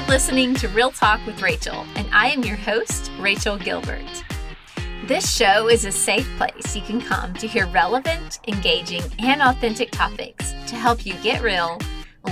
You're 0.00 0.08
listening 0.08 0.54
to 0.54 0.68
Real 0.68 0.90
Talk 0.90 1.24
with 1.26 1.42
Rachel, 1.42 1.84
and 1.94 2.08
I 2.10 2.30
am 2.30 2.42
your 2.42 2.56
host, 2.56 3.12
Rachel 3.20 3.58
Gilbert. 3.58 4.24
This 5.04 5.30
show 5.30 5.68
is 5.68 5.84
a 5.84 5.92
safe 5.92 6.26
place 6.38 6.74
you 6.74 6.80
can 6.80 7.02
come 7.02 7.34
to 7.34 7.46
hear 7.46 7.66
relevant, 7.66 8.40
engaging, 8.48 9.02
and 9.18 9.42
authentic 9.42 9.90
topics 9.90 10.54
to 10.68 10.74
help 10.74 11.04
you 11.04 11.12
get 11.22 11.42
real, 11.42 11.78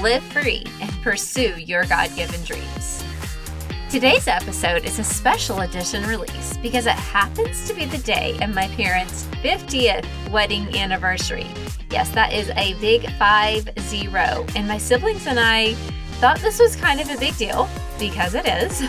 live 0.01 0.23
free, 0.25 0.65
and 0.81 0.91
pursue 1.03 1.61
your 1.61 1.85
God 1.85 2.11
given 2.17 2.43
dreams. 2.43 3.05
Today's 3.91 4.29
episode 4.29 4.87
is 4.87 4.99
a 4.99 5.05
special 5.05 5.61
edition 5.61 6.05
release 6.09 6.57
because 6.57 6.87
it 6.87 6.93
happens 6.93 7.69
to 7.69 7.75
be 7.75 7.85
the 7.85 7.99
day 7.99 8.39
of 8.41 8.55
my 8.55 8.67
parents' 8.69 9.27
50th 9.43 10.07
wedding 10.31 10.75
anniversary. 10.75 11.47
Yes, 11.91 12.09
that 12.13 12.33
is 12.33 12.49
a 12.57 12.75
big 12.81 13.09
5 13.19 13.69
0. 13.79 14.47
And 14.57 14.67
my 14.67 14.79
siblings 14.79 15.27
and 15.27 15.39
I 15.39 15.77
thought 16.19 16.41
this 16.41 16.59
was 16.59 16.75
kind 16.75 17.01
of 17.01 17.09
a 17.11 17.17
big 17.17 17.37
deal 17.37 17.69
because 17.97 18.35
it 18.35 18.45
is. 18.45 18.83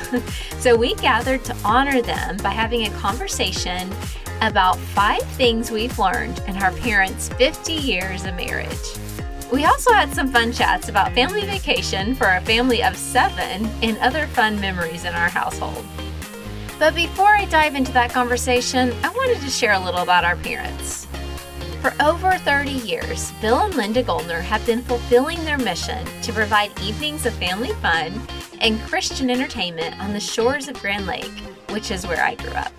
so 0.59 0.75
we 0.75 0.95
gathered 0.95 1.45
to 1.45 1.55
honor 1.63 2.01
them 2.01 2.37
by 2.37 2.49
having 2.49 2.87
a 2.87 2.89
conversation 2.97 3.93
about 4.41 4.77
five 4.77 5.21
things 5.34 5.70
we've 5.70 5.99
learned 5.99 6.39
in 6.47 6.57
our 6.57 6.71
parents' 6.71 7.29
50 7.29 7.73
years 7.73 8.25
of 8.25 8.35
marriage. 8.35 8.97
We 9.51 9.65
also 9.65 9.93
had 9.93 10.11
some 10.13 10.31
fun 10.31 10.51
chats 10.51 10.89
about 10.89 11.13
family 11.13 11.45
vacation 11.45 12.15
for 12.15 12.27
a 12.27 12.41
family 12.41 12.84
of 12.84 12.95
seven 12.95 13.70
and 13.84 13.98
other 13.99 14.25
fun 14.27 14.59
memories 14.59 15.05
in 15.05 15.13
our 15.13 15.29
household. 15.29 15.85
But 16.79 16.95
before 16.95 17.27
I 17.27 17.45
dive 17.45 17.76
into 17.76 17.91
that 17.91 18.09
conversation, 18.09 18.91
I 19.04 19.09
wanted 19.09 19.41
to 19.41 19.49
share 19.51 19.73
a 19.73 19.79
little 19.79 20.01
about 20.01 20.26
our 20.26 20.37
parents. 20.37 21.07
For 21.82 21.94
over 22.02 22.38
30 22.38 22.72
years, 22.72 23.32
Bill 23.40 23.60
and 23.60 23.74
Linda 23.74 24.04
Goldner 24.04 24.41
have 24.41 24.66
been 24.66 24.82
fulfilling 24.82 25.41
their 25.46 25.58
mission 25.58 26.05
to 26.24 26.34
provide 26.34 26.77
evenings 26.82 27.26
of 27.26 27.34
family 27.35 27.72
fun 27.76 28.22
and 28.60 28.82
Christian 28.82 29.30
entertainment 29.30 29.98
on 30.02 30.12
the 30.12 30.20
shores 30.20 30.68
of 30.68 30.77
Grand 30.82 31.05
Lake, 31.05 31.32
which 31.70 31.90
is 31.90 32.05
where 32.05 32.22
I 32.22 32.35
grew 32.35 32.52
up. 32.52 32.74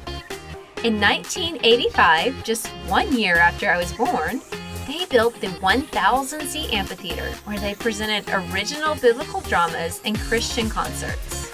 In 0.84 1.00
1985, 1.00 2.44
just 2.44 2.66
one 2.88 3.10
year 3.16 3.36
after 3.36 3.70
I 3.70 3.78
was 3.78 3.90
born, 3.92 4.42
they 4.86 5.06
built 5.06 5.40
the 5.40 5.48
1,000 5.48 6.42
seat 6.42 6.74
amphitheater 6.74 7.30
where 7.46 7.58
they 7.58 7.74
presented 7.74 8.30
original 8.52 8.96
biblical 8.96 9.40
dramas 9.40 10.02
and 10.04 10.18
Christian 10.18 10.68
concerts. 10.68 11.50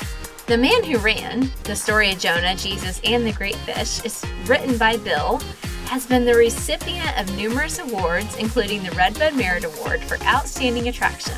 The 0.46 0.58
Man 0.58 0.82
Who 0.82 0.98
Ran, 0.98 1.52
the 1.62 1.76
story 1.76 2.10
of 2.10 2.18
Jonah, 2.18 2.56
Jesus, 2.56 3.00
and 3.04 3.24
the 3.24 3.32
Great 3.32 3.56
Fish, 3.56 4.04
is 4.04 4.24
written 4.46 4.76
by 4.78 4.96
Bill 4.96 5.40
has 5.86 6.06
been 6.06 6.24
the 6.24 6.34
recipient 6.34 7.18
of 7.18 7.36
numerous 7.36 7.78
awards, 7.78 8.36
including 8.36 8.82
the 8.82 8.90
Redbud 8.92 9.34
Merit 9.34 9.64
Award 9.64 10.02
for 10.02 10.22
Outstanding 10.24 10.88
Attraction. 10.88 11.36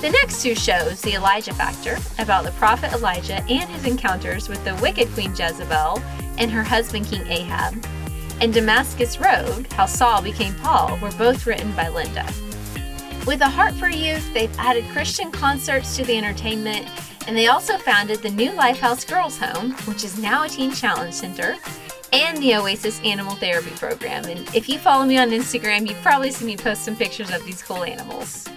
The 0.00 0.10
next 0.10 0.42
two 0.42 0.54
shows, 0.54 1.00
The 1.00 1.14
Elijah 1.14 1.54
Factor, 1.54 1.96
about 2.18 2.44
the 2.44 2.52
prophet 2.52 2.92
Elijah 2.92 3.42
and 3.48 3.68
his 3.70 3.84
encounters 3.84 4.48
with 4.48 4.64
the 4.64 4.74
wicked 4.76 5.08
Queen 5.14 5.30
Jezebel 5.30 6.02
and 6.38 6.50
her 6.50 6.62
husband 6.62 7.06
King 7.06 7.26
Ahab, 7.26 7.84
and 8.40 8.52
Damascus 8.52 9.18
Road, 9.18 9.72
How 9.72 9.86
Saul 9.86 10.22
Became 10.22 10.54
Paul, 10.56 10.98
were 10.98 11.12
both 11.12 11.46
written 11.46 11.72
by 11.72 11.88
Linda. 11.88 12.26
With 13.26 13.40
a 13.40 13.48
heart 13.48 13.74
for 13.74 13.88
youth, 13.88 14.32
they've 14.34 14.58
added 14.58 14.84
Christian 14.92 15.32
concerts 15.32 15.96
to 15.96 16.04
the 16.04 16.16
entertainment, 16.16 16.88
and 17.26 17.36
they 17.36 17.48
also 17.48 17.78
founded 17.78 18.20
the 18.22 18.30
New 18.30 18.52
Lifehouse 18.52 19.06
Girls 19.06 19.38
Home, 19.38 19.72
which 19.86 20.04
is 20.04 20.18
now 20.18 20.44
a 20.44 20.48
teen 20.48 20.72
challenge 20.72 21.14
center, 21.14 21.56
and 22.12 22.38
the 22.38 22.54
Oasis 22.54 23.00
Animal 23.04 23.34
Therapy 23.34 23.70
Program. 23.70 24.24
And 24.24 24.40
if 24.54 24.68
you 24.68 24.78
follow 24.78 25.04
me 25.04 25.18
on 25.18 25.30
Instagram, 25.30 25.88
you've 25.88 26.00
probably 26.02 26.30
seen 26.30 26.46
me 26.46 26.56
post 26.56 26.84
some 26.84 26.96
pictures 26.96 27.30
of 27.30 27.44
these 27.44 27.62
cool 27.62 27.84
animals. 27.84 28.48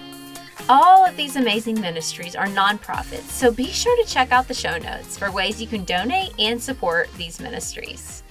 All 0.68 1.06
of 1.06 1.18
these 1.18 1.36
amazing 1.36 1.82
ministries 1.82 2.36
are 2.36 2.46
nonprofits, 2.46 3.30
so 3.30 3.52
be 3.52 3.66
sure 3.66 3.96
to 4.04 4.08
check 4.08 4.32
out 4.32 4.48
the 4.48 4.54
show 4.54 4.78
notes 4.78 5.18
for 5.18 5.32
ways 5.32 5.60
you 5.60 5.68
can 5.68 5.84
donate 5.84 6.32
and 6.38 6.62
support 6.62 7.10
these 7.18 7.40
ministries. 7.40 8.22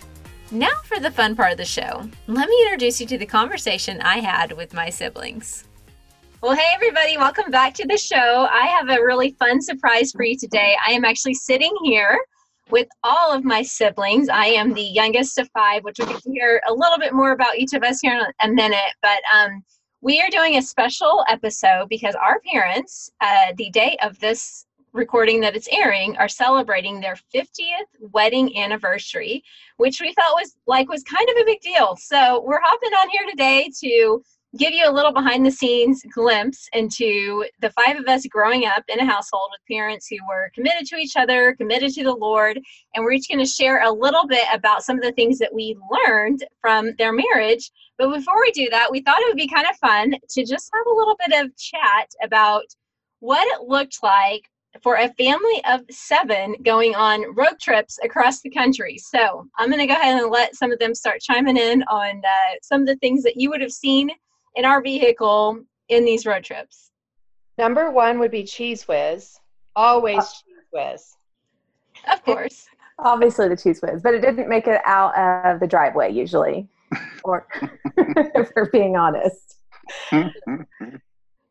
Now 0.50 0.70
for 0.84 1.00
the 1.00 1.10
fun 1.10 1.34
part 1.34 1.52
of 1.52 1.58
the 1.58 1.64
show. 1.64 2.08
Let 2.26 2.48
me 2.48 2.62
introduce 2.62 3.00
you 3.00 3.06
to 3.08 3.18
the 3.18 3.26
conversation 3.26 4.00
I 4.00 4.20
had 4.20 4.52
with 4.52 4.72
my 4.72 4.88
siblings. 4.88 5.64
Well, 6.40 6.54
hey, 6.54 6.70
everybody, 6.72 7.16
welcome 7.16 7.50
back 7.50 7.74
to 7.74 7.86
the 7.86 7.98
show. 7.98 8.46
I 8.48 8.66
have 8.66 8.88
a 8.88 9.02
really 9.02 9.32
fun 9.40 9.60
surprise 9.60 10.12
for 10.12 10.22
you 10.22 10.38
today. 10.38 10.76
I 10.86 10.92
am 10.92 11.04
actually 11.04 11.34
sitting 11.34 11.74
here 11.82 12.20
with 12.70 12.88
all 13.04 13.32
of 13.32 13.44
my 13.44 13.62
siblings. 13.62 14.28
I 14.28 14.46
am 14.46 14.74
the 14.74 14.82
youngest 14.82 15.38
of 15.38 15.48
five, 15.50 15.84
which 15.84 15.98
we'll 15.98 16.08
get 16.08 16.22
to 16.22 16.30
hear 16.30 16.60
a 16.68 16.72
little 16.72 16.98
bit 16.98 17.14
more 17.14 17.32
about 17.32 17.56
each 17.56 17.72
of 17.72 17.82
us 17.82 18.00
here 18.00 18.14
in 18.14 18.50
a 18.50 18.52
minute. 18.52 18.94
But 19.02 19.20
um, 19.34 19.62
we 20.00 20.20
are 20.20 20.30
doing 20.30 20.56
a 20.56 20.62
special 20.62 21.24
episode 21.28 21.88
because 21.88 22.14
our 22.14 22.40
parents, 22.50 23.10
uh, 23.20 23.52
the 23.56 23.70
day 23.70 23.96
of 24.02 24.18
this 24.20 24.66
recording 24.92 25.40
that 25.40 25.56
it's 25.56 25.68
airing, 25.70 26.16
are 26.18 26.28
celebrating 26.28 27.00
their 27.00 27.16
50th 27.34 28.10
wedding 28.12 28.56
anniversary, 28.58 29.42
which 29.76 30.00
we 30.00 30.12
felt 30.14 30.34
was 30.34 30.56
like 30.66 30.88
was 30.88 31.02
kind 31.02 31.28
of 31.28 31.36
a 31.36 31.44
big 31.44 31.60
deal. 31.60 31.96
So 31.96 32.42
we're 32.46 32.60
hopping 32.62 32.92
on 32.92 33.08
here 33.10 33.26
today 33.28 33.70
to 33.80 34.22
give 34.56 34.72
you 34.72 34.88
a 34.88 34.92
little 34.92 35.12
behind 35.12 35.44
the 35.44 35.50
scenes 35.50 36.02
glimpse 36.14 36.68
into 36.72 37.44
the 37.60 37.70
five 37.70 37.98
of 37.98 38.08
us 38.08 38.26
growing 38.26 38.64
up 38.64 38.82
in 38.88 38.98
a 38.98 39.04
household 39.04 39.50
with 39.52 39.76
parents 39.76 40.06
who 40.08 40.16
were 40.26 40.50
committed 40.54 40.86
to 40.86 40.96
each 40.96 41.16
other, 41.16 41.54
committed 41.54 41.92
to 41.92 42.02
the 42.02 42.14
Lord, 42.14 42.58
and 42.94 43.04
we're 43.04 43.12
each 43.12 43.28
going 43.28 43.44
to 43.44 43.50
share 43.50 43.82
a 43.82 43.92
little 43.92 44.26
bit 44.26 44.46
about 44.52 44.82
some 44.82 44.96
of 44.96 45.02
the 45.02 45.12
things 45.12 45.38
that 45.38 45.52
we 45.52 45.76
learned 45.90 46.44
from 46.62 46.94
their 46.96 47.12
marriage. 47.12 47.70
But 47.98 48.14
before 48.14 48.40
we 48.40 48.50
do 48.52 48.68
that, 48.70 48.90
we 48.90 49.00
thought 49.02 49.20
it 49.20 49.28
would 49.28 49.36
be 49.36 49.48
kind 49.48 49.66
of 49.68 49.76
fun 49.76 50.12
to 50.12 50.44
just 50.44 50.70
have 50.74 50.86
a 50.86 50.96
little 50.96 51.16
bit 51.26 51.44
of 51.44 51.54
chat 51.56 52.08
about 52.22 52.64
what 53.20 53.46
it 53.48 53.68
looked 53.68 53.98
like 54.02 54.48
for 54.82 54.96
a 54.96 55.12
family 55.14 55.62
of 55.68 55.82
seven 55.90 56.54
going 56.62 56.94
on 56.94 57.34
road 57.34 57.58
trips 57.60 57.98
across 58.02 58.40
the 58.40 58.50
country. 58.50 58.96
So 58.98 59.46
I'm 59.58 59.70
going 59.70 59.80
to 59.80 59.92
go 59.92 59.98
ahead 59.98 60.22
and 60.22 60.30
let 60.30 60.54
some 60.54 60.70
of 60.70 60.78
them 60.78 60.94
start 60.94 61.20
chiming 61.20 61.56
in 61.56 61.82
on 61.84 62.22
uh, 62.24 62.54
some 62.62 62.82
of 62.82 62.86
the 62.86 62.96
things 62.96 63.22
that 63.24 63.36
you 63.36 63.50
would 63.50 63.60
have 63.60 63.72
seen 63.72 64.10
in 64.54 64.64
our 64.64 64.82
vehicle 64.82 65.60
in 65.88 66.04
these 66.04 66.26
road 66.26 66.44
trips? 66.44 66.90
Number 67.56 67.90
one 67.90 68.18
would 68.20 68.30
be 68.30 68.44
Cheez 68.44 68.86
Whiz. 68.86 69.38
Always 69.74 70.18
uh, 70.18 70.22
Cheez 70.22 70.92
Whiz. 70.92 71.16
Of 72.12 72.24
course. 72.24 72.68
Obviously 73.00 73.48
the 73.48 73.54
Cheez 73.54 73.82
Whiz, 73.82 74.02
but 74.02 74.14
it 74.14 74.20
didn't 74.20 74.48
make 74.48 74.66
it 74.66 74.80
out 74.84 75.16
of 75.44 75.60
the 75.60 75.66
driveway 75.66 76.12
usually. 76.12 76.68
or 77.24 77.46
if 77.96 78.50
we're 78.54 78.70
being 78.70 78.96
honest. 78.96 79.56
Of 80.12 80.32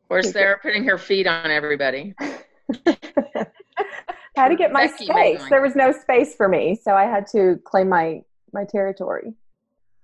course, 0.08 0.32
they're 0.32 0.58
putting 0.62 0.84
her 0.84 0.98
feet 0.98 1.26
on 1.26 1.50
everybody. 1.50 2.14
I 2.18 3.46
had 4.36 4.48
to 4.48 4.56
get 4.56 4.72
my 4.72 4.86
Becky 4.86 5.06
space. 5.06 5.42
There 5.48 5.62
was 5.62 5.74
no 5.74 5.92
space 5.92 6.34
for 6.34 6.48
me, 6.48 6.78
so 6.80 6.94
I 6.94 7.04
had 7.04 7.26
to 7.28 7.60
claim 7.64 7.88
my 7.88 8.22
my 8.52 8.64
territory. 8.64 9.34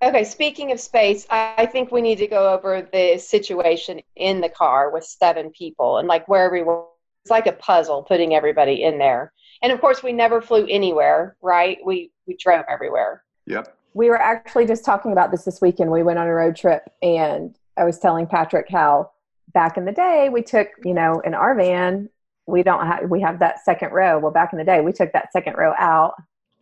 Okay, 0.02 0.24
speaking 0.24 0.72
of 0.72 0.80
space, 0.80 1.26
I 1.30 1.66
think 1.66 1.90
we 1.90 2.02
need 2.02 2.18
to 2.18 2.26
go 2.26 2.52
over 2.52 2.86
the 2.92 3.18
situation 3.18 4.00
in 4.16 4.40
the 4.40 4.48
car 4.48 4.90
with 4.90 5.04
seven 5.04 5.50
people 5.50 5.98
and 5.98 6.08
like 6.08 6.28
where 6.28 6.44
everyone 6.44 6.84
it's 7.24 7.30
like 7.30 7.46
a 7.46 7.52
puzzle 7.52 8.02
putting 8.02 8.34
everybody 8.34 8.82
in 8.82 8.98
there. 8.98 9.32
And 9.62 9.72
of 9.72 9.80
course 9.80 10.02
we 10.02 10.12
never 10.12 10.42
flew 10.42 10.66
anywhere, 10.68 11.36
right? 11.40 11.78
We 11.84 12.10
we 12.26 12.36
drove 12.36 12.66
everywhere. 12.68 13.24
Yep. 13.46 13.74
We 13.94 14.10
were 14.10 14.20
actually 14.20 14.66
just 14.66 14.84
talking 14.84 15.12
about 15.12 15.30
this 15.30 15.44
this 15.44 15.60
weekend. 15.62 15.90
We 15.90 16.02
went 16.02 16.18
on 16.18 16.26
a 16.26 16.34
road 16.34 16.54
trip 16.54 16.82
and 17.00 17.56
I 17.78 17.84
was 17.84 17.98
telling 17.98 18.26
Patrick 18.26 18.66
how 18.70 19.10
back 19.54 19.78
in 19.78 19.86
the 19.86 19.92
day 19.92 20.28
we 20.30 20.42
took, 20.42 20.68
you 20.84 20.92
know, 20.92 21.20
in 21.20 21.32
our 21.32 21.54
van, 21.54 22.10
we 22.46 22.62
don't 22.62 22.86
have 22.86 23.08
we 23.08 23.22
have 23.22 23.38
that 23.38 23.64
second 23.64 23.92
row. 23.92 24.18
Well, 24.18 24.32
back 24.32 24.52
in 24.52 24.58
the 24.58 24.64
day 24.64 24.82
we 24.82 24.92
took 24.92 25.12
that 25.12 25.32
second 25.32 25.54
row 25.56 25.72
out 25.78 26.12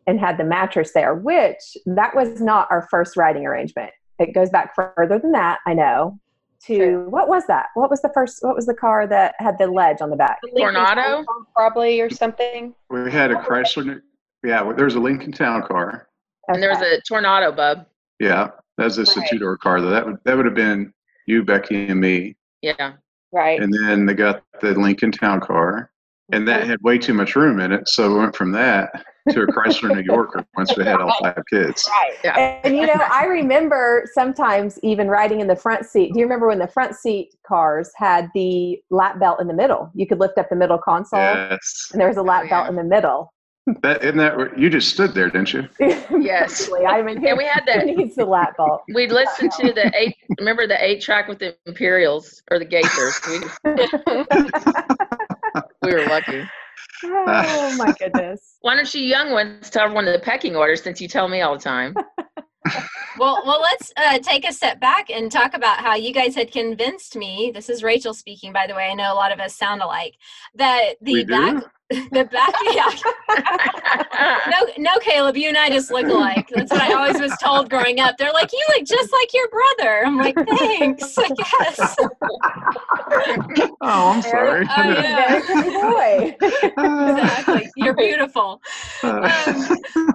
and 0.07 0.19
had 0.19 0.39
the 0.39 0.45
mattress 0.45 0.93
there, 0.93 1.15
which 1.15 1.77
that 1.87 2.15
was 2.15 2.41
not 2.41 2.69
our 2.71 2.87
first 2.91 3.17
writing 3.17 3.47
arrangement. 3.47 3.91
It 4.19 4.35
goes 4.35 4.51
back 4.51 4.75
further 4.75 5.19
than 5.19 5.33
that, 5.33 5.61
I 5.67 5.75
know. 5.75 6.19
To 6.67 6.77
True. 6.77 7.11
what 7.11 7.29
was 7.29 7.45
that? 7.49 7.67
What 7.75 7.91
was 7.91 8.03
the 8.03 8.11
first? 8.15 8.39
What 8.43 8.55
was 8.55 8.67
the 8.67 8.75
car 8.75 9.05
that 9.09 9.35
had 9.41 9.59
the 9.59 9.67
ledge 9.67 10.01
on 10.01 10.11
the 10.11 10.17
back? 10.17 10.39
Tornado, 10.57 11.25
probably 11.57 12.01
or 12.01 12.09
something. 12.09 12.73
We 12.89 13.11
had 13.11 13.33
a 13.33 13.35
Chrysler. 13.35 14.01
Yeah, 14.45 14.73
there 14.73 14.85
was 14.85 14.95
a 14.95 15.01
Lincoln 15.01 15.33
Town 15.33 15.63
car. 15.67 16.07
Okay. 16.49 16.55
And 16.55 16.63
there 16.63 16.71
was 16.71 16.81
a 16.81 17.01
Tornado, 17.01 17.51
bub. 17.51 17.87
Yeah, 18.21 18.51
that's 18.79 18.95
just 18.95 19.17
right. 19.17 19.27
a 19.27 19.29
two 19.29 19.41
door 19.41 19.57
car. 19.57 19.81
Though 19.81 19.91
that 19.91 20.07
would 20.07 20.19
that 20.25 20.37
would 20.37 20.47
have 20.47 20.55
been 20.55 20.95
you, 21.27 21.43
Becky, 21.43 21.89
and 21.89 22.01
me. 22.01 22.37
Yeah. 22.61 22.93
Right. 23.33 23.61
And 23.61 23.73
then 23.73 24.07
they 24.07 24.15
got 24.15 24.45
the 24.61 24.75
Lincoln 24.75 25.11
Town 25.11 25.41
car, 25.41 25.91
and 26.31 26.47
that 26.47 26.65
had 26.65 26.81
way 26.83 26.97
too 26.97 27.15
much 27.15 27.35
room 27.35 27.59
in 27.59 27.73
it. 27.73 27.89
So 27.89 28.13
we 28.13 28.21
went 28.21 28.37
from 28.37 28.53
that 28.53 29.05
to 29.31 29.43
a 29.43 29.47
Chrysler 29.47 29.95
New 29.95 30.03
Yorker 30.03 30.45
once 30.57 30.77
we 30.77 30.85
had 30.85 31.01
all 31.01 31.15
five 31.21 31.43
kids. 31.51 31.89
Right. 31.89 32.17
Yeah. 32.25 32.61
And 32.65 32.77
you 32.77 32.87
know, 32.87 32.95
I 32.95 33.27
remember 33.27 34.09
sometimes 34.13 34.79
even 34.83 35.09
riding 35.09 35.41
in 35.41 35.47
the 35.47 35.57
front 35.57 35.87
seat. 35.87 36.13
Do 36.13 36.19
you 36.19 36.27
remember 36.27 36.49
when 36.49 36.59
the 36.59 36.69
front 36.69 36.97
seat 36.97 37.35
cars 37.47 37.91
had 37.97 38.29
the 38.35 38.81
lap 38.91 39.21
belt 39.21 39.41
in 39.41 39.47
the 39.47 39.55
middle? 39.55 39.91
You 39.95 40.07
could 40.07 40.19
lift 40.19 40.39
up 40.39 40.49
the 40.49 40.57
middle 40.57 40.79
console. 40.79 41.21
Yes. 41.21 41.91
And 41.93 42.01
there 42.01 42.09
was 42.09 42.17
a 42.17 42.23
lap 42.23 42.43
oh, 42.43 42.45
yeah. 42.45 42.51
belt 42.51 42.71
in 42.71 42.77
the 42.77 42.85
middle. 42.85 43.33
That 43.83 44.03
isn't 44.03 44.17
that 44.17 44.59
you 44.59 44.69
just 44.69 44.89
stood 44.89 45.15
there, 45.15 45.31
didn't 45.31 45.53
you? 45.53 45.69
yes. 45.81 46.69
I 46.89 47.01
mean, 47.03 47.23
yeah, 47.23 47.35
we 47.35 47.45
had 47.45 47.63
that. 47.67 47.87
Needs 47.87 48.17
the 48.17 48.25
lap 48.25 48.57
belt. 48.57 48.83
We 48.95 49.07
listened 49.07 49.53
to 49.53 49.73
the 49.73 49.93
eight. 49.95 50.17
Remember 50.41 50.67
the 50.67 50.85
eight 50.85 51.01
track 51.01 51.29
with 51.29 51.39
the 51.39 51.55
Imperials 51.67 52.43
or 52.51 52.59
the 52.59 52.67
Gaithers? 52.67 53.21
We, 53.29 53.39
we 55.89 55.95
were 55.95 56.07
lucky. 56.07 56.43
Oh 57.05 57.75
my 57.77 57.93
goodness. 57.99 58.57
Why 58.61 58.77
don't 58.77 58.93
you 58.95 59.03
young 59.03 59.33
ones 59.33 59.71
tell 59.71 59.85
everyone 59.85 60.05
the 60.05 60.21
pecking 60.23 60.57
order 60.57 60.77
since 60.77 61.01
you 61.01 61.09
tell 61.09 61.29
me 61.29 61.41
all 61.41 61.57
the 61.57 61.63
time? 61.63 61.95
well, 63.19 63.43
well, 63.45 63.61
let's 63.61 63.93
uh, 63.97 64.19
take 64.19 64.49
a 64.49 64.53
step 64.53 64.81
back 64.81 65.11
and 65.11 65.31
talk 65.31 65.55
about 65.55 65.79
how 65.79 65.95
you 65.95 66.13
guys 66.13 66.35
had 66.35 66.53
convinced 66.53 67.17
me. 67.17 67.51
This 67.55 67.69
is 67.69 67.83
Rachel 67.83 68.15
speaking, 68.15 68.53
by 68.53 68.67
the 68.67 68.75
way. 68.75 68.89
I 68.91 68.95
know 68.95 69.13
a 69.13 69.15
lot 69.15 69.33
of 69.33 69.41
us 69.41 69.55
sound 69.57 69.83
alike. 69.83 70.15
That 70.55 70.95
the 71.01 71.13
We 71.13 71.25
do? 71.25 71.33
back, 71.33 71.65
the 72.11 72.25
back, 72.25 72.55
yeah. 72.73 72.91
no, 74.50 74.73
no, 74.79 74.99
Caleb, 75.00 75.37
you 75.37 75.49
and 75.49 75.56
I 75.56 75.69
just 75.71 75.91
look 75.91 76.06
alike. 76.06 76.49
That's 76.55 76.71
what 76.71 76.83
I 76.83 76.93
always 76.93 77.21
was 77.21 77.37
told 77.43 77.71
growing 77.71 78.00
up. 78.00 78.17
They're 78.19 78.33
like, 78.33 78.53
you 78.53 78.65
look 78.77 78.87
just 78.87 79.12
like 79.12 79.33
your 79.33 79.49
brother. 79.49 80.06
I'm 80.06 80.17
like, 80.19 80.37
thanks, 80.59 81.17
I 81.19 81.29
guess. 81.29 81.97
Oh, 83.81 84.11
I'm 84.11 84.23
sorry. 84.23 84.67
Oh, 84.69 84.91
yeah. 84.91 85.41
Very 85.47 85.71
boy. 85.71 86.37
exactly. 86.41 87.71
You're 87.77 87.94
beautiful. 87.94 88.61
Um, 89.03 89.23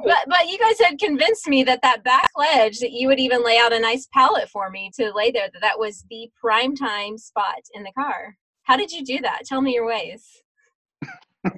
but 0.08 0.18
but 0.28 0.48
you 0.48 0.58
guys 0.58 0.80
had 0.80 1.00
convinced 1.00 1.48
me 1.48 1.64
that 1.64 1.82
that 1.82 2.04
back 2.04 2.30
ledge 2.38 2.80
that 2.80 2.92
you 2.92 3.08
would 3.08 3.20
even 3.20 3.44
lay 3.44 3.58
out 3.58 3.74
a 3.74 3.80
nice 3.80 4.08
pallet 4.14 4.50
for 4.50 4.70
me 4.70 4.92
to 4.96 5.12
lay 5.14 5.32
there 5.32 5.50
that 5.52 5.62
that 5.62 5.80
was 5.80 6.06
the 6.10 6.30
prime 6.40 6.76
time 6.76 7.18
spot 7.18 7.62
in 7.74 7.84
the 7.84 7.92
car 7.92 8.38
how 8.64 8.78
did 8.78 8.92
you 8.92 9.04
do 9.04 9.20
that 9.20 9.44
tell 9.46 9.62
me 9.62 9.74
your 9.74 9.86
ways 9.86 10.44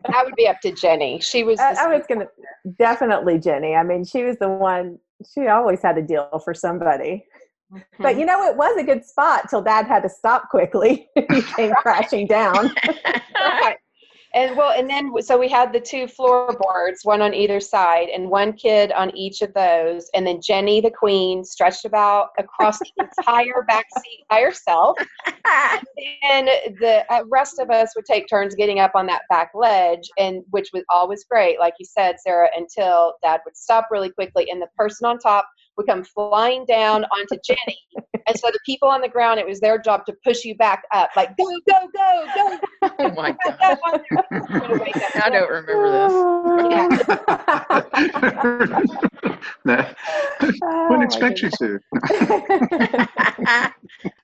That 0.07 0.25
would 0.25 0.35
be 0.35 0.47
up 0.47 0.59
to 0.61 0.71
Jenny. 0.71 1.19
She 1.21 1.43
was. 1.43 1.59
I, 1.59 1.75
I 1.85 1.87
was 1.87 2.05
gonna 2.07 2.27
definitely 2.77 3.39
Jenny. 3.39 3.75
I 3.75 3.83
mean, 3.83 4.03
she 4.03 4.23
was 4.23 4.37
the 4.37 4.49
one. 4.49 4.97
She 5.33 5.47
always 5.47 5.81
had 5.81 5.97
a 5.97 6.01
deal 6.01 6.41
for 6.43 6.53
somebody. 6.53 7.25
But 7.71 7.81
mm-hmm. 7.99 8.19
you 8.19 8.25
know, 8.25 8.43
it 8.49 8.55
was 8.55 8.77
a 8.77 8.83
good 8.83 9.05
spot 9.05 9.49
till 9.49 9.61
Dad 9.61 9.85
had 9.85 10.01
to 10.03 10.09
stop 10.09 10.49
quickly. 10.49 11.07
he 11.15 11.41
came 11.55 11.73
crashing 11.81 12.27
down. 12.27 12.71
Right. 13.41 13.77
And 14.33 14.55
well, 14.55 14.71
and 14.77 14.87
then 14.87 15.11
so 15.21 15.39
we 15.39 15.49
had 15.49 15.73
the 15.73 15.79
two 15.79 16.07
floorboards, 16.07 16.99
one 17.03 17.21
on 17.21 17.33
either 17.33 17.59
side, 17.59 18.09
and 18.09 18.29
one 18.29 18.53
kid 18.53 18.91
on 18.91 19.15
each 19.17 19.41
of 19.41 19.53
those. 19.55 20.07
And 20.13 20.25
then 20.25 20.39
Jenny, 20.39 20.81
the 20.81 20.91
queen, 20.91 21.43
stretched 21.43 21.85
about 21.85 22.29
across 22.37 22.77
the 22.77 22.91
entire 23.19 23.63
back 23.67 23.87
seat 24.03 24.25
by 24.29 24.41
herself. 24.41 24.97
And 26.31 26.47
the 26.79 27.03
uh, 27.09 27.23
rest 27.29 27.59
of 27.59 27.71
us 27.71 27.93
would 27.95 28.05
take 28.05 28.27
turns 28.27 28.53
getting 28.53 28.79
up 28.79 28.91
on 28.93 29.07
that 29.07 29.23
back 29.29 29.51
ledge, 29.55 30.09
and 30.17 30.43
which 30.51 30.69
was 30.73 30.83
always 30.89 31.23
great, 31.23 31.59
like 31.59 31.73
you 31.79 31.85
said, 31.85 32.19
Sarah, 32.19 32.49
until 32.55 33.13
Dad 33.23 33.41
would 33.45 33.57
stop 33.57 33.87
really 33.89 34.11
quickly, 34.11 34.49
and 34.49 34.61
the 34.61 34.67
person 34.77 35.07
on 35.07 35.17
top 35.17 35.49
would 35.79 35.87
come 35.87 36.03
flying 36.03 36.65
down 36.65 37.05
onto 37.05 37.37
Jenny. 37.45 37.77
and 38.27 38.37
so 38.37 38.51
the 38.51 38.59
people 38.65 38.89
on 38.89 38.99
the 39.01 39.07
ground, 39.07 39.39
it 39.39 39.47
was 39.47 39.61
their 39.61 39.79
job 39.79 40.05
to 40.05 40.13
push 40.25 40.43
you 40.43 40.53
back 40.55 40.83
up, 40.93 41.09
like 41.15 41.37
go, 41.37 41.45
go, 41.67 41.87
go, 41.95 42.25
go. 42.35 42.59
oh 42.99 43.11
my 43.15 43.33
god. 43.45 43.57
go 43.59 43.65
on 43.65 44.01
there. 44.09 44.25
Gonna 44.59 44.81
wake 44.81 44.97
up. 44.97 45.15
I 45.15 45.29
don't 45.29 45.49
remember 45.49 45.79
no, 49.65 49.85
Oh, 50.41 50.87
wouldn't 50.89 50.99
my 50.99 51.05
expect 51.05 51.41
you 51.41 51.49
to. 51.49 51.79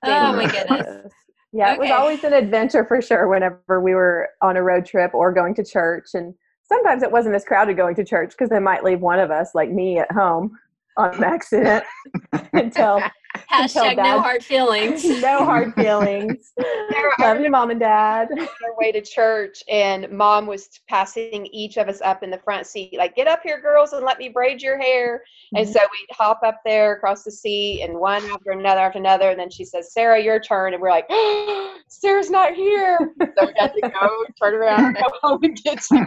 oh 0.04 0.32
my 0.34 0.46
goodness 0.46 1.10
Yeah, 1.52 1.72
it 1.72 1.78
was 1.78 1.90
always 1.90 2.22
an 2.24 2.34
adventure 2.34 2.84
for 2.84 3.00
sure 3.00 3.28
whenever 3.28 3.80
we 3.80 3.94
were 3.94 4.28
on 4.42 4.58
a 4.58 4.62
road 4.62 4.84
trip 4.84 5.14
or 5.14 5.32
going 5.32 5.54
to 5.54 5.64
church. 5.64 6.08
And 6.12 6.34
sometimes 6.64 7.02
it 7.02 7.10
wasn't 7.10 7.34
as 7.34 7.46
crowded 7.46 7.78
going 7.78 7.94
to 7.96 8.04
church 8.04 8.32
because 8.32 8.50
they 8.50 8.58
might 8.58 8.84
leave 8.84 9.00
one 9.00 9.20
of 9.20 9.30
us, 9.30 9.54
like 9.54 9.70
me, 9.70 9.98
at 9.98 10.12
home 10.12 10.58
on 10.96 11.22
accident 11.22 11.84
until 12.52 13.00
hashtag 13.52 13.96
no 13.96 14.20
hard 14.20 14.42
feelings 14.42 15.04
no 15.04 15.44
hard 15.44 15.74
feelings. 15.74 16.52
Love 17.18 17.40
you, 17.40 17.50
mom 17.50 17.70
and 17.70 17.80
dad. 17.80 18.28
on 18.30 18.38
our 18.38 18.76
way 18.78 18.92
to 18.92 19.02
church 19.02 19.62
and 19.68 20.10
mom 20.10 20.46
was 20.46 20.68
passing 20.88 21.46
each 21.52 21.76
of 21.76 21.88
us 21.88 22.00
up 22.00 22.22
in 22.22 22.30
the 22.30 22.38
front 22.38 22.66
seat 22.66 22.94
like 22.96 23.14
get 23.14 23.26
up 23.26 23.40
here 23.42 23.60
girls 23.60 23.92
and 23.92 24.04
let 24.04 24.18
me 24.18 24.28
braid 24.28 24.62
your 24.62 24.78
hair 24.78 25.22
and 25.54 25.66
mm-hmm. 25.66 25.72
so 25.72 25.80
we'd 25.80 26.16
hop 26.16 26.40
up 26.44 26.60
there 26.64 26.94
across 26.94 27.24
the 27.24 27.30
seat 27.30 27.82
and 27.82 27.98
one 27.98 28.24
after 28.30 28.52
another 28.52 28.80
after 28.80 28.98
another 28.98 29.30
and 29.30 29.38
then 29.38 29.50
she 29.50 29.64
says 29.64 29.92
sarah 29.92 30.22
your 30.22 30.40
turn 30.40 30.72
and 30.72 30.80
we're 30.80 30.90
like 30.90 31.06
sarah's 31.88 32.30
not 32.30 32.54
here 32.54 32.98
so 33.20 33.46
we 33.46 33.52
got 33.52 33.72
to 33.74 33.80
go 33.80 34.24
turn 34.42 34.54
around 34.54 34.84
and 34.84 34.96
go 34.96 35.10
home 35.22 35.40
and 35.42 35.56
get 35.62 35.82
you 35.90 36.06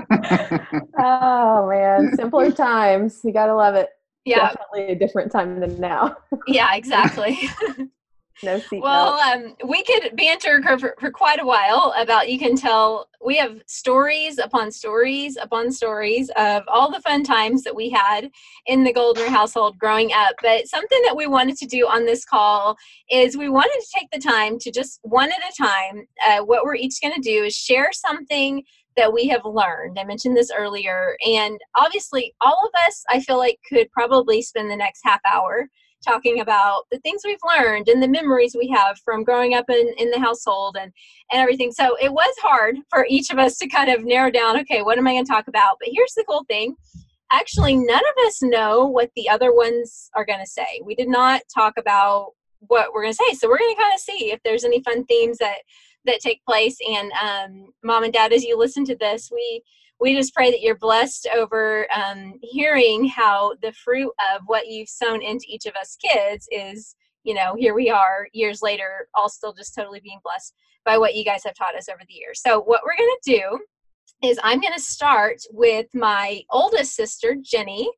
Oh 1.02 1.70
man, 1.70 2.16
simpler 2.16 2.52
times. 2.52 3.22
You 3.24 3.32
gotta 3.32 3.56
love 3.56 3.76
it. 3.76 3.90
Yeah 4.30 4.52
Definitely 4.52 4.94
a 4.94 4.96
different 4.96 5.32
time 5.32 5.60
than 5.60 5.80
now. 5.80 6.18
yeah 6.48 6.76
exactly 6.76 7.38
No 8.42 8.60
seatbelt. 8.60 8.82
Well, 8.82 9.14
um, 9.20 9.56
we 9.68 9.84
could 9.84 10.16
banter 10.16 10.62
for, 10.80 10.96
for 11.00 11.12
quite 11.12 11.42
a 11.42 11.46
while 11.46 11.94
about. 11.98 12.30
You 12.30 12.40
can 12.40 12.56
tell 12.56 13.10
we 13.24 13.36
have 13.36 13.62
stories 13.66 14.38
upon 14.38 14.72
stories 14.72 15.38
upon 15.42 15.72
stories 15.72 16.32
of 16.38 16.64
all 16.68 16.90
the 16.90 17.02
fun 17.02 17.24
times 17.24 17.64
that 17.64 17.76
we 17.76 17.90
had 17.90 18.32
in 18.66 18.86
the 18.86 18.94
Goldner 18.94 19.28
household 19.28 19.78
growing 19.78 20.14
up. 20.14 20.36
But 20.42 20.68
something 20.68 21.02
that 21.04 21.18
we 21.18 21.28
wanted 21.28 21.58
to 21.58 21.66
do 21.66 21.86
on 21.86 22.06
this 22.06 22.24
call 22.24 22.78
is 23.10 23.36
we 23.36 23.50
wanted 23.50 23.78
to 23.82 24.00
take 24.00 24.10
the 24.12 24.20
time 24.20 24.58
to 24.60 24.72
just 24.72 25.00
one 25.04 25.30
at 25.30 25.38
a 25.38 25.62
time. 25.62 26.08
Uh, 26.26 26.46
what 26.46 26.64
we're 26.64 26.76
each 26.76 27.02
going 27.02 27.14
to 27.14 27.22
do 27.22 27.44
is 27.44 27.56
share 27.56 27.90
something 27.92 28.64
that 29.00 29.14
we 29.14 29.28
have 29.28 29.46
learned. 29.46 29.98
I 29.98 30.04
mentioned 30.04 30.36
this 30.36 30.52
earlier, 30.56 31.16
and 31.26 31.58
obviously, 31.78 32.36
all 32.42 32.66
of 32.66 32.82
us, 32.86 33.06
I 33.10 33.22
feel 33.22 33.38
like, 33.38 33.58
could 33.70 33.90
probably 33.92 34.42
spend 34.42 34.70
the 34.70 34.76
next 34.76 35.00
half 35.06 35.22
hour 35.26 35.70
talking 36.06 36.42
about 36.42 36.84
the 36.92 37.00
things 37.00 37.22
we've 37.24 37.38
learned 37.58 37.88
and 37.88 38.04
the 38.04 38.08
memories 38.10 38.58
we 38.58 38.68
have 38.68 38.98
from 39.06 39.24
growing 39.24 39.54
up 39.54 39.70
in, 39.70 39.94
in 39.98 40.12
the 40.12 40.20
household 40.20 40.76
and, 40.78 40.92
and 41.32 41.42
everything. 41.42 41.72
So 41.72 41.96
it 42.02 42.12
was 42.12 42.34
hard 42.42 42.76
for 42.90 43.06
each 43.10 43.30
of 43.30 43.40
us 43.40 43.58
to 43.60 43.70
kind 43.70 43.90
of 43.90 44.04
narrow 44.04 44.32
down, 44.32 44.60
okay, 44.60 44.82
what 44.82 44.98
am 44.98 45.08
I 45.08 45.14
going 45.14 45.26
to 45.26 45.32
talk 45.32 45.48
about? 45.48 45.78
But 45.80 45.90
here's 45.94 46.14
the 46.14 46.26
cool 46.28 46.44
thing. 46.50 46.76
Actually, 47.32 47.76
none 47.76 48.02
of 48.02 48.28
us 48.28 48.42
know 48.42 48.86
what 48.86 49.12
the 49.16 49.30
other 49.30 49.54
ones 49.54 50.10
are 50.14 50.26
going 50.26 50.40
to 50.40 50.48
say. 50.48 50.82
We 50.84 50.96
did 50.96 51.08
not 51.08 51.42
talk 51.54 51.76
about 51.78 52.32
what 52.60 52.94
we're 52.94 53.04
going 53.04 53.14
to 53.14 53.24
say. 53.30 53.36
So 53.36 53.48
we're 53.48 53.60
going 53.60 53.76
to 53.76 53.82
kind 53.82 53.94
of 53.94 54.00
see 54.02 54.32
if 54.32 54.42
there's 54.44 54.66
any 54.66 54.84
fun 54.84 55.06
themes 55.06 55.38
that 55.38 55.60
that 56.06 56.20
take 56.20 56.44
place. 56.46 56.78
And 56.88 57.12
um, 57.14 57.68
mom 57.84 58.04
and 58.04 58.14
dad, 58.14 58.34
as 58.34 58.44
you 58.44 58.58
listen 58.58 58.86
to 58.86 58.96
this, 58.96 59.30
we 59.34 59.64
we 60.00 60.16
just 60.16 60.34
pray 60.34 60.50
that 60.50 60.62
you're 60.62 60.78
blessed 60.78 61.28
over 61.36 61.86
um, 61.94 62.36
hearing 62.42 63.08
how 63.08 63.56
the 63.62 63.74
fruit 63.74 64.12
of 64.34 64.42
what 64.46 64.68
you've 64.68 64.88
sown 64.88 65.22
into 65.22 65.46
each 65.50 65.66
of 65.66 65.76
us 65.76 65.98
kids 65.98 66.48
is, 66.52 66.96
you 67.24 67.34
know, 67.34 67.54
here 67.58 67.74
we 67.74 67.90
are 67.90 68.28
years 68.32 68.62
later, 68.62 69.10
all 69.14 69.28
still 69.28 69.52
just 69.52 69.76
totally 69.76 70.00
being 70.00 70.20
blessed 70.24 70.54
by 70.86 70.98
what 70.98 71.16
you 71.16 71.26
guys 71.26 71.44
have 71.44 71.54
taught 71.54 71.76
us 71.76 71.90
over 71.90 72.02
the 72.08 72.14
years. 72.14 72.42
So, 72.42 72.62
what 72.62 72.82
we're 72.86 72.96
going 72.98 73.16
to 73.24 73.32
do 73.32 73.60
is 74.24 74.40
I'm 74.44 74.62
going 74.62 74.74
to 74.74 74.82
start 74.82 75.38
with 75.52 75.88
my 75.94 76.42
oldest 76.50 76.96
sister, 76.96 77.36
Jenny, 77.42 77.90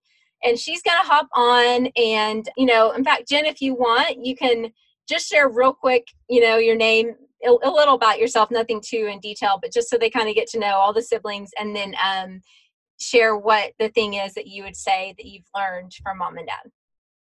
and 0.43 0.57
she's 0.57 0.81
going 0.81 0.97
to 1.01 1.07
hop 1.07 1.27
on. 1.35 1.87
And, 1.95 2.49
you 2.57 2.65
know, 2.65 2.91
in 2.91 3.03
fact, 3.03 3.29
Jen, 3.29 3.45
if 3.45 3.61
you 3.61 3.75
want, 3.75 4.25
you 4.25 4.35
can 4.35 4.71
just 5.07 5.29
share 5.29 5.49
real 5.49 5.73
quick, 5.73 6.07
you 6.29 6.41
know, 6.41 6.57
your 6.57 6.75
name, 6.75 7.15
a, 7.45 7.49
a 7.49 7.69
little 7.69 7.95
about 7.95 8.19
yourself, 8.19 8.51
nothing 8.51 8.81
too 8.85 9.09
in 9.11 9.19
detail, 9.19 9.59
but 9.61 9.73
just 9.73 9.89
so 9.89 9.97
they 9.97 10.09
kind 10.09 10.29
of 10.29 10.35
get 10.35 10.47
to 10.49 10.59
know 10.59 10.75
all 10.75 10.93
the 10.93 11.01
siblings 11.01 11.51
and 11.59 11.75
then 11.75 11.95
um, 12.03 12.41
share 12.99 13.35
what 13.35 13.73
the 13.79 13.89
thing 13.89 14.15
is 14.15 14.33
that 14.33 14.47
you 14.47 14.63
would 14.63 14.75
say 14.75 15.13
that 15.17 15.25
you've 15.25 15.49
learned 15.55 15.91
from 16.03 16.19
mom 16.19 16.37
and 16.37 16.47
dad. 16.47 16.71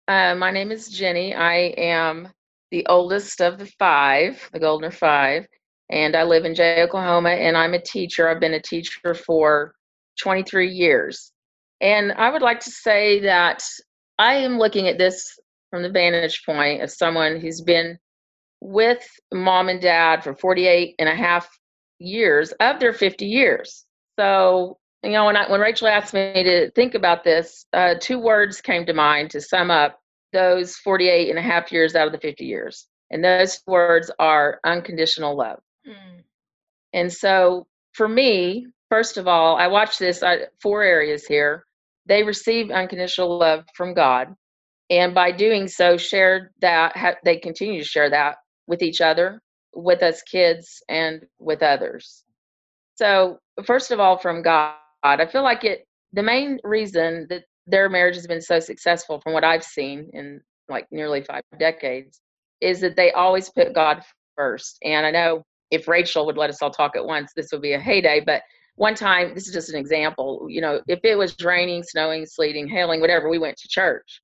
Uh, 0.08 0.34
my 0.36 0.50
name 0.50 0.70
is 0.70 0.88
Jenny. 0.88 1.34
I 1.34 1.74
am 1.76 2.28
the 2.70 2.86
oldest 2.86 3.40
of 3.40 3.58
the 3.58 3.66
five, 3.78 4.48
the 4.52 4.60
Goldner 4.60 4.90
Five, 4.90 5.46
and 5.90 6.16
I 6.16 6.22
live 6.24 6.44
in 6.44 6.54
Jay, 6.54 6.82
Oklahoma, 6.82 7.30
and 7.30 7.56
I'm 7.56 7.74
a 7.74 7.82
teacher. 7.82 8.28
I've 8.28 8.40
been 8.40 8.54
a 8.54 8.62
teacher 8.62 9.14
for 9.14 9.74
23 10.20 10.68
years. 10.68 11.32
And 11.80 12.12
I 12.12 12.30
would 12.30 12.42
like 12.42 12.60
to 12.60 12.70
say 12.70 13.20
that 13.20 13.62
I 14.18 14.34
am 14.34 14.58
looking 14.58 14.88
at 14.88 14.98
this 14.98 15.38
from 15.70 15.82
the 15.82 15.90
vantage 15.90 16.44
point 16.44 16.82
of 16.82 16.90
someone 16.90 17.40
who's 17.40 17.60
been 17.60 17.98
with 18.60 19.06
mom 19.32 19.68
and 19.68 19.80
dad 19.80 20.22
for 20.22 20.34
48 20.34 20.94
and 20.98 21.08
a 21.08 21.14
half 21.14 21.48
years 21.98 22.52
of 22.60 22.80
their 22.80 22.92
50 22.92 23.26
years. 23.26 23.84
So, 24.18 24.78
you 25.02 25.10
know, 25.10 25.26
when 25.26 25.36
I, 25.36 25.50
when 25.50 25.60
Rachel 25.60 25.88
asked 25.88 26.14
me 26.14 26.42
to 26.42 26.70
think 26.72 26.94
about 26.94 27.24
this, 27.24 27.66
uh, 27.72 27.94
two 28.00 28.18
words 28.18 28.60
came 28.60 28.86
to 28.86 28.94
mind 28.94 29.30
to 29.30 29.40
sum 29.40 29.70
up 29.70 30.00
those 30.32 30.76
48 30.76 31.30
and 31.30 31.38
a 31.38 31.42
half 31.42 31.70
years 31.70 31.94
out 31.94 32.06
of 32.06 32.12
the 32.12 32.18
50 32.18 32.44
years. 32.44 32.86
And 33.10 33.24
those 33.24 33.60
words 33.66 34.10
are 34.18 34.58
unconditional 34.64 35.36
love. 35.36 35.60
Mm. 35.86 36.22
And 36.92 37.12
so 37.12 37.66
for 37.92 38.08
me, 38.08 38.66
first 38.90 39.16
of 39.16 39.28
all, 39.28 39.56
I 39.56 39.66
watch 39.68 39.98
this 39.98 40.22
I, 40.22 40.46
four 40.60 40.82
areas 40.82 41.26
here. 41.26 41.64
They 42.06 42.22
receive 42.22 42.70
unconditional 42.70 43.38
love 43.38 43.64
from 43.74 43.94
God. 43.94 44.34
And 44.90 45.14
by 45.14 45.32
doing 45.32 45.66
so, 45.68 45.96
shared 45.96 46.50
that, 46.60 46.96
ha- 46.96 47.16
they 47.24 47.36
continue 47.36 47.82
to 47.82 47.88
share 47.88 48.10
that 48.10 48.36
with 48.66 48.82
each 48.82 49.00
other, 49.00 49.40
with 49.74 50.02
us 50.02 50.22
kids, 50.22 50.82
and 50.88 51.24
with 51.38 51.62
others. 51.62 52.24
So, 52.94 53.38
first 53.64 53.90
of 53.90 54.00
all, 54.00 54.16
from 54.16 54.42
God, 54.42 54.74
I 55.02 55.26
feel 55.26 55.42
like 55.42 55.64
it, 55.64 55.86
the 56.12 56.22
main 56.22 56.58
reason 56.64 57.26
that 57.30 57.44
their 57.66 57.88
marriage 57.88 58.14
has 58.14 58.26
been 58.26 58.40
so 58.40 58.60
successful, 58.60 59.20
from 59.20 59.32
what 59.32 59.44
I've 59.44 59.64
seen 59.64 60.08
in 60.12 60.40
like 60.68 60.86
nearly 60.90 61.22
five 61.22 61.42
decades, 61.58 62.20
is 62.60 62.80
that 62.80 62.96
they 62.96 63.12
always 63.12 63.50
put 63.50 63.74
God 63.74 64.02
first. 64.36 64.78
And 64.82 65.04
I 65.04 65.10
know 65.10 65.42
if 65.70 65.88
Rachel 65.88 66.26
would 66.26 66.36
let 66.36 66.50
us 66.50 66.62
all 66.62 66.70
talk 66.70 66.96
at 66.96 67.04
once, 67.04 67.32
this 67.34 67.48
would 67.52 67.62
be 67.62 67.72
a 67.72 67.80
heyday. 67.80 68.20
But 68.24 68.42
one 68.76 68.94
time, 68.94 69.34
this 69.34 69.48
is 69.48 69.54
just 69.54 69.70
an 69.70 69.76
example, 69.76 70.46
you 70.48 70.60
know, 70.60 70.80
if 70.86 71.00
it 71.02 71.16
was 71.16 71.34
raining, 71.42 71.82
snowing, 71.82 72.24
sleeting, 72.26 72.68
hailing, 72.68 73.00
whatever, 73.00 73.28
we 73.28 73.38
went 73.38 73.56
to 73.56 73.68
church. 73.68 74.20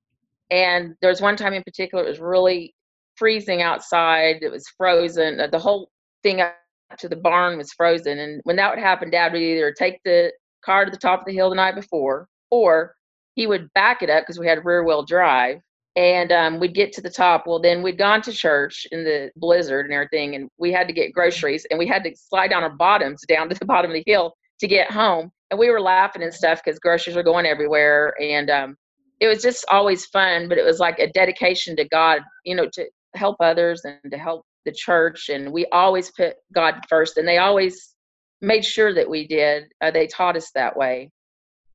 And 0.52 0.94
there 1.00 1.10
was 1.10 1.22
one 1.22 1.36
time 1.36 1.54
in 1.54 1.62
particular, 1.62 2.04
it 2.04 2.08
was 2.08 2.20
really 2.20 2.74
freezing 3.16 3.62
outside. 3.62 4.36
It 4.42 4.52
was 4.52 4.68
frozen. 4.76 5.38
The 5.50 5.58
whole 5.58 5.90
thing 6.22 6.42
up 6.42 6.54
to 6.98 7.08
the 7.08 7.16
barn 7.16 7.56
was 7.56 7.72
frozen. 7.72 8.18
And 8.18 8.40
when 8.44 8.56
that 8.56 8.70
would 8.70 8.78
happen, 8.78 9.10
dad 9.10 9.32
would 9.32 9.40
either 9.40 9.72
take 9.72 10.00
the 10.04 10.30
car 10.62 10.84
to 10.84 10.90
the 10.90 10.98
top 10.98 11.20
of 11.20 11.26
the 11.26 11.32
hill 11.32 11.48
the 11.48 11.56
night 11.56 11.74
before, 11.74 12.28
or 12.50 12.94
he 13.34 13.46
would 13.46 13.72
back 13.74 14.02
it 14.02 14.10
up 14.10 14.22
because 14.22 14.38
we 14.38 14.46
had 14.46 14.64
rear 14.64 14.84
wheel 14.84 15.02
drive 15.02 15.58
and 15.96 16.32
um, 16.32 16.60
we'd 16.60 16.74
get 16.74 16.92
to 16.92 17.00
the 17.00 17.10
top. 17.10 17.46
Well, 17.46 17.58
then 17.58 17.82
we'd 17.82 17.98
gone 17.98 18.22
to 18.22 18.32
church 18.32 18.86
in 18.92 19.04
the 19.04 19.30
blizzard 19.36 19.86
and 19.86 19.94
everything, 19.94 20.34
and 20.34 20.48
we 20.58 20.72
had 20.72 20.86
to 20.88 20.94
get 20.94 21.12
groceries, 21.12 21.66
and 21.70 21.78
we 21.78 21.86
had 21.86 22.04
to 22.04 22.12
slide 22.16 22.48
down 22.48 22.62
our 22.62 22.74
bottoms 22.76 23.22
down 23.28 23.48
to 23.48 23.54
the 23.54 23.64
bottom 23.66 23.90
of 23.90 23.94
the 23.94 24.04
hill 24.06 24.34
to 24.60 24.66
get 24.66 24.90
home. 24.90 25.30
And 25.50 25.58
we 25.58 25.70
were 25.70 25.80
laughing 25.80 26.22
and 26.22 26.32
stuff 26.32 26.62
because 26.64 26.78
groceries 26.78 27.16
were 27.16 27.22
going 27.22 27.46
everywhere, 27.46 28.14
and 28.20 28.48
um, 28.48 28.76
it 29.22 29.28
was 29.28 29.40
just 29.40 29.64
always 29.70 30.04
fun. 30.06 30.48
But 30.48 30.58
it 30.58 30.64
was 30.64 30.80
like 30.80 30.98
a 30.98 31.10
dedication 31.12 31.76
to 31.76 31.88
God, 31.88 32.22
you 32.44 32.56
know, 32.56 32.68
to 32.72 32.86
help 33.14 33.36
others 33.38 33.82
and 33.84 34.10
to 34.10 34.18
help 34.18 34.44
the 34.64 34.72
church. 34.72 35.28
And 35.28 35.52
we 35.52 35.64
always 35.66 36.10
put 36.10 36.34
God 36.52 36.80
first, 36.88 37.16
and 37.16 37.26
they 37.26 37.38
always 37.38 37.94
made 38.40 38.64
sure 38.64 38.92
that 38.92 39.08
we 39.08 39.26
did. 39.28 39.64
Uh, 39.80 39.92
they 39.92 40.08
taught 40.08 40.36
us 40.36 40.50
that 40.56 40.76
way, 40.76 41.08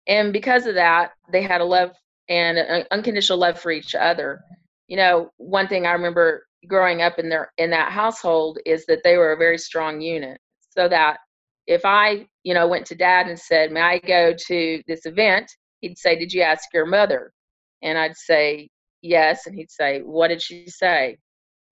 and 0.07 0.33
because 0.33 0.65
of 0.65 0.75
that, 0.75 1.11
they 1.31 1.41
had 1.41 1.61
a 1.61 1.65
love 1.65 1.91
and 2.29 2.57
an 2.57 2.83
unconditional 2.91 3.39
love 3.39 3.57
for 3.57 3.71
each 3.71 3.95
other. 3.95 4.41
You 4.89 4.97
know, 4.97 5.29
one 5.37 5.69
thing 5.69 5.85
I 5.85 5.93
remember 5.93 6.45
growing 6.67 7.01
up 7.01 7.17
in 7.17 7.29
their 7.29 7.53
in 7.57 7.69
that 7.69 7.93
household 7.93 8.59
is 8.65 8.85
that 8.87 9.01
they 9.05 9.15
were 9.15 9.31
a 9.31 9.37
very 9.37 9.57
strong 9.57 10.01
unit. 10.01 10.37
So 10.71 10.89
that 10.89 11.19
if 11.65 11.85
I, 11.85 12.27
you 12.43 12.53
know, 12.53 12.67
went 12.67 12.85
to 12.87 12.95
dad 12.95 13.27
and 13.27 13.39
said, 13.39 13.71
"May 13.71 13.81
I 13.81 13.99
go 13.99 14.33
to 14.47 14.81
this 14.85 15.05
event?" 15.05 15.49
He'd 15.79 15.97
say, 15.97 16.17
"Did 16.17 16.33
you 16.33 16.41
ask 16.41 16.65
your 16.73 16.85
mother?" 16.85 17.31
And 17.81 17.97
I'd 17.97 18.17
say, 18.17 18.69
"Yes." 19.01 19.47
And 19.47 19.55
he'd 19.55 19.71
say, 19.71 20.01
"What 20.01 20.29
did 20.29 20.41
she 20.41 20.67
say?" 20.67 21.17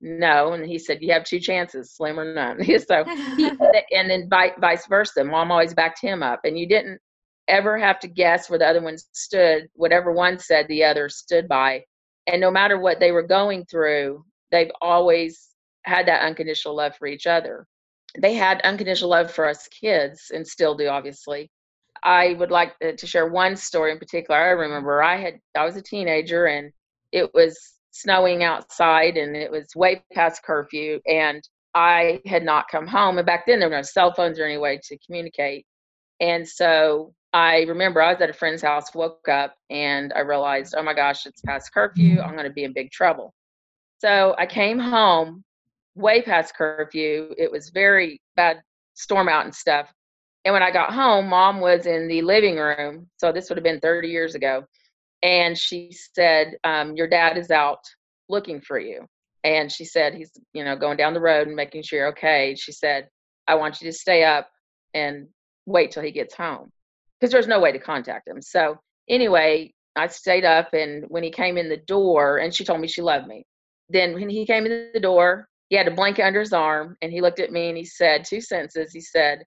No. 0.02 0.54
And 0.54 0.66
he 0.66 0.78
said, 0.80 1.02
"You 1.02 1.14
have 1.14 1.24
two 1.24 1.40
chances, 1.40 1.94
slim 1.96 2.20
or 2.20 2.34
none." 2.34 2.60
so, 2.88 3.04
he, 3.38 3.52
and 3.92 4.10
then 4.10 4.30
vice 4.30 4.86
versa. 4.88 5.24
Mom 5.24 5.52
always 5.52 5.74
backed 5.74 6.02
him 6.02 6.24
up, 6.24 6.42
and 6.44 6.58
you 6.58 6.68
didn't 6.68 7.00
ever 7.48 7.78
have 7.78 8.00
to 8.00 8.08
guess 8.08 8.50
where 8.50 8.60
the 8.60 8.68
other 8.68 8.82
one 8.82 8.98
stood. 9.14 9.68
Whatever 9.74 10.12
one 10.12 10.40
said, 10.40 10.68
the 10.68 10.84
other 10.84 11.10
stood 11.10 11.48
by. 11.48 11.84
And 12.28 12.42
no 12.42 12.50
matter 12.52 12.80
what 12.80 13.00
they 13.00 13.12
were 13.12 13.24
going 13.24 13.66
through, 13.66 14.26
they've 14.52 14.72
always 14.82 15.50
had 15.84 16.08
that 16.08 16.22
unconditional 16.22 16.76
love 16.76 16.96
for 16.96 17.08
each 17.08 17.28
other. 17.28 17.66
They 18.18 18.34
had 18.34 18.62
unconditional 18.62 19.10
love 19.10 19.32
for 19.32 19.48
us 19.48 19.68
kids 19.68 20.32
and 20.34 20.48
still 20.48 20.76
do, 20.76 20.88
obviously. 20.88 21.52
I 22.04 22.36
would 22.40 22.52
like 22.52 22.78
to 22.80 23.08
share 23.08 23.28
one 23.28 23.56
story 23.56 23.92
in 23.92 24.00
particular. 24.00 24.40
I 24.40 24.52
mm-hmm. 24.52 24.62
remember 24.62 25.04
I 25.04 25.18
had 25.18 25.40
I 25.56 25.66
was 25.66 25.76
a 25.76 25.82
teenager 25.82 26.46
and 26.46 26.72
it 27.12 27.34
was 27.34 27.58
snowing 27.92 28.44
outside 28.44 29.18
and 29.18 29.36
it 29.36 29.50
was 29.50 29.68
way 29.76 30.04
past 30.14 30.44
curfew 30.44 31.00
and 31.08 31.42
I 31.74 32.22
had 32.26 32.44
not 32.44 32.68
come 32.70 32.88
home. 32.88 33.18
And 33.18 33.26
back 33.26 33.46
then 33.46 33.60
there 33.60 33.70
were 33.70 33.76
no 33.76 33.82
cell 33.82 34.14
phones 34.14 34.40
or 34.40 34.46
any 34.46 34.58
way 34.58 34.80
to 34.84 34.98
communicate. 35.06 35.66
And 36.20 36.48
so 36.48 37.14
I 37.34 37.64
remember 37.64 38.02
I 38.02 38.14
was 38.14 38.22
at 38.22 38.30
a 38.30 38.34
friend's 38.34 38.62
house, 38.62 38.96
woke 38.96 39.28
up, 39.28 39.56
and 39.70 40.14
I 40.14 40.20
realized, 40.20 40.74
oh 40.78 40.84
my 40.84 40.94
gosh, 40.94 41.26
it's 41.26 41.42
past 41.42 41.74
curfew. 41.74 42.20
I'm 42.20 42.28
mm-hmm. 42.28 42.32
going 42.38 42.48
to 42.48 42.54
be 42.54 42.64
in 42.64 42.74
big 42.74 42.92
trouble. 42.92 43.34
So 44.00 44.36
I 44.38 44.46
came 44.46 44.80
home 44.80 45.44
way 45.96 46.22
past 46.22 46.56
curfew. 46.56 47.34
It 47.38 47.52
was 47.52 47.72
very 47.72 48.22
bad 48.36 48.62
storm 48.94 49.28
out 49.28 49.46
and 49.46 49.54
stuff. 49.54 49.92
And 50.46 50.54
when 50.54 50.64
I 50.64 50.72
got 50.72 50.94
home, 50.94 51.28
mom 51.28 51.60
was 51.60 51.88
in 51.88 52.08
the 52.08 52.22
living 52.22 52.58
room. 52.58 53.08
So 53.18 53.32
this 53.32 53.50
would 53.50 53.58
have 53.58 53.64
been 53.64 53.80
30 53.80 54.08
years 54.08 54.36
ago. 54.36 54.64
And 55.24 55.58
she 55.58 55.92
said, 56.14 56.56
um, 56.64 56.96
Your 56.96 57.08
dad 57.08 57.38
is 57.38 57.50
out 57.50 57.80
looking 58.30 58.62
for 58.62 58.80
you. 58.80 59.06
And 59.44 59.72
she 59.72 59.86
said, 59.86 60.14
He's, 60.14 60.32
you 60.54 60.64
know, 60.64 60.76
going 60.76 60.98
down 60.98 61.16
the 61.16 61.20
road 61.20 61.48
and 61.48 61.56
making 61.56 61.82
sure 61.82 62.00
you're 62.00 62.10
okay. 62.10 62.56
She 62.58 62.72
said, 62.72 63.08
I 63.48 63.56
want 63.56 63.82
you 63.82 63.92
to 63.92 63.98
stay 63.98 64.24
up 64.24 64.50
and 64.94 65.28
wait 65.66 65.92
till 65.92 66.04
he 66.04 66.12
gets 66.12 66.36
home 66.36 66.72
because 67.20 67.32
there's 67.32 67.48
no 67.48 67.60
way 67.60 67.72
to 67.72 67.80
contact 67.80 68.28
him. 68.28 68.42
So 68.42 68.80
anyway, 69.10 69.74
I 69.96 70.08
stayed 70.08 70.46
up, 70.46 70.74
and 70.74 71.06
when 71.08 71.24
he 71.24 71.32
came 71.32 71.58
in 71.58 71.70
the 71.70 71.78
door, 71.78 72.38
and 72.38 72.54
she 72.54 72.66
told 72.66 72.82
me 72.82 72.88
she 72.88 73.02
loved 73.02 73.28
me. 73.28 73.46
Then 73.90 74.14
when 74.14 74.30
he 74.30 74.46
came 74.46 74.66
in 74.66 74.90
the 74.94 75.00
door, 75.00 75.48
he 75.70 75.76
had 75.76 75.88
a 75.88 75.92
blanket 75.92 76.24
under 76.24 76.42
his 76.42 76.54
arm, 76.54 76.98
and 77.02 77.12
he 77.12 77.22
looked 77.22 77.40
at 77.40 77.52
me 77.52 77.70
and 77.70 77.78
he 77.78 77.86
said 77.86 78.26
two 78.26 78.42
sentences. 78.42 78.92
He 78.92 79.02
said, 79.02 79.44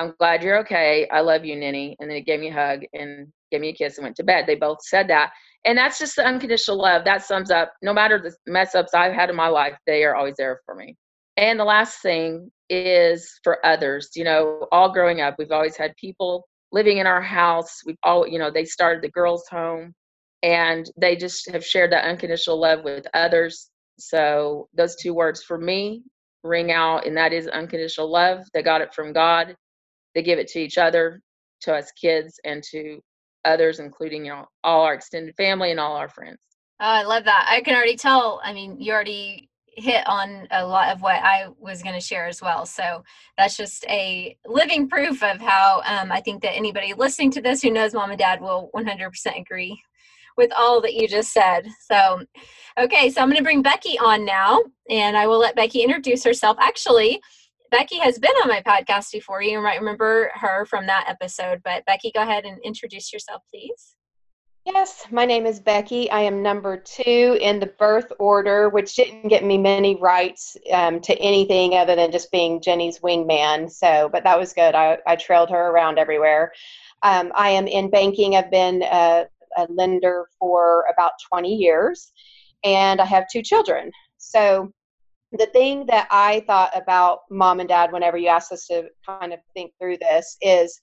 "I'm 0.00 0.14
glad 0.18 0.42
you're 0.42 0.58
okay. 0.60 1.08
I 1.10 1.20
love 1.20 1.44
you, 1.44 1.56
Ninny." 1.56 1.96
And 2.00 2.10
then 2.10 2.16
he 2.16 2.22
gave 2.22 2.40
me 2.40 2.48
a 2.48 2.52
hug 2.52 2.80
and 2.92 3.28
gave 3.50 3.60
me 3.60 3.68
a 3.68 3.74
kiss 3.74 3.98
and 3.98 4.04
went 4.04 4.16
to 4.16 4.24
bed. 4.24 4.46
They 4.46 4.54
both 4.56 4.82
said 4.82 5.08
that, 5.08 5.30
and 5.64 5.76
that's 5.78 5.98
just 5.98 6.16
the 6.16 6.24
unconditional 6.24 6.78
love. 6.78 7.04
That 7.04 7.24
sums 7.24 7.50
up. 7.50 7.72
No 7.82 7.92
matter 7.92 8.18
the 8.18 8.34
mess 8.50 8.74
ups 8.74 8.94
I've 8.94 9.12
had 9.12 9.30
in 9.30 9.36
my 9.36 9.48
life, 9.48 9.76
they 9.86 10.04
are 10.04 10.16
always 10.16 10.36
there 10.36 10.60
for 10.64 10.74
me. 10.74 10.96
And 11.36 11.58
the 11.58 11.64
last 11.64 12.02
thing 12.02 12.50
is 12.68 13.38
for 13.44 13.64
others. 13.64 14.10
You 14.14 14.24
know, 14.24 14.66
all 14.72 14.92
growing 14.92 15.20
up, 15.20 15.36
we've 15.38 15.52
always 15.52 15.76
had 15.76 15.94
people 15.96 16.46
living 16.72 16.98
in 16.98 17.06
our 17.06 17.22
house. 17.22 17.80
We've 17.86 17.96
all, 18.02 18.26
you 18.26 18.38
know, 18.38 18.50
they 18.50 18.64
started 18.64 19.02
the 19.02 19.10
girls' 19.10 19.46
home 19.50 19.94
and 20.42 20.90
they 20.96 21.16
just 21.16 21.50
have 21.50 21.64
shared 21.64 21.92
that 21.92 22.04
unconditional 22.04 22.60
love 22.60 22.84
with 22.84 23.06
others. 23.14 23.70
So 23.98 24.68
those 24.74 24.96
two 24.96 25.12
words 25.12 25.42
for 25.42 25.58
me 25.58 26.02
ring 26.42 26.72
out, 26.72 27.06
and 27.06 27.16
that 27.16 27.32
is 27.32 27.46
unconditional 27.48 28.10
love. 28.10 28.44
They 28.54 28.62
got 28.62 28.80
it 28.80 28.94
from 28.94 29.12
God. 29.12 29.56
They 30.14 30.22
give 30.22 30.38
it 30.38 30.48
to 30.48 30.58
each 30.60 30.78
other, 30.78 31.20
to 31.62 31.74
us 31.74 31.92
kids, 31.92 32.38
and 32.44 32.62
to 32.70 33.00
others, 33.44 33.78
including 33.78 34.24
you 34.24 34.32
know 34.32 34.46
all 34.64 34.82
our 34.82 34.94
extended 34.94 35.34
family 35.36 35.70
and 35.70 35.80
all 35.80 35.96
our 35.96 36.08
friends. 36.08 36.38
Oh, 36.80 36.86
I 36.86 37.02
love 37.02 37.24
that. 37.24 37.46
I 37.48 37.60
can 37.60 37.74
already 37.74 37.96
tell. 37.96 38.40
I 38.42 38.52
mean, 38.52 38.80
you 38.80 38.92
already 38.92 39.50
hit 39.66 40.06
on 40.06 40.46
a 40.50 40.66
lot 40.66 40.90
of 40.90 41.00
what 41.02 41.22
I 41.22 41.46
was 41.58 41.82
going 41.82 41.94
to 41.94 42.00
share 42.00 42.26
as 42.26 42.42
well. 42.42 42.66
So 42.66 43.04
that's 43.36 43.56
just 43.56 43.84
a 43.86 44.36
living 44.46 44.88
proof 44.88 45.22
of 45.22 45.40
how 45.40 45.82
um, 45.84 46.10
I 46.10 46.20
think 46.20 46.42
that 46.42 46.56
anybody 46.56 46.94
listening 46.94 47.30
to 47.32 47.40
this 47.40 47.62
who 47.62 47.70
knows 47.70 47.94
mom 47.94 48.10
and 48.10 48.18
dad 48.18 48.40
will 48.40 48.70
100% 48.74 49.40
agree 49.40 49.80
with 50.36 50.50
all 50.56 50.80
that 50.80 50.94
you 50.94 51.06
just 51.06 51.32
said. 51.32 51.68
So, 51.86 52.24
okay, 52.78 53.10
so 53.10 53.20
I'm 53.20 53.28
going 53.28 53.36
to 53.36 53.42
bring 53.42 53.62
Becky 53.62 53.98
on 53.98 54.24
now, 54.24 54.62
and 54.88 55.16
I 55.16 55.26
will 55.26 55.38
let 55.38 55.56
Becky 55.56 55.82
introduce 55.82 56.24
herself. 56.24 56.56
Actually, 56.60 57.20
Becky 57.70 57.98
has 57.98 58.18
been 58.18 58.34
on 58.42 58.48
my 58.48 58.62
podcast 58.62 59.12
before. 59.12 59.42
You 59.42 59.62
might 59.62 59.78
remember 59.78 60.30
her 60.34 60.66
from 60.66 60.86
that 60.86 61.06
episode, 61.08 61.60
but 61.64 61.84
Becky, 61.84 62.10
go 62.12 62.22
ahead 62.22 62.44
and 62.44 62.58
introduce 62.64 63.12
yourself, 63.12 63.42
please. 63.50 63.94
Yes, 64.66 65.06
my 65.10 65.24
name 65.24 65.46
is 65.46 65.58
Becky. 65.58 66.10
I 66.10 66.20
am 66.20 66.42
number 66.42 66.76
two 66.76 67.38
in 67.40 67.60
the 67.60 67.72
birth 67.78 68.12
order, 68.18 68.68
which 68.68 68.94
didn't 68.94 69.28
get 69.28 69.44
me 69.44 69.56
many 69.56 69.96
rights 69.96 70.56
um, 70.72 71.00
to 71.00 71.14
anything 71.14 71.74
other 71.74 71.96
than 71.96 72.12
just 72.12 72.30
being 72.30 72.60
Jenny's 72.60 72.98
wingman. 72.98 73.70
So, 73.70 74.10
but 74.12 74.24
that 74.24 74.38
was 74.38 74.52
good. 74.52 74.74
I, 74.74 74.98
I 75.06 75.16
trailed 75.16 75.50
her 75.50 75.70
around 75.70 75.98
everywhere. 75.98 76.52
Um, 77.02 77.32
I 77.34 77.50
am 77.50 77.66
in 77.66 77.88
banking. 77.88 78.36
I've 78.36 78.50
been 78.50 78.82
a, 78.82 79.26
a 79.56 79.66
lender 79.70 80.26
for 80.38 80.84
about 80.92 81.12
20 81.30 81.54
years, 81.54 82.12
and 82.62 83.00
I 83.00 83.06
have 83.06 83.24
two 83.32 83.42
children. 83.42 83.90
So, 84.18 84.72
the 85.32 85.46
thing 85.46 85.86
that 85.86 86.08
I 86.10 86.42
thought 86.46 86.76
about 86.76 87.20
mom 87.30 87.60
and 87.60 87.68
dad 87.68 87.92
whenever 87.92 88.16
you 88.16 88.28
asked 88.28 88.52
us 88.52 88.66
to 88.66 88.88
kind 89.06 89.32
of 89.32 89.38
think 89.54 89.72
through 89.78 89.98
this 89.98 90.36
is 90.40 90.80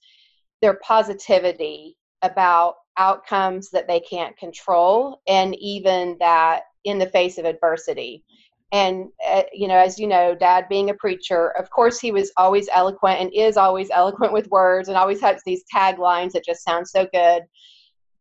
their 0.62 0.78
positivity 0.82 1.96
about 2.22 2.74
outcomes 2.96 3.70
that 3.70 3.86
they 3.86 4.00
can't 4.00 4.36
control 4.36 5.20
and 5.28 5.54
even 5.56 6.16
that 6.18 6.62
in 6.84 6.98
the 6.98 7.06
face 7.06 7.38
of 7.38 7.44
adversity. 7.44 8.24
And 8.72 9.08
uh, 9.26 9.42
you 9.52 9.68
know 9.68 9.76
as 9.76 9.98
you 9.98 10.06
know 10.06 10.34
dad 10.34 10.66
being 10.68 10.90
a 10.90 10.94
preacher 10.94 11.50
of 11.58 11.70
course 11.70 11.98
he 11.98 12.12
was 12.12 12.30
always 12.36 12.68
eloquent 12.74 13.20
and 13.20 13.32
is 13.32 13.56
always 13.56 13.88
eloquent 13.90 14.32
with 14.32 14.50
words 14.50 14.88
and 14.88 14.96
always 14.96 15.22
has 15.22 15.42
these 15.46 15.64
taglines 15.74 16.32
that 16.32 16.44
just 16.44 16.64
sound 16.64 16.86
so 16.86 17.06
good. 17.12 17.44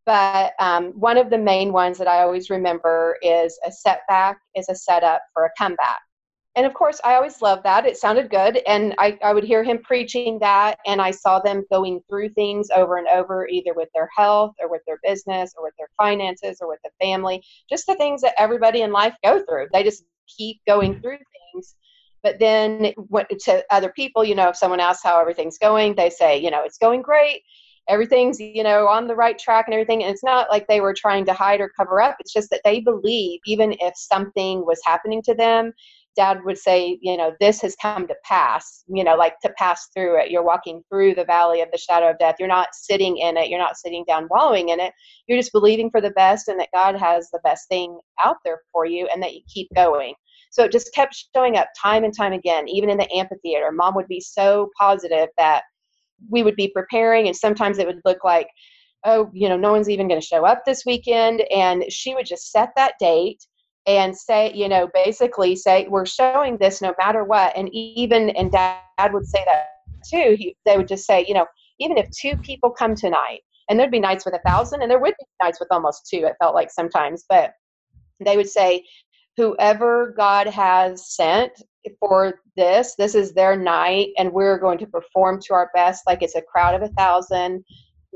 But 0.06 0.54
um, 0.60 0.94
one 0.94 1.18
of 1.18 1.30
the 1.30 1.38
main 1.38 1.74
ones 1.74 1.98
that 1.98 2.08
i 2.08 2.22
always 2.22 2.50
remember 2.50 3.18
is 3.22 3.60
a 3.66 3.72
setback 3.72 4.38
is 4.56 4.70
a 4.70 4.76
setup 4.76 5.22
for 5.34 5.46
a 5.46 5.52
comeback 5.58 6.00
and 6.58 6.66
of 6.66 6.74
course 6.74 7.00
i 7.06 7.14
always 7.14 7.42
loved 7.42 7.64
that. 7.64 7.86
It 7.86 7.96
sounded 7.96 8.30
good 8.30 8.58
and 8.68 8.94
I, 8.98 9.18
I 9.24 9.34
would 9.34 9.46
hear 9.46 9.64
him 9.64 9.78
preaching 9.84 10.40
that 10.40 10.80
and 10.86 11.02
i 11.02 11.12
saw 11.12 11.40
them 11.40 11.64
going 11.72 12.02
through 12.10 12.30
things 12.30 12.68
over 12.76 12.98
and 12.98 13.08
over 13.08 13.48
either 13.48 13.74
with 13.74 13.90
their 13.94 14.10
health 14.16 14.56
or 14.60 14.70
with 14.70 14.82
their 14.86 15.00
business 15.04 15.54
or 15.58 15.64
with 15.64 15.74
their 15.78 15.90
finances 15.98 16.58
or 16.60 16.68
with 16.68 16.80
the 16.84 16.92
family 17.00 17.42
just 17.70 17.86
the 17.86 17.96
things 17.96 18.22
that 18.22 18.34
everybody 18.38 18.82
in 18.82 18.92
life 18.92 19.14
go 19.24 19.44
through. 19.48 19.68
They 19.72 19.84
just 19.84 20.04
keep 20.28 20.60
going 20.68 20.94
mm-hmm. 20.94 21.02
through 21.02 21.18
things. 21.54 21.76
But 22.24 22.40
then 22.40 22.94
to 23.42 23.64
other 23.70 23.92
people 23.96 24.24
you 24.26 24.36
know 24.36 24.50
if 24.50 24.58
someone 24.58 24.80
asks 24.80 25.04
how 25.04 25.22
everything's 25.22 25.60
going 25.60 25.96
they 25.96 26.10
say 26.10 26.38
you 26.38 26.52
know 26.52 26.64
it's 26.64 26.80
going 26.80 27.02
great. 27.02 27.44
Everything's 27.88 28.40
you 28.40 28.64
know 28.64 28.88
on 28.88 29.08
the 29.08 29.16
right 29.16 29.38
track 29.38 29.66
and 29.68 29.74
everything. 29.74 30.04
And 30.04 30.12
it's 30.12 30.24
not 30.24 30.50
like 30.50 30.68
they 30.68 30.82
were 30.82 30.94
trying 30.94 31.26
to 31.26 31.34
hide 31.34 31.62
or 31.62 31.70
cover 31.70 32.02
up. 32.02 32.18
It's 32.20 32.34
just 32.34 32.50
that 32.50 32.62
they 32.66 32.80
believe 32.82 33.40
even 33.46 33.76
if 33.80 33.94
something 33.96 34.66
was 34.66 34.80
happening 34.84 35.22
to 35.24 35.36
them 35.36 35.72
dad 36.18 36.44
would 36.44 36.58
say, 36.58 37.00
you 37.02 37.16
know, 37.16 37.34
this 37.40 37.62
has 37.62 37.76
come 37.82 38.08
to 38.08 38.16
pass, 38.26 38.84
you 38.88 39.04
know, 39.04 39.16
like 39.16 39.40
to 39.42 39.50
pass 39.58 39.88
through 39.96 40.20
it. 40.20 40.30
You're 40.30 40.44
walking 40.44 40.84
through 40.90 41.16
the 41.16 41.24
valley 41.24 41.62
of 41.62 41.70
the 41.72 41.78
shadow 41.78 42.10
of 42.10 42.20
death. 42.20 42.36
You're 42.40 42.50
not 42.50 42.70
sitting 42.74 43.18
in 43.18 43.38
it. 43.38 43.50
You're 43.50 43.60
not 43.60 43.78
sitting 43.78 44.04
down 44.06 44.28
wallowing 44.30 44.70
in 44.70 44.82
it. 44.82 44.92
You're 45.28 45.40
just 45.40 45.54
believing 45.54 45.90
for 45.90 46.02
the 46.02 46.12
best 46.12 46.50
and 46.50 46.60
that 46.60 46.70
God 46.74 46.96
has 46.96 47.30
the 47.32 47.40
best 47.44 47.70
thing 47.70 47.98
out 48.22 48.38
there 48.44 48.60
for 48.74 48.86
you 48.86 49.08
and 49.14 49.24
that 49.24 49.34
you 49.34 49.42
keep 49.48 49.70
going. 49.76 50.14
So 50.50 50.64
it 50.64 50.72
just 50.72 50.94
kept 50.94 51.16
showing 51.36 51.58
up 51.58 51.70
time 51.82 52.04
and 52.04 52.16
time 52.16 52.34
again, 52.34 52.68
even 52.68 52.90
in 52.90 52.98
the 52.98 53.12
amphitheater. 53.14 53.72
Mom 53.72 53.96
would 53.96 54.08
be 54.08 54.20
so 54.20 54.70
positive 54.80 55.30
that 55.38 55.64
we 56.30 56.42
would 56.42 56.56
be 56.56 56.70
preparing, 56.70 57.28
and 57.28 57.36
sometimes 57.36 57.78
it 57.78 57.86
would 57.86 58.02
look 58.04 58.24
like, 58.24 58.48
oh, 59.06 59.30
you 59.34 59.48
know, 59.48 59.58
no 59.58 59.72
one's 59.72 59.90
even 59.90 60.08
going 60.08 60.20
to 60.20 60.26
show 60.26 60.46
up 60.46 60.64
this 60.66 60.84
weekend. 60.86 61.42
And 61.52 61.84
she 61.90 62.16
would 62.16 62.26
just 62.26 62.52
set 62.52 62.70
that 62.76 62.94
date 63.00 63.46
and 63.88 64.16
say, 64.16 64.52
you 64.54 64.68
know, 64.68 64.90
basically 64.94 65.56
say, 65.56 65.88
we're 65.90 66.06
showing 66.06 66.58
this 66.58 66.82
no 66.82 66.94
matter 67.00 67.24
what. 67.24 67.56
And 67.56 67.70
even, 67.74 68.30
and 68.32 68.52
dad 68.52 69.14
would 69.14 69.26
say 69.26 69.44
that 69.46 69.68
too. 70.08 70.36
He, 70.38 70.56
they 70.66 70.78
would 70.78 70.90
just 70.90 71.08
say, 71.08 71.26
you 71.28 71.34
know, 71.34 71.46
even 71.80 71.98
if 71.98 72.10
two 72.12 72.36
people 72.38 72.70
come 72.70 72.96
tonight, 72.96 73.40
and 73.70 73.80
there'd 73.80 73.92
be 73.92 74.00
nights 74.00 74.26
with 74.26 74.34
a 74.34 74.42
thousand, 74.46 74.82
and 74.82 74.92
there 74.92 75.00
would 75.00 75.14
be 75.18 75.26
nights 75.42 75.60
with 75.60 75.70
almost 75.72 76.08
two, 76.10 76.26
it 76.26 76.36
felt 76.40 76.56
like 76.56 76.70
sometimes, 76.70 77.24
but 77.30 77.52
they 78.20 78.36
would 78.36 78.50
say, 78.50 78.84
whoever 79.38 80.14
God 80.18 80.48
has 80.48 81.16
sent 81.16 81.52
for 82.00 82.42
this, 82.58 82.96
this 82.96 83.16
is 83.16 83.34
their 83.34 83.56
night, 83.56 84.10
and 84.18 84.34
we're 84.34 84.58
going 84.58 84.80
to 84.80 84.88
perform 84.88 85.40
to 85.44 85.54
our 85.54 85.70
best 85.74 86.04
like 86.08 86.22
it's 86.22 86.36
a 86.36 86.42
crowd 86.42 86.76
of 86.76 86.82
a 86.82 86.94
thousand 86.94 87.64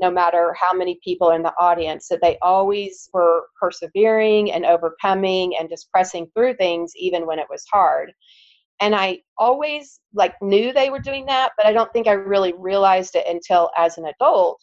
no 0.02 0.10
matter 0.10 0.54
how 0.60 0.72
many 0.74 0.98
people 1.02 1.30
in 1.30 1.42
the 1.42 1.54
audience 1.58 2.08
that 2.08 2.20
they 2.20 2.36
always 2.42 3.08
were 3.14 3.44
persevering 3.58 4.52
and 4.52 4.66
overcoming 4.66 5.56
and 5.58 5.70
just 5.70 5.90
pressing 5.90 6.26
through 6.34 6.54
things 6.54 6.92
even 6.96 7.24
when 7.24 7.38
it 7.38 7.46
was 7.48 7.64
hard. 7.72 8.12
And 8.80 8.96
i 8.96 9.20
always 9.38 10.00
like 10.12 10.34
knew 10.42 10.72
they 10.72 10.90
were 10.90 10.98
doing 10.98 11.24
that 11.26 11.52
but 11.56 11.66
i 11.66 11.72
don't 11.72 11.92
think 11.92 12.08
i 12.08 12.12
really 12.12 12.52
realized 12.58 13.14
it 13.14 13.26
until 13.28 13.70
as 13.76 13.96
an 13.96 14.06
adult 14.06 14.60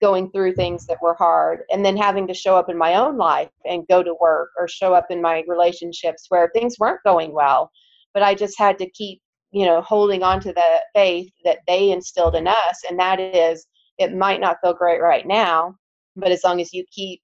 going 0.00 0.30
through 0.30 0.54
things 0.54 0.86
that 0.86 1.00
were 1.00 1.14
hard 1.14 1.60
and 1.70 1.84
then 1.84 1.96
having 1.96 2.26
to 2.26 2.34
show 2.34 2.56
up 2.56 2.68
in 2.68 2.76
my 2.76 2.94
own 2.94 3.16
life 3.16 3.50
and 3.64 3.86
go 3.88 4.02
to 4.02 4.16
work 4.20 4.50
or 4.58 4.66
show 4.66 4.92
up 4.94 5.06
in 5.10 5.22
my 5.22 5.44
relationships 5.46 6.26
where 6.30 6.50
things 6.52 6.78
weren't 6.80 7.04
going 7.04 7.32
well. 7.32 7.70
But 8.14 8.24
i 8.24 8.34
just 8.34 8.58
had 8.58 8.76
to 8.78 8.90
keep 8.90 9.20
you 9.52 9.66
know 9.66 9.80
holding 9.82 10.22
on 10.22 10.40
to 10.40 10.52
the 10.52 10.70
faith 10.94 11.30
that 11.44 11.58
they 11.66 11.90
instilled 11.90 12.36
in 12.36 12.46
us 12.48 12.76
and 12.88 12.98
that 12.98 13.20
is 13.20 13.66
it 14.00 14.14
might 14.14 14.40
not 14.40 14.58
feel 14.62 14.74
great 14.74 15.00
right 15.00 15.26
now 15.26 15.74
but 16.16 16.32
as 16.32 16.42
long 16.44 16.60
as 16.60 16.72
you 16.72 16.84
keep 16.90 17.20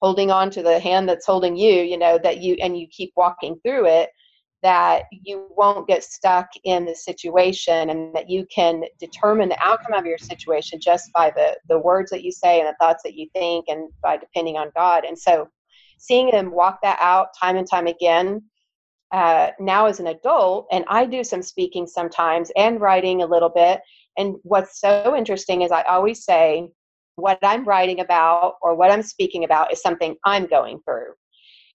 holding 0.00 0.30
on 0.30 0.50
to 0.50 0.62
the 0.62 0.78
hand 0.78 1.08
that's 1.08 1.26
holding 1.26 1.56
you 1.56 1.82
you 1.82 1.98
know 1.98 2.18
that 2.22 2.40
you 2.40 2.56
and 2.62 2.78
you 2.78 2.86
keep 2.88 3.12
walking 3.16 3.58
through 3.64 3.86
it 3.86 4.10
that 4.62 5.04
you 5.10 5.46
won't 5.56 5.88
get 5.88 6.04
stuck 6.04 6.48
in 6.64 6.84
the 6.84 6.94
situation 6.94 7.90
and 7.90 8.14
that 8.14 8.28
you 8.28 8.46
can 8.54 8.82
determine 8.98 9.48
the 9.48 9.58
outcome 9.62 9.94
of 9.94 10.04
your 10.04 10.18
situation 10.18 10.78
just 10.80 11.10
by 11.12 11.30
the 11.30 11.56
the 11.68 11.78
words 11.78 12.10
that 12.10 12.22
you 12.22 12.30
say 12.30 12.60
and 12.60 12.68
the 12.68 12.76
thoughts 12.78 13.02
that 13.02 13.14
you 13.14 13.26
think 13.34 13.66
and 13.68 13.90
by 14.02 14.16
depending 14.16 14.56
on 14.56 14.70
god. 14.76 15.04
And 15.04 15.18
so 15.18 15.48
seeing 15.98 16.30
them 16.30 16.50
walk 16.50 16.80
that 16.82 16.98
out 17.00 17.28
time 17.40 17.56
and 17.56 17.68
time 17.68 17.86
again 17.86 18.42
uh, 19.12 19.50
now 19.58 19.86
as 19.86 19.98
an 19.98 20.06
adult 20.06 20.68
and 20.70 20.84
i 20.88 21.04
do 21.04 21.24
some 21.24 21.42
speaking 21.42 21.86
sometimes 21.86 22.52
and 22.56 22.80
writing 22.80 23.22
a 23.22 23.26
little 23.26 23.48
bit 23.48 23.80
and 24.16 24.36
what's 24.42 24.80
so 24.80 25.14
interesting 25.16 25.62
is 25.62 25.72
I 25.72 25.82
always 25.82 26.24
say, 26.24 26.68
what 27.16 27.38
I'm 27.42 27.64
writing 27.64 28.00
about 28.00 28.54
or 28.62 28.74
what 28.74 28.90
I'm 28.90 29.02
speaking 29.02 29.44
about 29.44 29.72
is 29.72 29.82
something 29.82 30.16
I'm 30.24 30.46
going 30.46 30.80
through. 30.84 31.12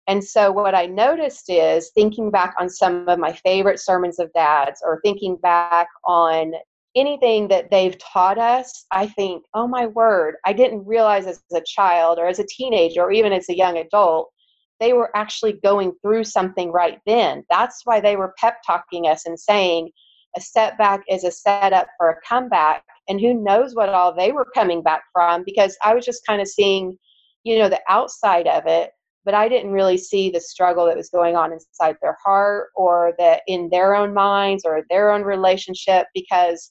And 0.07 0.23
so, 0.23 0.51
what 0.51 0.75
I 0.75 0.85
noticed 0.85 1.49
is 1.49 1.91
thinking 1.95 2.29
back 2.29 2.53
on 2.59 2.69
some 2.69 3.07
of 3.09 3.17
my 3.17 3.33
favorite 3.33 3.79
sermons 3.79 4.19
of 4.19 4.31
dads 4.33 4.81
or 4.85 5.01
thinking 5.03 5.35
back 5.37 5.87
on 6.05 6.53
anything 6.95 7.47
that 7.49 7.69
they've 7.71 7.97
taught 7.97 8.37
us, 8.37 8.85
I 8.91 9.07
think, 9.07 9.43
oh 9.53 9.67
my 9.67 9.87
word, 9.87 10.35
I 10.45 10.53
didn't 10.53 10.85
realize 10.85 11.25
as 11.25 11.41
a 11.53 11.61
child 11.61 12.19
or 12.19 12.27
as 12.27 12.39
a 12.39 12.45
teenager 12.47 13.01
or 13.01 13.11
even 13.11 13.33
as 13.33 13.49
a 13.49 13.57
young 13.57 13.77
adult, 13.77 14.31
they 14.79 14.93
were 14.93 15.15
actually 15.15 15.53
going 15.53 15.93
through 16.01 16.23
something 16.23 16.71
right 16.71 16.99
then. 17.05 17.43
That's 17.49 17.81
why 17.85 17.99
they 17.99 18.15
were 18.15 18.33
pep 18.37 18.57
talking 18.65 19.07
us 19.07 19.25
and 19.25 19.39
saying, 19.39 19.89
a 20.35 20.41
setback 20.41 21.01
is 21.09 21.23
a 21.23 21.31
setup 21.31 21.87
for 21.97 22.09
a 22.09 22.21
comeback 22.27 22.83
and 23.07 23.19
who 23.19 23.33
knows 23.33 23.75
what 23.75 23.89
all 23.89 24.13
they 24.13 24.31
were 24.31 24.47
coming 24.53 24.81
back 24.81 25.03
from 25.13 25.43
because 25.45 25.77
i 25.83 25.93
was 25.93 26.05
just 26.05 26.25
kind 26.25 26.41
of 26.41 26.47
seeing 26.47 26.97
you 27.43 27.57
know 27.57 27.69
the 27.69 27.81
outside 27.89 28.47
of 28.47 28.63
it 28.65 28.91
but 29.23 29.33
i 29.33 29.47
didn't 29.47 29.71
really 29.71 29.97
see 29.97 30.29
the 30.29 30.41
struggle 30.41 30.85
that 30.85 30.97
was 30.97 31.09
going 31.09 31.35
on 31.35 31.51
inside 31.51 31.95
their 32.01 32.17
heart 32.23 32.69
or 32.75 33.13
that 33.17 33.41
in 33.47 33.69
their 33.69 33.95
own 33.95 34.13
minds 34.13 34.63
or 34.65 34.83
their 34.89 35.11
own 35.11 35.23
relationship 35.23 36.07
because 36.13 36.69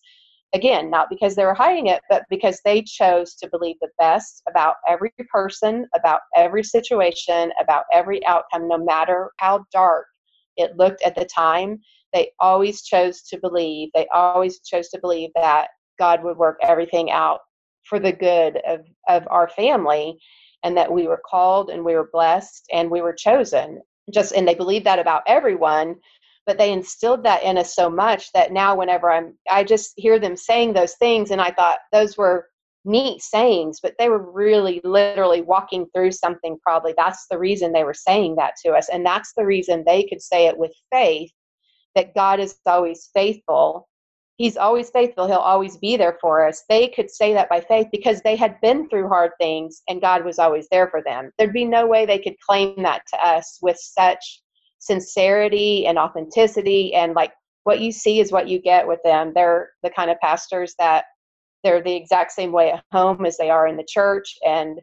again 0.54 0.90
not 0.90 1.08
because 1.10 1.34
they 1.34 1.44
were 1.44 1.54
hiding 1.54 1.86
it 1.86 2.00
but 2.08 2.24
because 2.30 2.60
they 2.64 2.82
chose 2.82 3.34
to 3.34 3.48
believe 3.50 3.76
the 3.80 3.88
best 3.98 4.42
about 4.48 4.76
every 4.88 5.12
person 5.32 5.86
about 5.94 6.20
every 6.36 6.62
situation 6.62 7.52
about 7.60 7.84
every 7.92 8.24
outcome 8.26 8.68
no 8.68 8.78
matter 8.78 9.30
how 9.38 9.64
dark 9.72 10.06
it 10.56 10.76
looked 10.76 11.02
at 11.02 11.16
the 11.16 11.24
time 11.24 11.78
they 12.14 12.30
always 12.40 12.82
chose 12.82 13.22
to 13.22 13.38
believe, 13.38 13.90
they 13.92 14.06
always 14.14 14.60
chose 14.60 14.88
to 14.90 15.00
believe 15.00 15.30
that 15.34 15.68
God 15.98 16.22
would 16.22 16.36
work 16.36 16.58
everything 16.62 17.10
out 17.10 17.40
for 17.84 17.98
the 17.98 18.12
good 18.12 18.60
of, 18.66 18.80
of 19.08 19.26
our 19.30 19.48
family 19.48 20.16
and 20.62 20.76
that 20.76 20.90
we 20.90 21.06
were 21.06 21.20
called 21.28 21.70
and 21.70 21.84
we 21.84 21.94
were 21.94 22.08
blessed 22.12 22.64
and 22.72 22.90
we 22.90 23.02
were 23.02 23.12
chosen. 23.12 23.82
Just 24.12 24.32
and 24.32 24.46
they 24.46 24.54
believed 24.54 24.86
that 24.86 24.98
about 24.98 25.22
everyone, 25.26 25.96
but 26.46 26.56
they 26.56 26.72
instilled 26.72 27.24
that 27.24 27.42
in 27.42 27.58
us 27.58 27.74
so 27.74 27.90
much 27.90 28.32
that 28.32 28.52
now 28.52 28.74
whenever 28.76 29.10
I'm 29.10 29.36
I 29.50 29.64
just 29.64 29.92
hear 29.96 30.18
them 30.18 30.36
saying 30.36 30.72
those 30.72 30.94
things 30.94 31.30
and 31.30 31.40
I 31.40 31.50
thought 31.50 31.78
those 31.92 32.16
were 32.16 32.46
neat 32.84 33.22
sayings, 33.22 33.80
but 33.82 33.94
they 33.98 34.08
were 34.08 34.30
really 34.30 34.80
literally 34.84 35.40
walking 35.40 35.86
through 35.94 36.12
something 36.12 36.58
probably. 36.62 36.94
That's 36.96 37.26
the 37.30 37.38
reason 37.38 37.72
they 37.72 37.84
were 37.84 37.94
saying 37.94 38.36
that 38.36 38.54
to 38.64 38.72
us. 38.72 38.88
And 38.90 39.04
that's 39.04 39.32
the 39.36 39.46
reason 39.46 39.84
they 39.86 40.04
could 40.04 40.20
say 40.20 40.46
it 40.46 40.56
with 40.56 40.72
faith 40.92 41.30
that 41.94 42.14
God 42.14 42.40
is 42.40 42.56
always 42.66 43.10
faithful. 43.14 43.88
He's 44.36 44.56
always 44.56 44.90
faithful. 44.90 45.26
He'll 45.26 45.36
always 45.36 45.76
be 45.76 45.96
there 45.96 46.18
for 46.20 46.46
us. 46.46 46.64
They 46.68 46.88
could 46.88 47.10
say 47.10 47.32
that 47.34 47.48
by 47.48 47.60
faith 47.60 47.86
because 47.92 48.20
they 48.22 48.34
had 48.34 48.60
been 48.60 48.88
through 48.88 49.08
hard 49.08 49.30
things 49.40 49.82
and 49.88 50.00
God 50.00 50.24
was 50.24 50.38
always 50.38 50.66
there 50.70 50.88
for 50.88 51.02
them. 51.02 51.30
There'd 51.38 51.52
be 51.52 51.64
no 51.64 51.86
way 51.86 52.04
they 52.04 52.18
could 52.18 52.34
claim 52.40 52.82
that 52.82 53.02
to 53.12 53.24
us 53.24 53.58
with 53.62 53.78
such 53.78 54.42
sincerity 54.80 55.86
and 55.86 55.98
authenticity 55.98 56.94
and 56.94 57.14
like 57.14 57.32
what 57.62 57.80
you 57.80 57.92
see 57.92 58.20
is 58.20 58.32
what 58.32 58.48
you 58.48 58.60
get 58.60 58.86
with 58.86 59.00
them. 59.04 59.32
They're 59.34 59.70
the 59.82 59.90
kind 59.90 60.10
of 60.10 60.20
pastors 60.20 60.74
that 60.78 61.04
they're 61.62 61.82
the 61.82 61.94
exact 61.94 62.32
same 62.32 62.52
way 62.52 62.72
at 62.72 62.84
home 62.92 63.24
as 63.24 63.36
they 63.36 63.50
are 63.50 63.66
in 63.66 63.76
the 63.76 63.86
church 63.88 64.36
and 64.44 64.80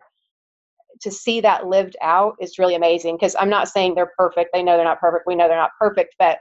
to 1.02 1.12
see 1.12 1.42
that 1.42 1.68
lived 1.68 1.96
out 2.02 2.36
is 2.40 2.60
really 2.60 2.76
amazing 2.76 3.16
because 3.16 3.36
I'm 3.40 3.50
not 3.50 3.68
saying 3.68 3.96
they're 3.96 4.12
perfect. 4.18 4.52
They 4.54 4.64
know 4.64 4.76
they're 4.76 4.86
not 4.86 5.00
perfect. 5.00 5.26
We 5.28 5.36
know 5.36 5.48
they're 5.48 5.58
not 5.58 5.72
perfect, 5.80 6.16
but 6.20 6.40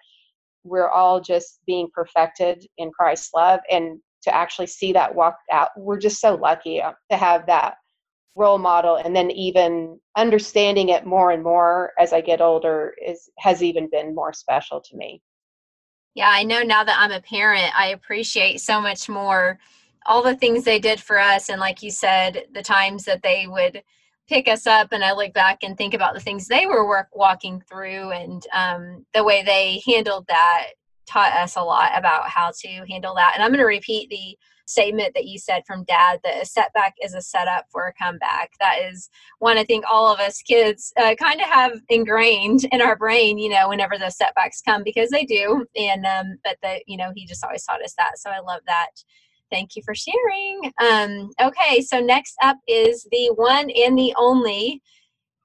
we're 0.65 0.89
all 0.89 1.21
just 1.21 1.61
being 1.67 1.89
perfected 1.93 2.67
in 2.79 2.91
Christ's 2.91 3.31
love 3.35 3.61
and 3.71 3.99
to 4.23 4.35
actually 4.35 4.67
see 4.67 4.93
that 4.93 5.15
walked 5.15 5.43
out 5.51 5.71
we're 5.77 5.99
just 5.99 6.21
so 6.21 6.35
lucky 6.35 6.81
uh, 6.83 6.93
to 7.11 7.17
have 7.17 7.47
that 7.47 7.75
role 8.37 8.59
model 8.59 8.97
and 8.97 9.15
then 9.15 9.31
even 9.31 9.99
understanding 10.17 10.89
it 10.91 11.05
more 11.05 11.31
and 11.33 11.43
more 11.43 11.93
as 11.99 12.13
I 12.13 12.21
get 12.21 12.41
older 12.41 12.95
is 13.05 13.29
has 13.39 13.63
even 13.63 13.89
been 13.91 14.15
more 14.15 14.33
special 14.33 14.81
to 14.81 14.97
me. 14.97 15.23
Yeah, 16.15 16.31
I 16.31 16.43
know 16.43 16.63
now 16.63 16.85
that 16.85 16.99
I'm 16.99 17.13
a 17.13 17.21
parent, 17.21 17.79
I 17.79 17.89
appreciate 17.89 18.61
so 18.61 18.81
much 18.81 19.09
more 19.09 19.59
all 20.07 20.23
the 20.23 20.35
things 20.35 20.65
they 20.65 20.79
did 20.79 21.01
for 21.01 21.19
us 21.19 21.51
and 21.51 21.61
like 21.61 21.83
you 21.83 21.91
said, 21.91 22.47
the 22.53 22.63
times 22.63 23.05
that 23.05 23.23
they 23.23 23.47
would 23.47 23.83
pick 24.31 24.47
us 24.49 24.67
up 24.67 24.93
and 24.93 25.05
I 25.05 25.13
look 25.13 25.35
back 25.35 25.59
and 25.63 25.77
think 25.77 25.93
about 25.93 26.15
the 26.15 26.21
things 26.21 26.47
they 26.47 26.65
were 26.65 26.89
work 26.89 27.09
walking 27.13 27.61
through 27.69 28.13
and 28.13 28.47
um, 28.55 29.05
the 29.13 29.25
way 29.25 29.43
they 29.43 29.83
handled 29.85 30.27
that 30.29 30.69
taught 31.05 31.33
us 31.33 31.57
a 31.57 31.63
lot 31.63 31.91
about 31.99 32.29
how 32.29 32.53
to 32.61 32.69
handle 32.89 33.15
that. 33.17 33.33
And 33.35 33.43
I'm 33.43 33.51
going 33.51 33.59
to 33.59 33.65
repeat 33.65 34.09
the 34.09 34.39
statement 34.67 35.15
that 35.17 35.25
you 35.25 35.37
said 35.37 35.65
from 35.67 35.83
dad 35.83 36.21
that 36.23 36.41
a 36.41 36.47
setback 36.47 36.95
is 37.03 37.13
a 37.13 37.21
setup 37.21 37.67
for 37.73 37.89
a 37.89 37.93
comeback. 37.95 38.53
That 38.61 38.77
is 38.89 39.11
one 39.41 39.59
I 39.59 39.65
think 39.65 39.85
all 39.91 40.13
of 40.13 40.21
us 40.21 40.41
kids 40.43 40.93
uh, 40.97 41.17
kind 41.17 41.41
of 41.41 41.49
have 41.49 41.81
ingrained 41.89 42.69
in 42.71 42.81
our 42.81 42.95
brain, 42.95 43.37
you 43.37 43.51
know, 43.51 43.69
whenever 43.69 43.99
those 43.99 44.17
setbacks 44.17 44.63
come 44.63 44.85
because 44.85 45.11
they 45.11 45.25
do. 45.25 45.67
And, 45.75 46.07
um, 46.07 46.39
but 46.45 46.57
that, 46.63 46.85
you 46.87 46.97
know, 46.97 47.11
he 47.17 47.27
just 47.27 47.45
always 47.45 47.65
taught 47.65 47.83
us 47.83 47.95
that. 47.99 48.19
So 48.19 48.31
I 48.31 48.39
love 48.39 48.61
that. 48.69 48.91
Thank 49.51 49.77
you 49.77 49.83
for 49.85 49.95
sharing. 49.95 50.73
Um, 50.81 51.31
okay, 51.41 51.81
so 51.81 52.01
next 52.01 52.35
up 52.43 52.57
is 52.69 53.07
the 53.11 53.33
one 53.35 53.71
and 53.71 53.99
the 53.99 54.15
only 54.17 54.83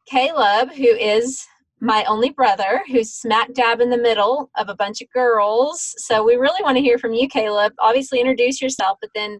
Caleb, 0.05 0.71
who 0.71 0.83
is 0.83 1.43
my 1.81 2.03
only 2.05 2.29
brother, 2.29 2.83
who's 2.87 3.13
smack 3.13 3.53
dab 3.53 3.81
in 3.81 3.89
the 3.89 3.97
middle 3.97 4.49
of 4.57 4.69
a 4.69 4.75
bunch 4.75 5.01
of 5.01 5.09
girls. 5.11 5.93
So 5.97 6.23
we 6.23 6.35
really 6.35 6.63
want 6.63 6.77
to 6.77 6.81
hear 6.81 6.97
from 6.97 7.13
you, 7.13 7.27
Caleb. 7.27 7.73
Obviously, 7.79 8.19
introduce 8.19 8.61
yourself, 8.61 8.97
but 9.01 9.09
then 9.15 9.39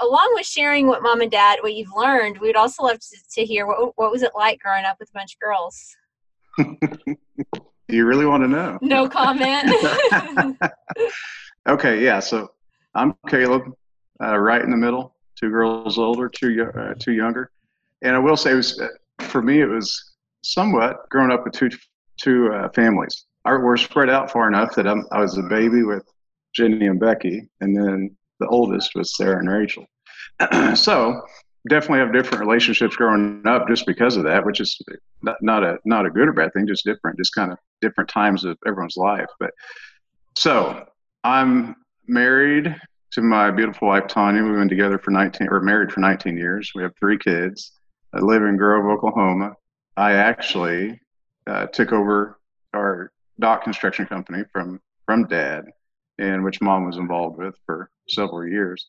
along 0.00 0.32
with 0.34 0.46
sharing 0.46 0.86
what 0.86 1.02
mom 1.02 1.20
and 1.20 1.30
dad, 1.30 1.58
what 1.60 1.74
you've 1.74 1.94
learned, 1.94 2.38
we'd 2.38 2.56
also 2.56 2.82
love 2.82 2.98
to, 2.98 3.16
to 3.32 3.44
hear 3.44 3.66
what, 3.66 3.92
what 3.96 4.10
was 4.10 4.22
it 4.22 4.32
like 4.34 4.60
growing 4.60 4.84
up 4.84 4.96
with 4.98 5.08
a 5.10 5.12
bunch 5.12 5.34
of 5.34 5.40
girls? 5.40 5.96
Do 7.88 7.96
you 7.96 8.06
really 8.06 8.26
want 8.26 8.42
to 8.42 8.48
know? 8.48 8.78
No 8.80 9.08
comment. 9.08 9.70
okay, 11.68 12.02
yeah. 12.02 12.20
So 12.20 12.50
I'm 12.94 13.14
Caleb, 13.28 13.72
uh, 14.22 14.38
right 14.38 14.62
in 14.62 14.70
the 14.70 14.76
middle. 14.76 15.14
Two 15.36 15.50
girls 15.50 15.98
older, 15.98 16.28
two 16.28 16.70
uh, 16.76 16.94
two 16.98 17.12
younger, 17.12 17.50
and 18.02 18.14
I 18.14 18.18
will 18.18 18.36
say, 18.36 18.54
was 18.54 18.80
uh, 18.80 18.88
for 19.20 19.42
me, 19.42 19.60
it 19.60 19.66
was 19.66 20.14
somewhat 20.42 21.08
growing 21.10 21.32
up 21.32 21.44
with 21.44 21.54
two 21.54 21.70
two 22.20 22.52
uh, 22.52 22.68
families. 22.70 23.26
Our, 23.44 23.62
we're 23.62 23.76
spread 23.76 24.08
out 24.08 24.30
far 24.30 24.48
enough 24.48 24.74
that 24.76 24.86
I'm, 24.86 25.04
I 25.12 25.20
was 25.20 25.36
a 25.36 25.42
baby 25.42 25.82
with 25.82 26.04
Jenny 26.54 26.86
and 26.86 27.00
Becky, 27.00 27.48
and 27.60 27.76
then 27.76 28.16
the 28.40 28.46
oldest 28.46 28.94
was 28.94 29.16
Sarah 29.16 29.38
and 29.38 29.50
Rachel. 29.50 29.86
so 30.74 31.20
definitely 31.68 31.98
have 31.98 32.12
different 32.12 32.40
relationships 32.40 32.96
growing 32.96 33.42
up 33.46 33.68
just 33.68 33.86
because 33.86 34.16
of 34.16 34.24
that, 34.24 34.44
which 34.44 34.60
is 34.60 34.78
not, 35.22 35.36
not 35.42 35.64
a 35.64 35.78
not 35.84 36.06
a 36.06 36.10
good 36.10 36.28
or 36.28 36.32
bad 36.32 36.52
thing, 36.52 36.66
just 36.66 36.84
different, 36.84 37.18
just 37.18 37.34
kind 37.34 37.52
of 37.52 37.58
different 37.80 38.08
times 38.08 38.44
of 38.44 38.56
everyone's 38.66 38.96
life. 38.96 39.28
But 39.40 39.50
so 40.36 40.86
I'm 41.22 41.76
married 42.06 42.74
to 43.14 43.22
my 43.22 43.48
beautiful 43.48 43.86
wife 43.86 44.08
Tanya. 44.08 44.42
We've 44.42 44.56
been 44.56 44.68
together 44.68 44.98
for 44.98 45.12
19 45.12 45.46
or 45.48 45.60
married 45.60 45.92
for 45.92 46.00
19 46.00 46.36
years. 46.36 46.72
We 46.74 46.82
have 46.82 46.92
three 46.98 47.16
kids. 47.16 47.78
I 48.12 48.18
live 48.18 48.42
in 48.42 48.56
Grove, 48.56 48.86
Oklahoma. 48.86 49.52
I 49.96 50.14
actually 50.14 51.00
uh, 51.46 51.66
took 51.66 51.92
over 51.92 52.40
our 52.74 53.12
dock 53.38 53.62
construction 53.62 54.06
company 54.06 54.42
from 54.52 54.80
from 55.06 55.28
dad, 55.28 55.66
and 56.18 56.42
which 56.42 56.60
mom 56.60 56.86
was 56.86 56.96
involved 56.96 57.38
with 57.38 57.54
for 57.64 57.88
several 58.08 58.48
years. 58.48 58.84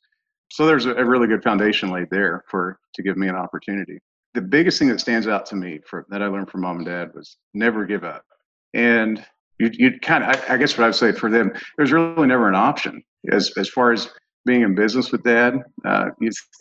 So 0.51 0.65
there's 0.65 0.87
a, 0.87 0.95
a 0.95 1.05
really 1.05 1.27
good 1.27 1.43
foundation 1.43 1.91
laid 1.91 2.09
there 2.09 2.43
for 2.49 2.79
to 2.95 3.03
give 3.03 3.17
me 3.17 3.27
an 3.27 3.35
opportunity. 3.35 3.99
The 4.33 4.41
biggest 4.41 4.79
thing 4.79 4.87
that 4.87 4.99
stands 4.99 5.27
out 5.27 5.45
to 5.47 5.55
me 5.55 5.81
for 5.87 6.07
that 6.09 6.23
I 6.23 6.27
learned 6.27 6.49
from 6.49 6.61
mom 6.61 6.77
and 6.77 6.85
dad 6.87 7.11
was 7.13 7.37
never 7.53 7.85
give 7.85 8.03
up. 8.03 8.25
And 8.73 9.23
you 9.59 9.69
you 9.73 9.99
kind 10.01 10.23
of 10.23 10.29
I, 10.49 10.53
I 10.53 10.57
guess 10.57 10.77
what 10.77 10.87
I'd 10.87 10.95
say 10.95 11.11
for 11.11 11.29
them, 11.29 11.51
there's 11.77 11.91
really 11.91 12.27
never 12.27 12.47
an 12.47 12.55
option 12.55 13.03
as 13.31 13.51
as 13.57 13.69
far 13.69 13.91
as 13.91 14.09
being 14.45 14.61
in 14.61 14.75
business 14.75 15.11
with 15.11 15.23
dad 15.23 15.55
uh, 15.85 16.09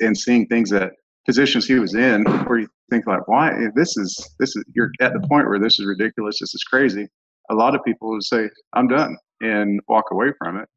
and 0.01 0.17
seeing 0.17 0.47
things 0.47 0.71
that 0.71 0.93
positions 1.27 1.67
he 1.67 1.75
was 1.75 1.95
in 1.95 2.25
where 2.47 2.61
you 2.61 2.69
think 2.91 3.07
like 3.07 3.27
why 3.29 3.53
this 3.75 3.97
is 3.97 4.35
this 4.39 4.57
is 4.57 4.65
you're 4.75 4.91
at 5.01 5.13
the 5.13 5.27
point 5.29 5.49
where 5.49 5.59
this 5.59 5.79
is 5.79 5.87
ridiculous 5.87 6.39
this 6.41 6.55
is 6.55 6.65
crazy. 6.65 7.07
A 7.51 7.55
lot 7.55 7.75
of 7.75 7.85
people 7.85 8.09
would 8.11 8.25
say 8.25 8.49
i'm 8.73 8.89
done 8.89 9.17
and 9.41 9.81
walk 9.89 10.07
away 10.11 10.33
from 10.39 10.59
it. 10.59 10.69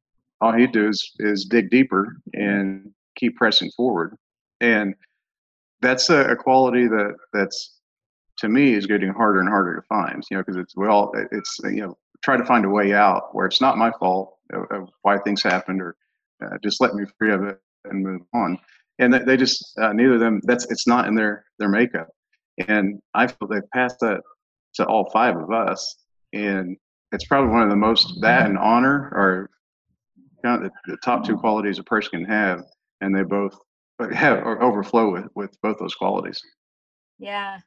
All 0.41 0.51
he'd 0.51 0.71
do 0.71 0.88
is 0.89 1.12
is 1.19 1.45
dig 1.45 1.69
deeper 1.69 2.17
and 2.34 2.91
keep 3.15 3.36
pressing 3.36 3.71
forward. 3.75 4.15
And 4.62 4.93
that's 5.82 6.10
a, 6.10 6.32
a 6.32 6.36
quality 6.36 6.88
that 6.88 7.15
that's 7.34 7.80
to 8.38 8.49
me 8.49 8.73
is 8.73 8.86
getting 8.86 9.10
harder 9.10 9.39
and 9.39 9.49
harder 9.49 9.75
to 9.75 9.82
find 9.88 10.23
you 10.30 10.38
know 10.38 10.43
because 10.43 10.58
it's 10.58 10.75
well 10.75 11.12
it's 11.32 11.58
you 11.63 11.82
know 11.82 11.97
try 12.23 12.38
to 12.38 12.45
find 12.45 12.65
a 12.65 12.69
way 12.69 12.93
out 12.93 13.34
where 13.34 13.45
it's 13.45 13.62
not 13.62 13.77
my 13.77 13.91
fault 13.99 14.38
of, 14.53 14.63
of 14.71 14.89
why 15.01 15.17
things 15.19 15.43
happened 15.43 15.82
or 15.82 15.95
uh, 16.43 16.58
just 16.63 16.82
let 16.82 16.93
me 16.93 17.06
free 17.17 17.34
of 17.34 17.43
it 17.43 17.60
and 17.86 18.03
move 18.03 18.21
on. 18.34 18.58
And 18.99 19.13
they 19.13 19.38
just 19.38 19.77
uh, 19.80 19.93
neither 19.93 20.15
of 20.15 20.19
them 20.19 20.41
that's 20.43 20.69
it's 20.71 20.88
not 20.88 21.08
in 21.08 21.15
their 21.15 21.45
their 21.60 21.69
makeup. 21.69 22.10
And 22.67 22.99
i 23.13 23.27
feel 23.27 23.47
they've 23.47 23.69
passed 23.71 23.99
that 24.01 24.21
to 24.75 24.86
all 24.86 25.10
five 25.12 25.38
of 25.38 25.51
us. 25.51 25.97
And 26.34 26.77
it's 27.12 27.25
probably 27.25 27.51
one 27.51 27.62
of 27.62 27.69
the 27.69 27.75
most 27.75 28.19
that 28.21 28.47
and 28.47 28.58
honor 28.58 29.12
are 29.13 29.49
kind 30.43 30.63
of 30.63 30.71
the, 30.71 30.91
the 30.91 30.97
top 31.03 31.25
two 31.25 31.38
qualities 31.38 31.80
a 31.80 31.84
person 31.84 32.10
can 32.12 32.25
have. 32.25 32.63
And 33.01 33.15
they 33.15 33.23
both 33.23 33.58
have 34.13 34.39
or 34.39 34.62
overflow 34.63 35.12
with 35.12 35.27
with 35.36 35.56
both 35.62 35.77
those 35.77 35.95
qualities. 35.95 36.41
Yeah 37.19 37.60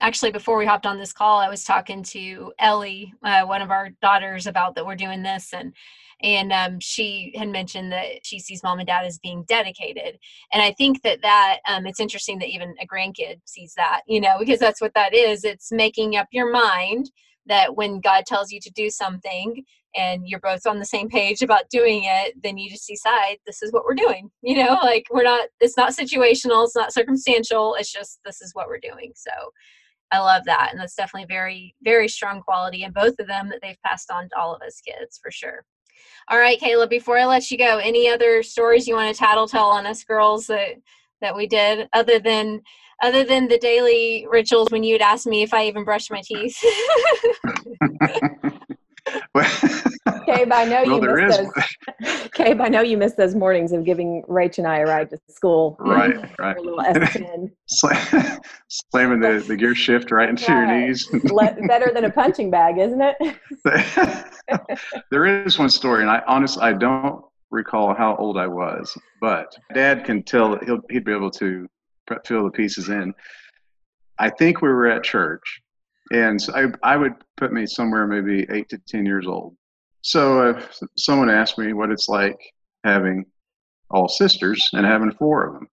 actually 0.00 0.30
before 0.30 0.56
we 0.56 0.66
hopped 0.66 0.86
on 0.86 0.98
this 0.98 1.12
call 1.12 1.38
i 1.38 1.48
was 1.48 1.64
talking 1.64 2.02
to 2.02 2.52
ellie 2.58 3.12
uh, 3.24 3.42
one 3.42 3.62
of 3.62 3.70
our 3.70 3.90
daughters 4.00 4.46
about 4.46 4.74
that 4.74 4.86
we're 4.86 4.96
doing 4.96 5.22
this 5.22 5.52
and 5.52 5.72
and 6.20 6.52
um, 6.52 6.80
she 6.80 7.32
had 7.36 7.48
mentioned 7.48 7.92
that 7.92 8.24
she 8.24 8.40
sees 8.40 8.62
mom 8.62 8.78
and 8.80 8.88
dad 8.88 9.04
as 9.04 9.18
being 9.18 9.44
dedicated 9.44 10.18
and 10.52 10.62
i 10.62 10.72
think 10.72 11.02
that 11.02 11.22
that 11.22 11.58
um, 11.68 11.86
it's 11.86 12.00
interesting 12.00 12.38
that 12.38 12.48
even 12.48 12.74
a 12.80 12.86
grandkid 12.86 13.40
sees 13.44 13.74
that 13.76 14.02
you 14.06 14.20
know 14.20 14.36
because 14.38 14.58
that's 14.58 14.80
what 14.80 14.94
that 14.94 15.14
is. 15.14 15.44
It's 15.44 15.72
making 15.72 16.16
up 16.16 16.28
your 16.32 16.50
mind 16.50 17.10
that 17.46 17.76
when 17.76 18.00
god 18.00 18.24
tells 18.26 18.50
you 18.50 18.60
to 18.60 18.70
do 18.70 18.90
something 18.90 19.64
and 19.96 20.28
you're 20.28 20.40
both 20.40 20.66
on 20.66 20.78
the 20.78 20.84
same 20.84 21.08
page 21.08 21.40
about 21.40 21.70
doing 21.70 22.02
it 22.04 22.34
then 22.42 22.58
you 22.58 22.68
just 22.68 22.86
decide 22.86 23.38
this 23.46 23.62
is 23.62 23.72
what 23.72 23.84
we're 23.84 23.94
doing 23.94 24.30
you 24.42 24.56
know? 24.56 24.78
Like 24.82 25.06
we're 25.10 25.22
not 25.22 25.48
it's 25.60 25.76
not 25.76 25.92
situational 25.92 26.64
it's 26.64 26.76
not 26.76 26.92
circumstantial 26.92 27.74
it's 27.78 27.92
just 27.92 28.20
this 28.24 28.40
is 28.40 28.54
what 28.54 28.68
we're 28.68 28.80
doing 28.80 29.12
so 29.14 29.30
I 30.10 30.20
love 30.20 30.44
that. 30.46 30.68
And 30.70 30.80
that's 30.80 30.94
definitely 30.94 31.26
very, 31.26 31.74
very 31.82 32.08
strong 32.08 32.40
quality 32.40 32.84
in 32.84 32.92
both 32.92 33.18
of 33.18 33.26
them 33.26 33.48
that 33.50 33.60
they've 33.62 33.82
passed 33.84 34.10
on 34.10 34.28
to 34.28 34.38
all 34.38 34.54
of 34.54 34.62
us 34.62 34.80
kids 34.80 35.18
for 35.22 35.30
sure. 35.30 35.64
All 36.30 36.38
right, 36.38 36.60
Caleb, 36.60 36.90
before 36.90 37.18
I 37.18 37.24
let 37.24 37.50
you 37.50 37.58
go, 37.58 37.78
any 37.78 38.08
other 38.08 38.42
stories 38.42 38.86
you 38.86 38.94
want 38.94 39.14
to 39.14 39.18
tattle 39.18 39.48
tell 39.48 39.66
on 39.66 39.86
us 39.86 40.04
girls 40.04 40.46
that 40.46 40.76
that 41.20 41.34
we 41.34 41.48
did 41.48 41.88
other 41.92 42.18
than 42.20 42.60
other 43.02 43.24
than 43.24 43.48
the 43.48 43.58
daily 43.58 44.26
rituals 44.30 44.70
when 44.70 44.84
you'd 44.84 45.02
ask 45.02 45.26
me 45.26 45.42
if 45.42 45.52
I 45.52 45.66
even 45.66 45.84
brushed 45.84 46.10
my 46.10 46.22
teeth? 46.24 46.56
Cabe, 50.28 50.52
I 50.52 50.64
know 50.64 50.82
well, 50.84 51.04
you 51.04 51.26
missed 51.26 51.40
those. 52.02 52.28
Cabe, 52.34 52.60
I 52.60 52.68
know 52.68 52.82
you 52.82 52.98
missed 52.98 53.16
those 53.16 53.34
mornings 53.34 53.72
of 53.72 53.84
giving 53.84 54.22
Rach 54.28 54.58
and 54.58 54.66
I 54.66 54.78
a 54.78 54.84
ride 54.84 55.10
to 55.10 55.18
school. 55.30 55.76
Right, 55.80 56.16
right. 56.38 56.56
A 56.56 56.60
little 56.60 56.78
S10. 56.84 57.50
Slamming 58.68 59.20
the, 59.20 59.44
the 59.46 59.56
gear 59.56 59.74
shift 59.74 60.10
right 60.10 60.28
into 60.28 60.52
your 60.52 60.66
knees. 60.66 61.08
better 61.66 61.90
than 61.92 62.04
a 62.04 62.10
punching 62.10 62.50
bag, 62.50 62.78
isn't 62.78 63.00
it? 63.00 63.16
there 65.10 65.26
is 65.46 65.58
one 65.58 65.70
story, 65.70 66.02
and 66.02 66.10
I 66.10 66.22
honestly 66.26 66.62
I 66.62 66.74
don't 66.74 67.24
recall 67.50 67.94
how 67.94 68.14
old 68.16 68.36
I 68.36 68.46
was, 68.46 68.96
but 69.20 69.56
Dad 69.72 70.04
can 70.04 70.22
tell. 70.22 70.58
He'll 70.58 70.80
he'd 70.90 71.04
be 71.04 71.12
able 71.12 71.30
to 71.32 71.66
fill 72.24 72.44
the 72.44 72.50
pieces 72.50 72.88
in. 72.88 73.14
I 74.18 74.30
think 74.30 74.60
we 74.60 74.68
were 74.68 74.88
at 74.88 75.04
church, 75.04 75.62
and 76.12 76.40
so 76.40 76.54
I, 76.54 76.66
I 76.82 76.96
would 76.96 77.14
put 77.36 77.52
me 77.52 77.66
somewhere 77.66 78.06
maybe 78.06 78.46
eight 78.50 78.68
to 78.70 78.78
ten 78.86 79.06
years 79.06 79.26
old. 79.26 79.56
So 80.02 80.50
if 80.50 80.78
someone 80.96 81.30
asked 81.30 81.58
me 81.58 81.72
what 81.72 81.90
it's 81.90 82.08
like 82.08 82.38
having 82.84 83.24
all 83.90 84.08
sisters 84.08 84.68
and 84.72 84.86
having 84.86 85.12
four 85.12 85.46
of 85.46 85.54
them, 85.54 85.68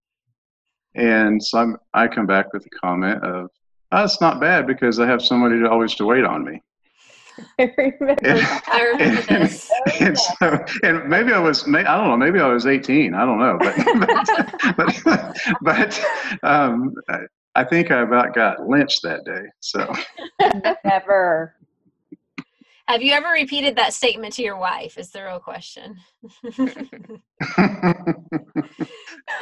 and 0.94 1.42
some 1.42 1.76
I'm, 1.94 2.10
come 2.10 2.26
back 2.26 2.52
with 2.52 2.64
the 2.64 2.70
comment 2.70 3.24
of, 3.24 3.46
oh, 3.46 3.48
"That's 3.90 4.20
not 4.20 4.40
bad 4.40 4.66
because 4.66 5.00
I 5.00 5.06
have 5.06 5.22
somebody 5.22 5.58
to 5.60 5.70
always 5.70 5.94
to 5.96 6.04
wait 6.04 6.24
on 6.24 6.44
me." 6.44 6.60
I 7.58 7.72
remember, 7.78 8.16
and, 8.24 8.62
I 8.66 8.82
remember 8.82 9.22
and, 9.28 9.42
this. 9.44 9.70
And, 10.00 10.18
so, 10.18 10.64
and 10.82 11.08
maybe 11.08 11.32
I 11.32 11.38
was, 11.38 11.66
I 11.66 11.82
don't 11.82 12.08
know, 12.08 12.16
maybe 12.16 12.40
I 12.40 12.46
was 12.46 12.66
18. 12.66 13.14
I 13.14 13.24
don't 13.24 13.38
know, 13.38 13.56
but 13.58 14.76
but 14.76 15.02
but, 15.04 15.36
but 15.62 16.04
um, 16.42 16.94
I 17.54 17.64
think 17.64 17.90
I 17.90 18.02
about 18.02 18.34
got 18.34 18.68
lynched 18.68 19.02
that 19.02 19.24
day. 19.24 19.42
So 19.60 19.92
never. 20.84 21.54
Have 22.92 23.00
you 23.00 23.12
ever 23.14 23.30
repeated 23.30 23.76
that 23.76 23.94
statement 23.94 24.34
to 24.34 24.42
your 24.42 24.58
wife? 24.58 24.98
Is 24.98 25.08
the 25.08 25.24
real 25.24 25.40
question. 25.40 25.96
I 26.44 26.60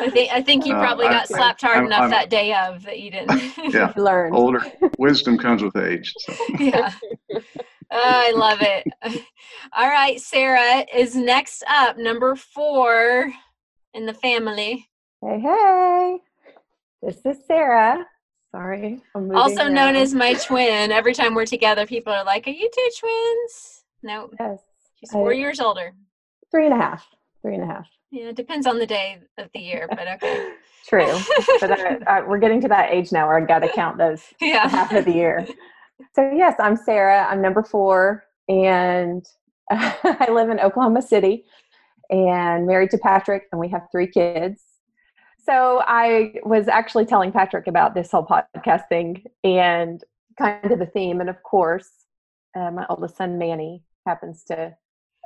think 0.09 0.33
I 0.33 0.41
think 0.41 0.65
you 0.65 0.75
uh, 0.75 0.79
probably 0.79 1.09
uh, 1.09 1.11
got 1.11 1.23
I, 1.23 1.35
slapped 1.35 1.61
hard 1.63 1.79
I'm, 1.79 1.87
enough 1.87 2.03
I'm, 2.03 2.11
that 2.11 2.31
day 2.31 2.55
of 2.55 2.85
that 2.85 3.01
you 3.01 3.11
didn't 3.11 3.75
yeah, 3.75 3.93
learn. 3.97 4.33
Older 4.33 4.65
wisdom 4.99 5.37
comes 5.37 5.65
with 5.65 5.77
age. 5.77 6.15
So. 6.19 6.33
Yeah. 6.61 6.93
I 7.91 8.31
love 8.37 8.61
it. 8.61 8.87
All 9.73 9.89
right, 9.89 10.21
Sarah 10.21 10.87
is 10.95 11.17
next 11.17 11.65
up, 11.67 11.99
number 11.99 12.37
four 12.37 13.33
in 13.95 14.07
the 14.07 14.15
family. 14.15 14.89
Hey, 15.21 15.41
hey. 15.41 16.19
This 17.03 17.19
is 17.25 17.45
Sarah. 17.49 18.07
Sorry. 18.53 19.01
also 19.15 19.63
around. 19.63 19.75
known 19.75 19.97
as 19.97 20.15
my 20.15 20.35
twin. 20.35 20.91
Every 20.91 21.15
time 21.15 21.35
we're 21.35 21.47
together, 21.47 21.87
people 21.87 22.13
are 22.13 22.25
like, 22.25 22.47
Are 22.47 22.51
you 22.51 22.69
two 22.75 22.91
twins? 22.99 23.85
No. 24.03 24.31
Yes. 24.39 24.59
She's 24.99 25.11
four 25.11 25.33
I, 25.33 25.37
years 25.37 25.61
older. 25.61 25.93
Three 26.51 26.67
and 26.67 26.75
a 26.75 26.77
half. 26.77 27.07
Three 27.43 27.55
and 27.55 27.63
a 27.63 27.67
half. 27.67 27.87
Yeah, 28.11 28.27
it 28.27 28.37
depends 28.37 28.67
on 28.67 28.79
the 28.79 28.87
day 28.87 29.19
of 29.39 29.49
the 29.55 29.61
year, 29.61 29.87
but 29.89 30.07
okay. 30.09 30.51
True. 30.89 31.17
but 31.61 31.71
uh, 31.71 31.99
uh, 32.07 32.23
we're 32.27 32.39
getting 32.39 32.61
to 32.63 32.69
that 32.69 32.91
age 32.91 33.13
now 33.13 33.27
where 33.29 33.39
I've 33.39 33.49
got 33.49 33.61
to 33.61 33.69
count 33.69 33.99
those 33.99 34.23
yeah. 34.41 34.69
half 34.69 34.93
of 34.93 35.05
the 35.05 35.13
year. 35.13 35.47
So, 36.15 36.31
yes, 36.35 36.57
I'm 36.59 36.77
Sarah. 36.77 37.27
I'm 37.31 37.41
number 37.41 37.63
four, 37.63 38.25
and 38.49 39.25
I 39.71 40.29
live 40.31 40.51
in 40.51 40.59
Oklahoma 40.59 41.03
City 41.03 41.45
and 42.11 42.67
married 42.67 42.91
to 42.91 42.99
Patrick, 42.99 43.45
and 43.53 43.61
we 43.61 43.69
have 43.69 43.83
three 43.93 44.09
kids. 44.09 44.63
So 45.51 45.83
I 45.85 46.35
was 46.45 46.69
actually 46.69 47.07
telling 47.07 47.33
Patrick 47.33 47.67
about 47.67 47.93
this 47.93 48.13
whole 48.13 48.25
podcast 48.25 48.87
thing 48.89 49.25
and 49.43 50.01
kind 50.39 50.71
of 50.71 50.79
the 50.79 50.87
theme. 50.87 51.21
And 51.21 51.29
of 51.29 51.43
course, 51.43 51.89
uh, 52.57 52.71
my 52.71 52.87
oldest 52.89 53.17
son, 53.17 53.37
Manny, 53.37 53.83
happens 54.07 54.45
to 54.45 54.77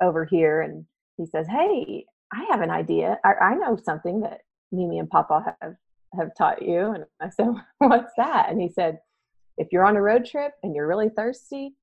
overhear 0.02 0.62
and 0.62 0.86
he 1.18 1.26
says, 1.26 1.46
Hey, 1.46 2.06
I 2.32 2.46
have 2.50 2.62
an 2.62 2.70
idea. 2.70 3.18
I, 3.22 3.34
I 3.34 3.54
know 3.56 3.76
something 3.76 4.22
that 4.22 4.40
Mimi 4.72 4.98
and 4.98 5.10
Papa 5.10 5.56
have, 5.60 5.74
have 6.18 6.30
taught 6.38 6.62
you. 6.62 6.92
And 6.92 7.04
I 7.20 7.28
said, 7.28 7.48
What's 7.78 8.12
that? 8.16 8.48
And 8.48 8.58
he 8.58 8.70
said, 8.70 9.00
If 9.58 9.68
you're 9.72 9.84
on 9.84 9.96
a 9.96 10.02
road 10.02 10.24
trip 10.24 10.52
and 10.62 10.74
you're 10.74 10.88
really 10.88 11.10
thirsty, 11.10 11.74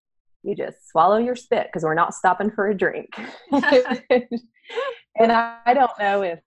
you 0.41 0.55
just 0.55 0.89
swallow 0.89 1.17
your 1.17 1.35
spit 1.35 1.67
because 1.67 1.83
we're 1.83 1.93
not 1.93 2.15
stopping 2.15 2.49
for 2.49 2.67
a 2.69 2.75
drink. 2.75 3.09
and 3.51 5.31
I 5.31 5.73
don't 5.75 5.91
know 5.99 6.23
if 6.23 6.39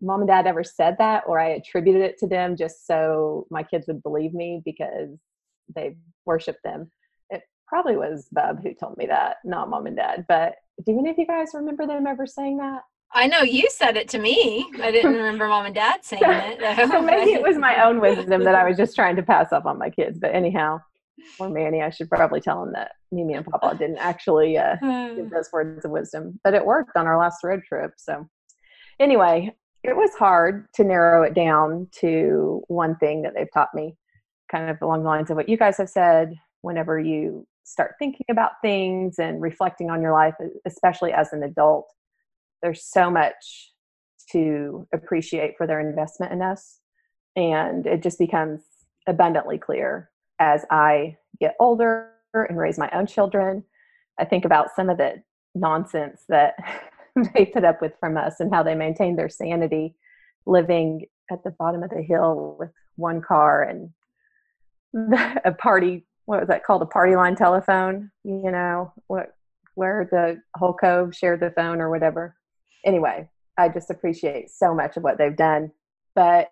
mom 0.00 0.20
and 0.20 0.28
dad 0.28 0.46
ever 0.46 0.64
said 0.64 0.96
that 0.98 1.24
or 1.26 1.38
I 1.38 1.50
attributed 1.50 2.02
it 2.02 2.18
to 2.18 2.26
them 2.26 2.56
just 2.56 2.86
so 2.86 3.46
my 3.50 3.62
kids 3.62 3.86
would 3.86 4.02
believe 4.02 4.32
me 4.32 4.62
because 4.64 5.10
they 5.74 5.96
worship 6.24 6.56
them. 6.64 6.90
It 7.30 7.42
probably 7.66 7.96
was 7.96 8.28
Bub 8.32 8.62
who 8.62 8.74
told 8.74 8.96
me 8.96 9.06
that, 9.06 9.36
not 9.44 9.68
mom 9.68 9.86
and 9.86 9.96
dad. 9.96 10.24
But 10.28 10.54
do 10.84 10.92
you 10.92 10.98
any 10.98 11.10
of 11.10 11.18
you 11.18 11.26
guys 11.26 11.48
remember 11.54 11.86
them 11.86 12.06
ever 12.06 12.26
saying 12.26 12.58
that? 12.58 12.82
I 13.12 13.26
know 13.26 13.42
you 13.42 13.68
said 13.70 13.96
it 13.96 14.08
to 14.10 14.18
me. 14.18 14.70
I 14.80 14.90
didn't 14.90 15.12
remember 15.16 15.48
mom 15.48 15.66
and 15.66 15.74
dad 15.74 16.04
saying 16.04 16.22
it. 16.24 16.88
so 16.88 17.02
maybe 17.02 17.32
it 17.32 17.42
was 17.42 17.56
my 17.56 17.84
own 17.84 18.00
wisdom 18.00 18.44
that 18.44 18.54
I 18.54 18.66
was 18.66 18.76
just 18.76 18.94
trying 18.94 19.16
to 19.16 19.22
pass 19.22 19.52
off 19.52 19.66
on 19.66 19.78
my 19.78 19.90
kids. 19.90 20.18
But 20.18 20.34
anyhow, 20.34 20.78
or 21.38 21.48
Manny, 21.48 21.82
I 21.82 21.90
should 21.90 22.08
probably 22.08 22.40
tell 22.40 22.62
him 22.62 22.72
that 22.72 22.92
Mimi 23.10 23.34
and 23.34 23.46
Papa 23.46 23.76
didn't 23.76 23.98
actually 23.98 24.56
uh, 24.56 24.76
give 25.14 25.30
those 25.34 25.48
words 25.52 25.84
of 25.84 25.90
wisdom. 25.90 26.38
But 26.44 26.54
it 26.54 26.64
worked 26.64 26.96
on 26.96 27.06
our 27.06 27.18
last 27.18 27.42
road 27.42 27.62
trip. 27.66 27.92
So 27.96 28.26
anyway, 28.98 29.54
it 29.82 29.96
was 29.96 30.10
hard 30.14 30.66
to 30.74 30.84
narrow 30.84 31.22
it 31.22 31.34
down 31.34 31.88
to 32.00 32.62
one 32.68 32.96
thing 32.96 33.22
that 33.22 33.32
they've 33.34 33.52
taught 33.52 33.74
me, 33.74 33.96
kind 34.50 34.68
of 34.68 34.80
along 34.82 35.02
the 35.02 35.08
lines 35.08 35.30
of 35.30 35.36
what 35.36 35.48
you 35.48 35.56
guys 35.56 35.78
have 35.78 35.88
said. 35.88 36.34
Whenever 36.62 36.98
you 36.98 37.46
start 37.64 37.94
thinking 37.98 38.26
about 38.30 38.52
things 38.62 39.18
and 39.18 39.40
reflecting 39.40 39.90
on 39.90 40.02
your 40.02 40.12
life, 40.12 40.34
especially 40.66 41.12
as 41.12 41.32
an 41.32 41.42
adult, 41.42 41.86
there's 42.62 42.84
so 42.84 43.10
much 43.10 43.72
to 44.32 44.86
appreciate 44.92 45.54
for 45.56 45.66
their 45.66 45.80
investment 45.80 46.32
in 46.32 46.42
us. 46.42 46.80
And 47.36 47.86
it 47.86 48.02
just 48.02 48.18
becomes 48.18 48.60
abundantly 49.06 49.56
clear 49.56 50.10
as 50.38 50.64
I 50.70 51.16
get 51.40 51.54
older 51.58 52.10
and 52.34 52.58
raise 52.58 52.78
my 52.78 52.90
own 52.92 53.06
children. 53.06 53.64
I 54.18 54.24
think 54.24 54.44
about 54.44 54.68
some 54.76 54.90
of 54.90 54.98
the 54.98 55.22
nonsense 55.54 56.24
that 56.28 56.54
they 57.34 57.46
put 57.46 57.64
up 57.64 57.80
with 57.80 57.92
from 58.00 58.16
us 58.16 58.40
and 58.40 58.52
how 58.52 58.62
they 58.62 58.74
maintain 58.74 59.16
their 59.16 59.28
sanity 59.28 59.94
living 60.46 61.06
at 61.30 61.42
the 61.44 61.50
bottom 61.50 61.82
of 61.82 61.90
the 61.90 62.02
hill 62.02 62.56
with 62.58 62.72
one 62.96 63.20
car 63.20 63.62
and 63.62 63.90
a 65.44 65.52
party 65.52 66.04
what 66.26 66.40
was 66.40 66.48
that 66.48 66.64
called? 66.64 66.82
A 66.82 66.86
party 66.86 67.16
line 67.16 67.36
telephone 67.36 68.10
you 68.24 68.50
know 68.50 68.92
what 69.06 69.34
where 69.74 70.08
the 70.10 70.40
whole 70.56 70.74
cove 70.74 71.14
shared 71.14 71.40
the 71.40 71.52
phone 71.52 71.80
or 71.80 71.90
whatever. 71.90 72.36
Anyway 72.84 73.28
i 73.58 73.68
just 73.68 73.90
appreciate 73.90 74.50
so 74.50 74.74
much 74.74 74.96
of 74.96 75.02
what 75.02 75.18
they've 75.18 75.36
done. 75.36 75.70
But 76.14 76.50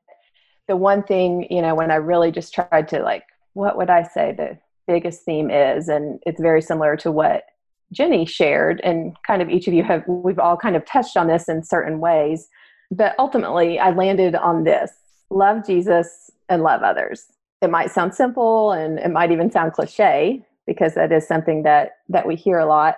the 0.68 0.77
one 0.77 1.03
thing 1.03 1.47
you 1.51 1.62
know 1.62 1.75
when 1.75 1.90
i 1.90 1.97
really 1.97 2.31
just 2.31 2.55
tried 2.55 2.87
to 2.88 3.01
like 3.01 3.25
what 3.55 3.77
would 3.77 3.90
i 3.90 4.03
say 4.03 4.33
the 4.37 4.57
biggest 4.87 5.25
theme 5.25 5.51
is 5.51 5.88
and 5.88 6.21
it's 6.25 6.40
very 6.40 6.62
similar 6.62 6.97
to 6.97 7.11
what 7.11 7.44
Jenny 7.92 8.27
shared, 8.27 8.81
and 8.85 9.16
kind 9.27 9.40
of 9.40 9.48
each 9.48 9.66
of 9.66 9.74
you 9.74 9.83
have, 9.83 10.05
we've 10.07 10.38
all 10.38 10.57
kind 10.57 10.77
of 10.77 10.85
touched 10.85 11.16
on 11.16 11.27
this 11.27 11.48
in 11.48 11.62
certain 11.62 12.01
ways. 12.01 12.48
But 12.90 13.14
ultimately, 13.18 13.79
I 13.79 13.90
landed 13.90 14.35
on 14.35 14.64
this 14.64 14.92
love 15.31 15.66
Jesus 15.66 16.31
and 16.48 16.62
love 16.62 16.83
others. 16.83 17.27
It 17.61 17.70
might 17.70 17.90
sound 17.90 18.14
simple 18.14 18.72
and 18.72 18.98
it 18.98 19.11
might 19.11 19.33
even 19.33 19.51
sound 19.51 19.72
cliche 19.72 20.46
because 20.68 20.94
that 20.94 21.11
is 21.11 21.27
something 21.27 21.64
that 21.64 21.92
that 22.09 22.27
we 22.27 22.37
hear 22.37 22.59
a 22.59 22.66
lot 22.66 22.96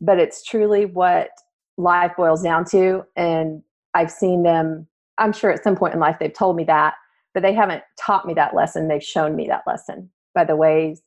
but 0.00 0.18
it's 0.18 0.42
truly 0.42 0.84
what 0.84 1.30
life 1.78 2.12
boils 2.16 2.42
down 2.42 2.64
to 2.64 3.02
and 3.16 3.62
i've 3.94 4.10
seen 4.10 4.42
them 4.42 4.86
i'm 5.18 5.32
sure 5.32 5.50
at 5.50 5.62
some 5.62 5.76
point 5.76 5.94
in 5.94 6.00
life 6.00 6.16
they've 6.18 6.34
told 6.34 6.56
me 6.56 6.64
that 6.64 6.94
but 7.32 7.42
they 7.42 7.54
haven't 7.54 7.82
taught 7.98 8.26
me 8.26 8.34
that 8.34 8.54
lesson 8.54 8.88
they've 8.88 9.02
shown 9.02 9.36
me 9.36 9.46
that 9.46 9.62
lesson 9.66 10.10
by 10.34 10.44
the 10.44 10.56
ways 10.56 11.00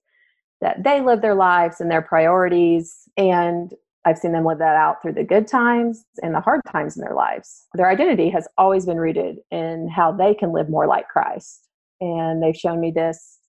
that 0.62 0.84
they 0.84 1.02
live 1.02 1.22
their 1.22 1.36
lives 1.36 1.80
and 1.80 1.90
their 1.90 2.02
priorities. 2.02 3.08
And 3.18 3.74
I've 4.06 4.18
seen 4.18 4.32
them 4.32 4.46
live 4.46 4.60
that 4.60 4.76
out 4.76 5.02
through 5.02 5.14
the 5.14 5.24
good 5.24 5.48
times 5.48 6.06
and 6.22 6.34
the 6.34 6.42
hard 6.42 6.62
times 6.72 6.98
in 6.98 7.02
their 7.02 7.16
lives. 7.16 7.68
Their 7.76 7.90
identity 7.90 8.30
has 8.30 8.48
always 8.58 8.86
been 8.86 8.98
rooted 8.98 9.38
in 9.52 9.90
how 9.90 10.12
they 10.12 10.34
can 10.34 10.52
live 10.52 10.70
more 10.70 10.88
like 10.88 11.08
Christ. 11.08 11.68
And 12.02 12.42
they've 12.42 12.56
shown 12.56 12.80
me 12.80 12.92
this 12.92 13.40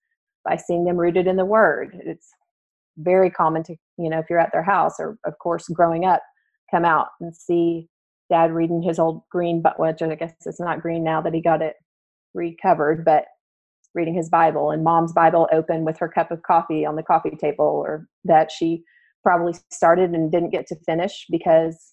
by 0.44 0.56
seeing 0.56 0.84
them 0.84 0.96
rooted 0.96 1.26
in 1.26 1.36
the 1.36 1.44
Word. 1.44 2.00
It's 2.04 2.28
very 2.98 3.30
common 3.30 3.62
to, 3.64 3.76
you 3.96 4.10
know, 4.10 4.18
if 4.18 4.26
you're 4.28 4.40
at 4.40 4.52
their 4.52 4.62
house 4.62 4.94
or, 4.98 5.16
of 5.24 5.38
course, 5.38 5.68
growing 5.68 6.04
up, 6.04 6.22
come 6.70 6.84
out 6.84 7.08
and 7.20 7.34
see 7.34 7.88
dad 8.28 8.52
reading 8.52 8.82
his 8.82 8.98
old 8.98 9.22
green, 9.30 9.60
but 9.62 9.78
which 9.78 10.02
I 10.02 10.14
guess 10.14 10.32
it's 10.46 10.60
not 10.60 10.80
green 10.80 11.02
now 11.02 11.20
that 11.20 11.34
he 11.34 11.40
got 11.40 11.62
it 11.62 11.74
recovered, 12.34 13.04
but 13.04 13.24
reading 13.94 14.14
his 14.14 14.28
Bible 14.28 14.70
and 14.70 14.84
mom's 14.84 15.12
Bible 15.12 15.48
open 15.52 15.84
with 15.84 15.98
her 15.98 16.08
cup 16.08 16.30
of 16.30 16.42
coffee 16.42 16.84
on 16.86 16.96
the 16.96 17.02
coffee 17.02 17.36
table, 17.36 17.64
or 17.64 18.06
that 18.24 18.50
she 18.50 18.82
probably 19.22 19.54
started 19.70 20.10
and 20.10 20.30
didn't 20.30 20.50
get 20.50 20.66
to 20.68 20.76
finish 20.86 21.26
because 21.30 21.92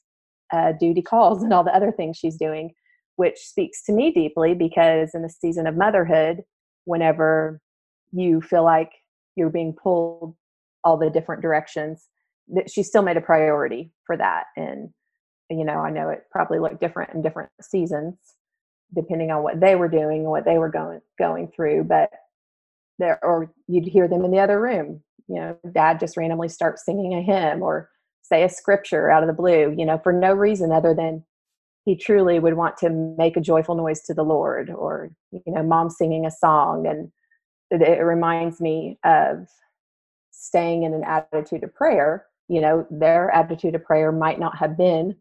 uh, 0.54 0.74
duty 0.80 1.02
calls 1.02 1.44
and 1.44 1.54
all 1.54 1.64
the 1.64 1.76
other 1.76 1.92
things 1.92 2.18
she's 2.18 2.38
doing, 2.38 2.74
which 3.16 3.38
speaks 3.38 3.84
to 3.84 3.92
me 3.92 4.12
deeply 4.12 4.54
because 4.54 5.12
in 5.14 5.22
the 5.24 5.30
season 5.30 5.68
of 5.68 5.76
motherhood, 5.76 6.42
whenever 6.86 7.60
you 8.12 8.42
feel 8.42 8.64
like 8.64 8.92
you're 9.36 9.50
being 9.50 9.74
pulled 9.74 10.36
all 10.84 10.98
the 10.98 11.10
different 11.10 11.42
directions, 11.42 12.08
that 12.48 12.70
she 12.70 12.82
still 12.82 13.02
made 13.02 13.18
a 13.18 13.22
priority 13.22 13.92
for 14.06 14.16
that. 14.16 14.46
And, 14.56 14.90
you 15.50 15.66
know, 15.66 15.80
I 15.80 15.92
know 15.92 16.10
it 16.10 16.24
probably 16.32 16.60
looked 16.60 16.80
different 16.80 17.14
in 17.14 17.22
different 17.22 17.50
seasons 17.62 18.16
depending 18.96 19.32
on 19.32 19.44
what 19.44 19.60
they 19.60 19.76
were 19.76 19.90
doing 19.90 20.22
and 20.22 20.30
what 20.30 20.46
they 20.46 20.58
were 20.58 20.70
going 20.70 21.02
going 21.20 21.48
through 21.56 21.84
but 21.84 22.10
there 23.00 23.20
or 23.24 23.52
you'd 23.68 23.86
hear 23.86 24.08
them 24.08 24.24
in 24.24 24.32
the 24.32 24.40
other 24.40 24.60
room 24.60 25.02
you 25.28 25.36
know 25.36 25.58
dad 25.74 26.00
just 26.00 26.18
randomly 26.18 26.50
start 26.50 26.80
singing 26.80 27.14
a 27.14 27.22
hymn 27.22 27.62
or 27.62 27.90
say 28.22 28.44
a 28.44 28.50
scripture 28.50 29.10
out 29.12 29.24
of 29.24 29.28
the 29.28 29.34
blue 29.34 29.74
you 29.78 29.86
know 29.86 30.00
for 30.04 30.14
no 30.14 30.34
reason 30.34 30.72
other 30.72 30.94
than 30.94 31.24
he 31.88 31.96
truly 31.96 32.38
would 32.38 32.56
want 32.56 32.76
to 32.76 32.90
make 33.18 33.38
a 33.38 33.42
joyful 33.42 33.74
noise 33.74 34.02
to 34.02 34.14
the 34.14 34.24
lord 34.24 34.70
or 34.70 35.10
you 35.32 35.42
know 35.48 35.64
mom 35.64 35.90
singing 35.90 36.26
a 36.26 36.32
song. 36.32 36.86
And 36.86 37.12
it 37.82 38.02
reminds 38.02 38.60
me 38.60 39.00
of 39.06 39.48
staying 40.32 40.84
in 40.84 40.94
an 40.94 41.04
attitude 41.06 41.64
of 41.64 41.74
prayer. 41.74 42.26
You 42.50 42.60
know 42.60 42.86
their 42.92 43.32
attitude 43.32 43.74
of 43.76 43.86
prayer 43.86 44.12
might 44.12 44.38
not 44.38 44.58
have 44.58 44.78
been 44.78 45.16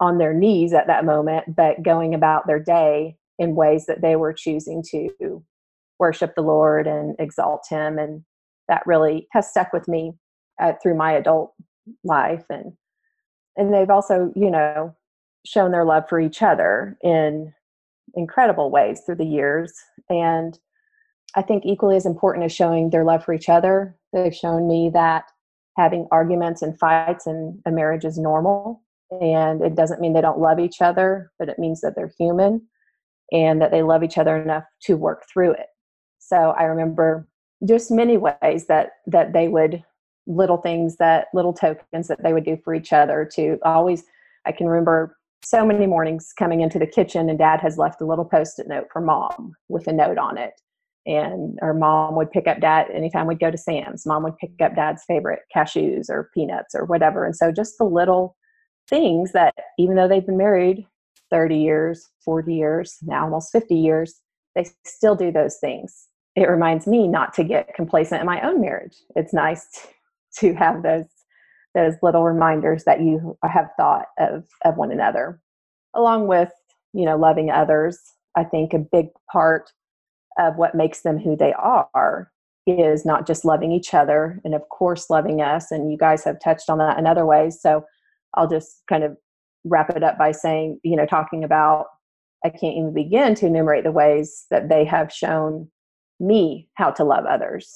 on 0.00 0.18
their 0.18 0.32
knees 0.32 0.72
at 0.72 0.86
that 0.86 1.04
moment, 1.04 1.54
but 1.54 1.82
going 1.82 2.14
about 2.14 2.46
their 2.46 2.58
day 2.58 3.16
in 3.38 3.54
ways 3.54 3.86
that 3.86 4.00
they 4.00 4.16
were 4.16 4.32
choosing 4.32 4.82
to 4.90 5.44
worship 5.98 6.34
the 6.34 6.42
Lord 6.42 6.86
and 6.86 7.14
exalt 7.18 7.66
Him. 7.68 7.98
And 7.98 8.24
that 8.68 8.86
really 8.86 9.28
has 9.32 9.48
stuck 9.48 9.72
with 9.72 9.86
me 9.86 10.12
uh, 10.60 10.72
through 10.82 10.96
my 10.96 11.12
adult 11.12 11.52
life. 12.02 12.44
And 12.50 12.72
and 13.56 13.74
they've 13.74 13.90
also, 13.90 14.32
you 14.34 14.50
know, 14.50 14.94
shown 15.44 15.72
their 15.72 15.84
love 15.84 16.08
for 16.08 16.20
each 16.20 16.42
other 16.42 16.96
in 17.02 17.52
incredible 18.14 18.70
ways 18.70 19.02
through 19.04 19.16
the 19.16 19.24
years. 19.24 19.72
And 20.08 20.58
I 21.34 21.42
think 21.42 21.64
equally 21.64 21.96
as 21.96 22.06
important 22.06 22.44
as 22.44 22.52
showing 22.52 22.90
their 22.90 23.04
love 23.04 23.24
for 23.24 23.34
each 23.34 23.48
other, 23.48 23.96
they've 24.12 24.34
shown 24.34 24.66
me 24.66 24.90
that 24.94 25.24
having 25.76 26.08
arguments 26.10 26.62
and 26.62 26.78
fights 26.78 27.26
in 27.26 27.60
a 27.66 27.70
marriage 27.70 28.04
is 28.04 28.18
normal 28.18 28.82
and 29.10 29.62
it 29.62 29.74
doesn't 29.74 30.00
mean 30.00 30.12
they 30.12 30.20
don't 30.20 30.38
love 30.38 30.58
each 30.58 30.80
other 30.80 31.30
but 31.38 31.48
it 31.48 31.58
means 31.58 31.80
that 31.80 31.94
they're 31.96 32.12
human 32.18 32.66
and 33.32 33.60
that 33.60 33.70
they 33.70 33.82
love 33.82 34.02
each 34.02 34.18
other 34.18 34.36
enough 34.36 34.64
to 34.82 34.96
work 34.96 35.24
through 35.32 35.52
it. 35.52 35.66
So 36.18 36.54
i 36.58 36.64
remember 36.64 37.28
just 37.66 37.90
many 37.90 38.16
ways 38.16 38.66
that 38.66 38.90
that 39.06 39.32
they 39.32 39.48
would 39.48 39.82
little 40.26 40.58
things 40.58 40.96
that 40.96 41.26
little 41.34 41.52
tokens 41.52 42.08
that 42.08 42.22
they 42.22 42.32
would 42.32 42.44
do 42.44 42.56
for 42.64 42.74
each 42.74 42.92
other 42.92 43.28
to 43.34 43.58
always 43.64 44.04
i 44.46 44.52
can 44.52 44.66
remember 44.66 45.16
so 45.42 45.64
many 45.64 45.86
mornings 45.86 46.32
coming 46.38 46.60
into 46.60 46.78
the 46.78 46.86
kitchen 46.86 47.28
and 47.28 47.38
dad 47.38 47.60
has 47.60 47.78
left 47.78 48.00
a 48.00 48.06
little 48.06 48.24
post-it 48.24 48.68
note 48.68 48.88
for 48.92 49.00
mom 49.00 49.54
with 49.68 49.86
a 49.86 49.92
note 49.92 50.18
on 50.18 50.36
it. 50.36 50.60
And 51.06 51.58
our 51.62 51.72
mom 51.72 52.14
would 52.16 52.30
pick 52.30 52.46
up 52.46 52.60
dad 52.60 52.88
anytime 52.92 53.26
we'd 53.26 53.40
go 53.40 53.50
to 53.50 53.56
sam's 53.56 54.04
mom 54.04 54.22
would 54.24 54.36
pick 54.36 54.52
up 54.60 54.76
dad's 54.76 55.02
favorite 55.04 55.40
cashews 55.54 56.10
or 56.10 56.30
peanuts 56.34 56.74
or 56.74 56.84
whatever. 56.84 57.24
And 57.24 57.34
so 57.34 57.50
just 57.50 57.78
the 57.78 57.84
little 57.84 58.36
things 58.90 59.32
that 59.32 59.54
even 59.78 59.96
though 59.96 60.08
they've 60.08 60.26
been 60.26 60.36
married 60.36 60.86
30 61.30 61.56
years, 61.56 62.08
40 62.24 62.54
years, 62.54 62.96
now 63.02 63.24
almost 63.24 63.52
50 63.52 63.74
years, 63.74 64.20
they 64.54 64.66
still 64.84 65.14
do 65.14 65.32
those 65.32 65.56
things. 65.60 66.08
It 66.36 66.48
reminds 66.48 66.86
me 66.86 67.08
not 67.08 67.32
to 67.34 67.44
get 67.44 67.74
complacent 67.74 68.20
in 68.20 68.26
my 68.26 68.40
own 68.42 68.60
marriage. 68.60 68.96
It's 69.16 69.32
nice 69.32 69.66
to 70.38 70.54
have 70.54 70.82
those 70.82 71.06
those 71.74 71.94
little 72.02 72.24
reminders 72.24 72.84
that 72.84 73.00
you 73.00 73.38
have 73.44 73.70
thought 73.76 74.06
of 74.18 74.44
of 74.64 74.76
one 74.76 74.90
another 74.90 75.40
along 75.94 76.26
with 76.26 76.50
you 76.92 77.04
know 77.04 77.16
loving 77.16 77.50
others 77.50 77.98
i 78.36 78.42
think 78.42 78.72
a 78.72 78.78
big 78.78 79.08
part 79.30 79.70
of 80.38 80.56
what 80.56 80.74
makes 80.74 81.02
them 81.02 81.18
who 81.18 81.36
they 81.36 81.52
are 81.52 82.30
is 82.66 83.04
not 83.04 83.26
just 83.26 83.44
loving 83.44 83.72
each 83.72 83.94
other 83.94 84.40
and 84.44 84.54
of 84.54 84.68
course 84.68 85.10
loving 85.10 85.40
us 85.40 85.70
and 85.70 85.90
you 85.90 85.98
guys 85.98 86.24
have 86.24 86.40
touched 86.40 86.68
on 86.68 86.78
that 86.78 86.98
in 86.98 87.06
other 87.06 87.26
ways 87.26 87.60
so 87.60 87.84
I'll 88.34 88.48
just 88.48 88.82
kind 88.88 89.04
of 89.04 89.16
wrap 89.64 89.90
it 89.90 90.02
up 90.02 90.18
by 90.18 90.32
saying, 90.32 90.80
you 90.82 90.96
know, 90.96 91.06
talking 91.06 91.44
about 91.44 91.86
I 92.44 92.48
can't 92.48 92.76
even 92.76 92.94
begin 92.94 93.34
to 93.36 93.46
enumerate 93.46 93.84
the 93.84 93.92
ways 93.92 94.46
that 94.50 94.68
they 94.68 94.84
have 94.86 95.12
shown 95.12 95.68
me 96.18 96.68
how 96.74 96.90
to 96.92 97.04
love 97.04 97.26
others. 97.26 97.70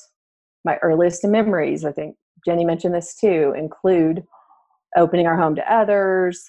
My 0.64 0.76
earliest 0.82 1.24
memories, 1.24 1.84
I 1.84 1.92
think 1.92 2.16
Jenny 2.46 2.64
mentioned 2.64 2.94
this 2.94 3.14
too, 3.14 3.54
include 3.56 4.24
opening 4.96 5.26
our 5.26 5.36
home 5.36 5.54
to 5.56 5.72
others, 5.72 6.48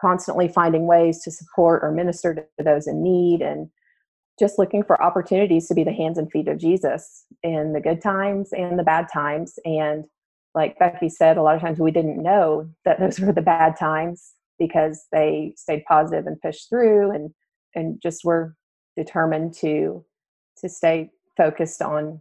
constantly 0.00 0.48
finding 0.48 0.86
ways 0.86 1.22
to 1.22 1.30
support 1.30 1.82
or 1.82 1.90
minister 1.90 2.34
to 2.34 2.64
those 2.64 2.86
in 2.86 3.02
need, 3.02 3.40
and 3.40 3.68
just 4.38 4.58
looking 4.58 4.84
for 4.84 5.02
opportunities 5.02 5.66
to 5.68 5.74
be 5.74 5.84
the 5.84 5.92
hands 5.92 6.18
and 6.18 6.30
feet 6.30 6.48
of 6.48 6.58
Jesus 6.58 7.24
in 7.42 7.72
the 7.72 7.80
good 7.80 8.02
times 8.02 8.50
and 8.52 8.78
the 8.78 8.84
bad 8.84 9.06
times. 9.12 9.58
And 9.64 10.04
like 10.58 10.78
Becky 10.78 11.08
said, 11.08 11.36
a 11.36 11.42
lot 11.42 11.54
of 11.54 11.60
times 11.60 11.78
we 11.78 11.92
didn't 11.92 12.20
know 12.20 12.68
that 12.84 12.98
those 12.98 13.20
were 13.20 13.32
the 13.32 13.40
bad 13.40 13.76
times 13.78 14.32
because 14.58 15.06
they 15.12 15.54
stayed 15.56 15.84
positive 15.86 16.26
and 16.26 16.40
pushed 16.40 16.68
through 16.68 17.12
and 17.12 17.30
and 17.76 18.02
just 18.02 18.24
were 18.24 18.56
determined 18.96 19.54
to 19.54 20.04
to 20.58 20.68
stay 20.68 21.10
focused 21.36 21.80
on 21.80 22.20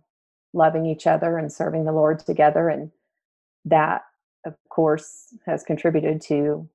loving 0.53 0.85
each 0.85 1.07
other 1.07 1.39
and 1.39 1.51
serving 1.51 1.85
the 1.85 1.91
Lord 1.91 2.19
together. 2.19 2.69
And 2.69 2.91
that, 3.65 4.03
of 4.45 4.53
course, 4.69 5.33
has 5.47 5.63
contributed 5.63 6.21
to 6.21 6.69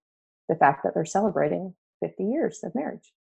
the 0.49 0.57
fact 0.57 0.83
that 0.83 0.95
they're 0.95 1.05
celebrating 1.05 1.75
50 2.01 2.25
years 2.25 2.59
of 2.65 2.75
marriage. 2.75 3.13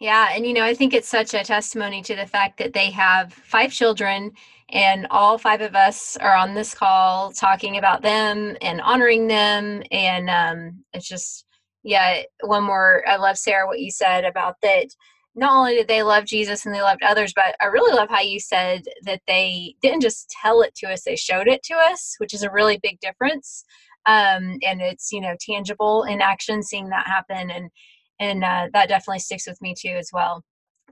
Yeah, 0.00 0.30
and 0.32 0.46
you 0.46 0.54
know, 0.54 0.64
I 0.64 0.74
think 0.74 0.92
it's 0.92 1.08
such 1.08 1.34
a 1.34 1.44
testimony 1.44 2.02
to 2.02 2.16
the 2.16 2.26
fact 2.26 2.58
that 2.58 2.72
they 2.72 2.90
have 2.90 3.32
five 3.32 3.70
children, 3.70 4.32
and 4.74 5.06
all 5.10 5.38
five 5.38 5.60
of 5.60 5.76
us 5.76 6.16
are 6.16 6.34
on 6.34 6.52
this 6.52 6.74
call 6.74 7.32
talking 7.32 7.78
about 7.78 8.02
them 8.02 8.56
and 8.60 8.80
honoring 8.80 9.28
them. 9.28 9.84
And 9.92 10.28
um, 10.28 10.84
it's 10.92 11.08
just, 11.08 11.46
yeah, 11.84 12.22
one 12.42 12.64
more. 12.64 13.04
I 13.08 13.16
love, 13.16 13.38
Sarah, 13.38 13.68
what 13.68 13.78
you 13.78 13.92
said 13.92 14.24
about 14.24 14.56
that 14.62 14.88
not 15.36 15.52
only 15.52 15.74
did 15.74 15.86
they 15.86 16.02
love 16.02 16.24
Jesus 16.24 16.66
and 16.66 16.74
they 16.74 16.82
loved 16.82 17.04
others, 17.04 17.32
but 17.34 17.54
I 17.60 17.66
really 17.66 17.94
love 17.94 18.08
how 18.10 18.20
you 18.20 18.40
said 18.40 18.82
that 19.02 19.22
they 19.28 19.76
didn't 19.80 20.02
just 20.02 20.28
tell 20.42 20.62
it 20.62 20.74
to 20.76 20.88
us, 20.88 21.02
they 21.02 21.16
showed 21.16 21.46
it 21.46 21.62
to 21.64 21.74
us, 21.74 22.16
which 22.18 22.34
is 22.34 22.42
a 22.42 22.50
really 22.50 22.78
big 22.82 22.98
difference. 23.00 23.64
Um, 24.06 24.58
and 24.66 24.80
it's, 24.80 25.12
you 25.12 25.20
know, 25.20 25.36
tangible 25.40 26.02
in 26.02 26.20
action, 26.20 26.62
seeing 26.62 26.88
that 26.90 27.06
happen. 27.06 27.50
And, 27.50 27.70
and 28.18 28.44
uh, 28.44 28.68
that 28.72 28.88
definitely 28.88 29.20
sticks 29.20 29.46
with 29.46 29.60
me 29.62 29.74
too 29.78 29.96
as 29.96 30.10
well. 30.12 30.42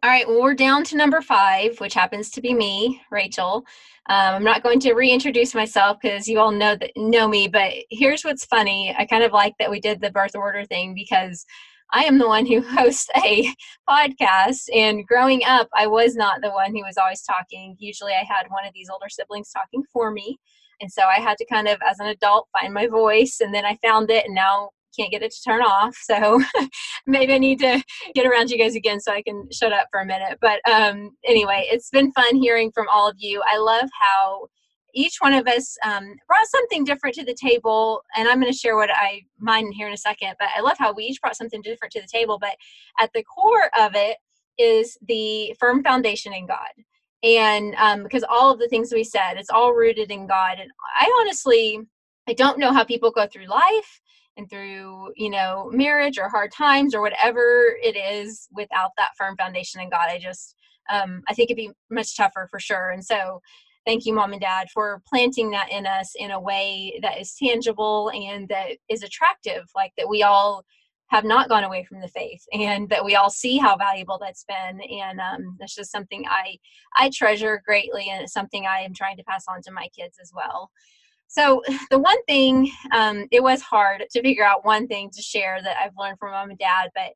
All 0.04 0.10
right, 0.10 0.26
well, 0.26 0.42
we're 0.42 0.54
down 0.54 0.82
to 0.84 0.96
number 0.96 1.20
five, 1.20 1.78
which 1.78 1.94
happens 1.94 2.28
to 2.30 2.40
be 2.40 2.54
me, 2.54 3.00
Rachel. 3.12 3.64
Um, 4.08 4.34
I'm 4.34 4.42
not 4.42 4.64
going 4.64 4.80
to 4.80 4.94
reintroduce 4.94 5.54
myself 5.54 5.98
because 6.02 6.26
you 6.26 6.40
all 6.40 6.50
know 6.50 6.74
that 6.74 6.90
know 6.96 7.28
me. 7.28 7.46
But 7.46 7.72
here's 7.88 8.24
what's 8.24 8.44
funny: 8.44 8.92
I 8.98 9.06
kind 9.06 9.22
of 9.22 9.30
like 9.30 9.54
that 9.60 9.70
we 9.70 9.78
did 9.78 10.00
the 10.00 10.10
birth 10.10 10.34
order 10.34 10.64
thing 10.64 10.92
because 10.92 11.46
I 11.92 12.02
am 12.02 12.18
the 12.18 12.26
one 12.26 12.46
who 12.46 12.62
hosts 12.66 13.08
a 13.24 13.46
podcast. 13.88 14.64
And 14.74 15.06
growing 15.06 15.42
up, 15.44 15.68
I 15.72 15.86
was 15.86 16.16
not 16.16 16.40
the 16.42 16.50
one 16.50 16.72
who 16.72 16.82
was 16.82 16.96
always 16.96 17.22
talking. 17.22 17.76
Usually 17.78 18.12
I 18.12 18.24
had 18.28 18.48
one 18.48 18.66
of 18.66 18.74
these 18.74 18.90
older 18.90 19.08
siblings 19.08 19.52
talking 19.52 19.84
for 19.92 20.10
me. 20.10 20.36
And 20.80 20.90
so 20.90 21.02
I 21.02 21.20
had 21.20 21.38
to 21.38 21.46
kind 21.46 21.68
of, 21.68 21.78
as 21.88 22.00
an 22.00 22.06
adult, 22.06 22.48
find 22.58 22.74
my 22.74 22.88
voice. 22.88 23.38
And 23.40 23.54
then 23.54 23.64
I 23.64 23.78
found 23.80 24.10
it, 24.10 24.24
and 24.26 24.34
now 24.34 24.70
can't 24.96 25.10
get 25.10 25.22
it 25.22 25.32
to 25.32 25.42
turn 25.42 25.62
off. 25.62 25.96
So 26.02 26.42
maybe 27.06 27.32
I 27.34 27.38
need 27.38 27.58
to 27.60 27.82
get 28.14 28.26
around 28.26 28.50
you 28.50 28.58
guys 28.58 28.74
again 28.74 29.00
so 29.00 29.12
I 29.12 29.22
can 29.22 29.48
shut 29.50 29.72
up 29.72 29.88
for 29.90 30.00
a 30.00 30.06
minute. 30.06 30.38
But 30.40 30.60
um, 30.70 31.10
anyway, 31.24 31.68
it's 31.70 31.90
been 31.90 32.12
fun 32.12 32.36
hearing 32.36 32.70
from 32.72 32.86
all 32.92 33.08
of 33.08 33.16
you. 33.18 33.42
I 33.46 33.58
love 33.58 33.88
how 34.00 34.48
each 34.94 35.16
one 35.20 35.32
of 35.32 35.46
us 35.46 35.76
um, 35.84 36.14
brought 36.26 36.46
something 36.46 36.84
different 36.84 37.14
to 37.16 37.24
the 37.24 37.34
table 37.34 38.02
and 38.16 38.28
i'm 38.28 38.40
going 38.40 38.52
to 38.52 38.58
share 38.58 38.76
what 38.76 38.90
i 38.90 39.22
mine 39.38 39.70
here 39.72 39.86
in 39.86 39.92
a 39.92 39.98
second 39.98 40.34
but 40.38 40.48
i 40.56 40.60
love 40.60 40.76
how 40.78 40.92
we 40.92 41.04
each 41.04 41.20
brought 41.20 41.36
something 41.36 41.62
different 41.62 41.92
to 41.92 42.00
the 42.00 42.06
table 42.06 42.38
but 42.38 42.54
at 43.00 43.10
the 43.14 43.22
core 43.24 43.70
of 43.78 43.92
it 43.94 44.16
is 44.58 44.98
the 45.08 45.54
firm 45.58 45.82
foundation 45.82 46.32
in 46.32 46.46
god 46.46 46.70
and 47.24 47.74
um, 47.76 48.02
because 48.02 48.24
all 48.28 48.52
of 48.52 48.58
the 48.58 48.68
things 48.68 48.92
we 48.92 49.04
said 49.04 49.34
it's 49.36 49.50
all 49.50 49.72
rooted 49.72 50.10
in 50.10 50.26
god 50.26 50.58
and 50.60 50.70
i 50.98 51.10
honestly 51.20 51.80
i 52.28 52.32
don't 52.32 52.58
know 52.58 52.72
how 52.72 52.84
people 52.84 53.10
go 53.10 53.26
through 53.26 53.46
life 53.46 54.00
and 54.36 54.48
through 54.48 55.12
you 55.16 55.30
know 55.30 55.70
marriage 55.72 56.18
or 56.18 56.28
hard 56.28 56.52
times 56.52 56.94
or 56.94 57.00
whatever 57.00 57.76
it 57.82 57.96
is 57.96 58.48
without 58.52 58.90
that 58.96 59.10
firm 59.16 59.36
foundation 59.36 59.80
in 59.80 59.90
god 59.90 60.08
i 60.08 60.18
just 60.18 60.56
um, 60.90 61.22
i 61.28 61.34
think 61.34 61.50
it'd 61.50 61.56
be 61.56 61.70
much 61.90 62.16
tougher 62.16 62.48
for 62.50 62.58
sure. 62.58 62.90
And 62.90 63.04
so 63.04 63.40
thank 63.86 64.04
you 64.04 64.12
mom 64.12 64.32
and 64.32 64.40
dad 64.40 64.68
for 64.72 65.02
planting 65.08 65.50
that 65.50 65.70
in 65.70 65.86
us 65.86 66.12
in 66.16 66.30
a 66.30 66.40
way 66.40 66.98
that 67.02 67.20
is 67.20 67.34
tangible 67.34 68.10
and 68.14 68.48
that 68.48 68.78
is 68.88 69.02
attractive 69.02 69.64
like 69.74 69.92
that 69.96 70.08
we 70.08 70.22
all 70.22 70.64
have 71.08 71.24
not 71.24 71.48
gone 71.48 71.64
away 71.64 71.84
from 71.84 72.00
the 72.00 72.08
faith 72.08 72.42
and 72.52 72.88
that 72.88 73.04
we 73.04 73.16
all 73.16 73.28
see 73.28 73.58
how 73.58 73.76
valuable 73.76 74.18
that's 74.18 74.44
been. 74.44 74.80
And 74.80 75.20
um, 75.20 75.56
that's 75.60 75.74
just 75.74 75.92
something 75.92 76.24
i 76.28 76.56
i 76.96 77.10
treasure 77.14 77.62
greatly 77.66 78.08
and 78.10 78.22
it's 78.22 78.32
something 78.32 78.66
i 78.66 78.80
am 78.80 78.94
trying 78.94 79.16
to 79.16 79.24
pass 79.24 79.44
on 79.48 79.60
to 79.62 79.72
my 79.72 79.88
kids 79.96 80.16
as 80.20 80.32
well 80.34 80.70
so 81.32 81.62
the 81.90 81.98
one 81.98 82.22
thing 82.24 82.70
um, 82.94 83.26
it 83.32 83.42
was 83.42 83.60
hard 83.60 84.04
to 84.10 84.22
figure 84.22 84.44
out 84.44 84.64
one 84.64 84.86
thing 84.86 85.10
to 85.10 85.22
share 85.22 85.60
that 85.62 85.76
i've 85.82 85.96
learned 85.98 86.18
from 86.18 86.30
mom 86.30 86.50
and 86.50 86.58
dad 86.58 86.90
but 86.94 87.12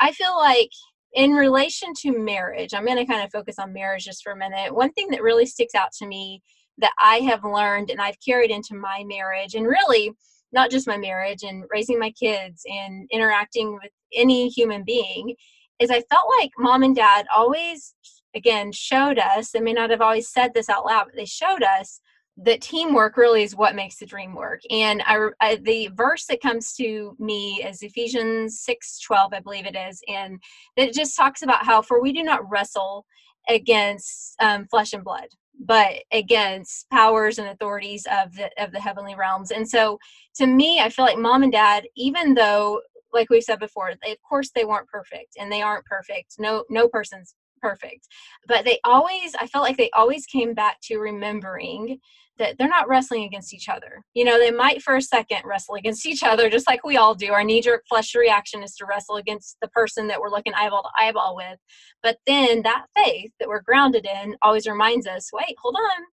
i 0.00 0.10
feel 0.12 0.36
like 0.36 0.70
in 1.16 1.32
relation 1.32 1.94
to 1.94 2.16
marriage, 2.16 2.74
I'm 2.74 2.84
going 2.84 2.98
to 2.98 3.06
kind 3.06 3.24
of 3.24 3.32
focus 3.32 3.58
on 3.58 3.72
marriage 3.72 4.04
just 4.04 4.22
for 4.22 4.32
a 4.32 4.36
minute. 4.36 4.74
One 4.74 4.92
thing 4.92 5.08
that 5.10 5.22
really 5.22 5.46
sticks 5.46 5.74
out 5.74 5.90
to 5.98 6.06
me 6.06 6.42
that 6.78 6.92
I 7.00 7.16
have 7.20 7.42
learned 7.42 7.88
and 7.88 8.00
I've 8.00 8.20
carried 8.24 8.50
into 8.50 8.74
my 8.74 9.02
marriage, 9.06 9.54
and 9.54 9.66
really 9.66 10.12
not 10.52 10.70
just 10.70 10.86
my 10.86 10.98
marriage 10.98 11.42
and 11.42 11.64
raising 11.72 11.98
my 11.98 12.10
kids 12.10 12.62
and 12.66 13.08
interacting 13.10 13.72
with 13.74 13.90
any 14.14 14.48
human 14.48 14.84
being, 14.84 15.34
is 15.80 15.90
I 15.90 16.02
felt 16.10 16.30
like 16.38 16.50
mom 16.58 16.82
and 16.82 16.94
dad 16.94 17.26
always, 17.34 17.94
again, 18.34 18.70
showed 18.72 19.18
us, 19.18 19.50
they 19.50 19.60
may 19.60 19.72
not 19.72 19.90
have 19.90 20.02
always 20.02 20.30
said 20.30 20.52
this 20.52 20.68
out 20.68 20.84
loud, 20.84 21.06
but 21.06 21.16
they 21.16 21.24
showed 21.24 21.62
us 21.62 22.00
that 22.38 22.60
teamwork 22.60 23.16
really 23.16 23.42
is 23.42 23.56
what 23.56 23.74
makes 23.74 23.96
the 23.96 24.06
dream 24.06 24.34
work. 24.34 24.60
And 24.70 25.02
I, 25.06 25.28
I, 25.40 25.56
the 25.56 25.88
verse 25.94 26.26
that 26.26 26.42
comes 26.42 26.74
to 26.74 27.16
me 27.18 27.62
is 27.66 27.82
Ephesians 27.82 28.60
6 28.60 29.00
12, 29.00 29.32
I 29.32 29.40
believe 29.40 29.66
it 29.66 29.76
is. 29.76 30.00
And 30.08 30.40
it 30.76 30.92
just 30.92 31.16
talks 31.16 31.42
about 31.42 31.64
how, 31.64 31.80
for 31.80 32.00
we 32.00 32.12
do 32.12 32.22
not 32.22 32.48
wrestle 32.50 33.06
against 33.48 34.34
um, 34.40 34.66
flesh 34.66 34.92
and 34.92 35.02
blood, 35.02 35.28
but 35.58 36.02
against 36.12 36.90
powers 36.90 37.38
and 37.38 37.48
authorities 37.48 38.06
of 38.10 38.34
the, 38.34 38.50
of 38.62 38.70
the 38.70 38.80
heavenly 38.80 39.14
realms. 39.14 39.50
And 39.50 39.66
so 39.66 39.98
to 40.34 40.46
me, 40.46 40.80
I 40.80 40.90
feel 40.90 41.06
like 41.06 41.18
mom 41.18 41.42
and 41.42 41.52
dad, 41.52 41.84
even 41.96 42.34
though 42.34 42.82
like 43.12 43.30
we 43.30 43.40
said 43.40 43.58
before, 43.58 43.92
they, 44.04 44.12
of 44.12 44.18
course 44.28 44.50
they 44.54 44.66
weren't 44.66 44.88
perfect 44.88 45.36
and 45.38 45.50
they 45.50 45.62
aren't 45.62 45.86
perfect. 45.86 46.34
No, 46.38 46.64
no 46.68 46.86
person's 46.86 47.34
perfect 47.68 48.06
but 48.46 48.64
they 48.64 48.78
always 48.84 49.34
i 49.40 49.46
felt 49.46 49.64
like 49.64 49.76
they 49.76 49.90
always 49.94 50.26
came 50.26 50.54
back 50.54 50.76
to 50.80 50.98
remembering 50.98 51.98
that 52.38 52.56
they're 52.58 52.68
not 52.68 52.88
wrestling 52.88 53.24
against 53.24 53.54
each 53.54 53.68
other. 53.68 54.02
You 54.14 54.24
know, 54.24 54.38
they 54.38 54.50
might 54.50 54.82
for 54.82 54.96
a 54.96 55.02
second 55.02 55.40
wrestle 55.44 55.74
against 55.74 56.06
each 56.06 56.22
other, 56.22 56.50
just 56.50 56.66
like 56.66 56.84
we 56.84 56.96
all 56.96 57.14
do. 57.14 57.32
Our 57.32 57.44
knee 57.44 57.62
jerk 57.62 57.84
flesh 57.88 58.14
reaction 58.14 58.62
is 58.62 58.74
to 58.76 58.86
wrestle 58.86 59.16
against 59.16 59.56
the 59.60 59.68
person 59.68 60.06
that 60.08 60.20
we're 60.20 60.30
looking 60.30 60.54
eyeball 60.54 60.82
to 60.82 61.02
eyeball 61.02 61.36
with. 61.36 61.58
But 62.02 62.18
then 62.26 62.62
that 62.62 62.86
faith 62.96 63.32
that 63.38 63.48
we're 63.48 63.62
grounded 63.62 64.06
in 64.06 64.36
always 64.42 64.66
reminds 64.66 65.06
us 65.06 65.30
wait, 65.32 65.56
hold 65.60 65.76
on. 65.76 66.04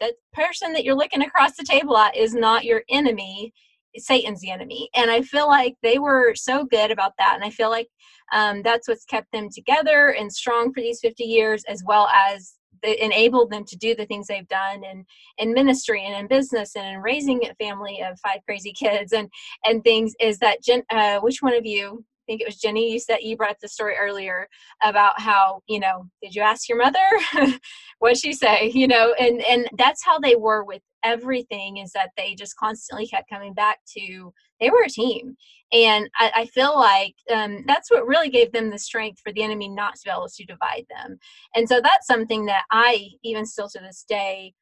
That 0.00 0.14
person 0.32 0.72
that 0.72 0.84
you're 0.84 0.96
looking 0.96 1.22
across 1.22 1.56
the 1.56 1.64
table 1.64 1.96
at 1.96 2.16
is 2.16 2.34
not 2.34 2.64
your 2.64 2.82
enemy. 2.88 3.52
Satan's 3.96 4.40
the 4.40 4.50
enemy. 4.50 4.88
And 4.94 5.10
I 5.10 5.22
feel 5.22 5.48
like 5.48 5.76
they 5.82 5.98
were 5.98 6.34
so 6.34 6.64
good 6.64 6.90
about 6.90 7.12
that. 7.18 7.34
And 7.34 7.44
I 7.44 7.50
feel 7.50 7.70
like 7.70 7.88
um, 8.32 8.62
that's 8.62 8.88
what's 8.88 9.04
kept 9.04 9.30
them 9.32 9.48
together 9.54 10.10
and 10.18 10.32
strong 10.32 10.72
for 10.72 10.80
these 10.80 11.00
50 11.00 11.24
years, 11.24 11.64
as 11.68 11.82
well 11.86 12.08
as 12.08 12.54
enabled 12.82 13.50
them 13.50 13.64
to 13.64 13.76
do 13.76 13.94
the 13.94 14.06
things 14.06 14.26
they've 14.26 14.48
done 14.48 14.84
in 14.84 15.04
in 15.38 15.54
ministry 15.54 16.04
and 16.04 16.14
in 16.14 16.26
business 16.26 16.76
and 16.76 16.86
in 16.86 17.00
raising 17.00 17.40
a 17.46 17.54
family 17.54 18.02
of 18.02 18.18
five 18.20 18.40
crazy 18.46 18.72
kids 18.72 19.12
and 19.12 19.30
and 19.64 19.82
things 19.82 20.12
is 20.20 20.38
that 20.38 20.58
uh, 20.90 21.18
which 21.20 21.40
one 21.40 21.54
of 21.54 21.64
you 21.64 22.04
think 22.26 22.40
it 22.40 22.46
was 22.46 22.56
Jenny 22.56 22.92
you 22.92 22.98
said 22.98 23.18
you 23.22 23.36
brought 23.36 23.50
up 23.50 23.60
the 23.60 23.68
story 23.68 23.94
earlier 23.98 24.48
about 24.82 25.20
how 25.20 25.60
you 25.68 25.80
know 25.80 26.08
did 26.22 26.34
you 26.34 26.42
ask 26.42 26.68
your 26.68 26.78
mother? 26.78 26.98
What 28.00 28.18
she 28.18 28.32
say? 28.32 28.70
You 28.74 28.86
know 28.88 29.14
and 29.18 29.40
and 29.42 29.68
that's 29.78 30.04
how 30.04 30.18
they 30.18 30.36
were 30.36 30.64
with 30.64 30.82
everything 31.04 31.78
is 31.78 31.92
that 31.92 32.10
they 32.16 32.34
just 32.34 32.56
constantly 32.56 33.06
kept 33.06 33.30
coming 33.30 33.54
back 33.54 33.78
to 33.96 34.32
they 34.60 34.70
were 34.70 34.84
a 34.84 34.90
team. 34.90 35.36
And 35.72 36.08
i, 36.16 36.32
I 36.34 36.46
feel 36.46 36.76
like 36.78 37.14
um, 37.32 37.64
that's 37.66 37.90
what 37.90 38.06
really 38.06 38.30
gave 38.30 38.52
them 38.52 38.70
the 38.70 38.78
strength 38.78 39.20
for 39.20 39.32
the 39.32 39.42
enemy 39.42 39.68
not 39.68 39.94
to 39.96 40.00
be 40.04 40.10
able 40.10 40.28
to 40.28 40.44
divide 40.44 40.86
them. 40.90 41.18
And 41.54 41.68
so 41.68 41.80
that's 41.80 42.06
something 42.06 42.46
that 42.46 42.64
i 42.70 43.08
even 43.22 43.46
still 43.46 43.68
to 43.70 43.80
this 43.80 44.04
day 44.08 44.54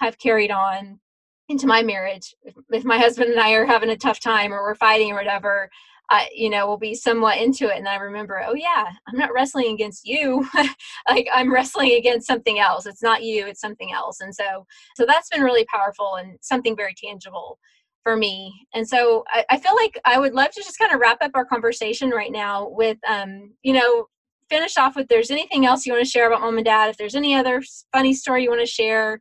have 0.00 0.18
carried 0.18 0.50
on 0.50 1.00
into 1.48 1.66
my 1.66 1.82
marriage. 1.82 2.34
If 2.70 2.84
my 2.84 2.98
husband 2.98 3.30
and 3.30 3.40
i 3.40 3.52
are 3.52 3.66
having 3.66 3.90
a 3.90 3.96
tough 3.96 4.20
time 4.20 4.52
or 4.52 4.62
we're 4.62 4.74
fighting 4.74 5.12
or 5.12 5.16
whatever 5.16 5.70
I, 6.10 6.28
you 6.34 6.50
know, 6.50 6.66
will 6.66 6.78
be 6.78 6.94
somewhat 6.94 7.38
into 7.38 7.68
it. 7.68 7.78
And 7.78 7.88
I 7.88 7.96
remember, 7.96 8.42
oh 8.46 8.54
yeah, 8.54 8.86
I'm 9.08 9.18
not 9.18 9.32
wrestling 9.32 9.72
against 9.72 10.06
you. 10.06 10.46
like 11.08 11.28
I'm 11.32 11.52
wrestling 11.52 11.92
against 11.92 12.26
something 12.26 12.58
else. 12.58 12.86
It's 12.86 13.02
not 13.02 13.22
you, 13.22 13.46
it's 13.46 13.60
something 13.60 13.92
else. 13.92 14.20
And 14.20 14.34
so, 14.34 14.66
so 14.96 15.04
that's 15.06 15.28
been 15.28 15.42
really 15.42 15.64
powerful 15.64 16.16
and 16.16 16.38
something 16.40 16.76
very 16.76 16.94
tangible 16.94 17.58
for 18.02 18.16
me. 18.16 18.66
And 18.72 18.88
so 18.88 19.24
I, 19.28 19.44
I 19.50 19.58
feel 19.58 19.74
like 19.74 19.98
I 20.04 20.18
would 20.18 20.32
love 20.32 20.52
to 20.52 20.62
just 20.62 20.78
kind 20.78 20.92
of 20.92 21.00
wrap 21.00 21.18
up 21.22 21.32
our 21.34 21.44
conversation 21.44 22.10
right 22.10 22.30
now 22.30 22.68
with, 22.68 22.98
um, 23.08 23.52
you 23.62 23.72
know, 23.72 24.06
finish 24.48 24.76
off 24.76 24.94
with 24.94 25.08
there's 25.08 25.32
anything 25.32 25.66
else 25.66 25.84
you 25.84 25.92
want 25.92 26.04
to 26.04 26.10
share 26.10 26.28
about 26.28 26.40
mom 26.40 26.56
and 26.56 26.64
dad. 26.64 26.88
If 26.88 26.98
there's 26.98 27.16
any 27.16 27.34
other 27.34 27.62
funny 27.92 28.14
story 28.14 28.44
you 28.44 28.48
want 28.48 28.60
to 28.60 28.66
share, 28.66 29.20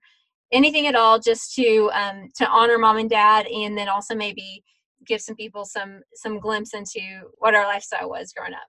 anything 0.52 0.88
at 0.88 0.96
all 0.96 1.20
just 1.20 1.56
to 1.56 1.90
um, 1.94 2.30
to 2.36 2.48
honor 2.48 2.78
mom 2.78 2.98
and 2.98 3.10
dad 3.10 3.48
and 3.48 3.78
then 3.78 3.90
also 3.90 4.16
maybe 4.16 4.64
give 5.06 5.22
some 5.22 5.36
people 5.36 5.66
some 5.66 6.02
some 6.14 6.40
glimpse 6.40 6.74
into 6.74 7.00
what 7.38 7.56
our 7.56 7.66
lifestyle 7.66 8.10
was 8.10 8.34
growing 8.34 8.54
up. 8.54 8.68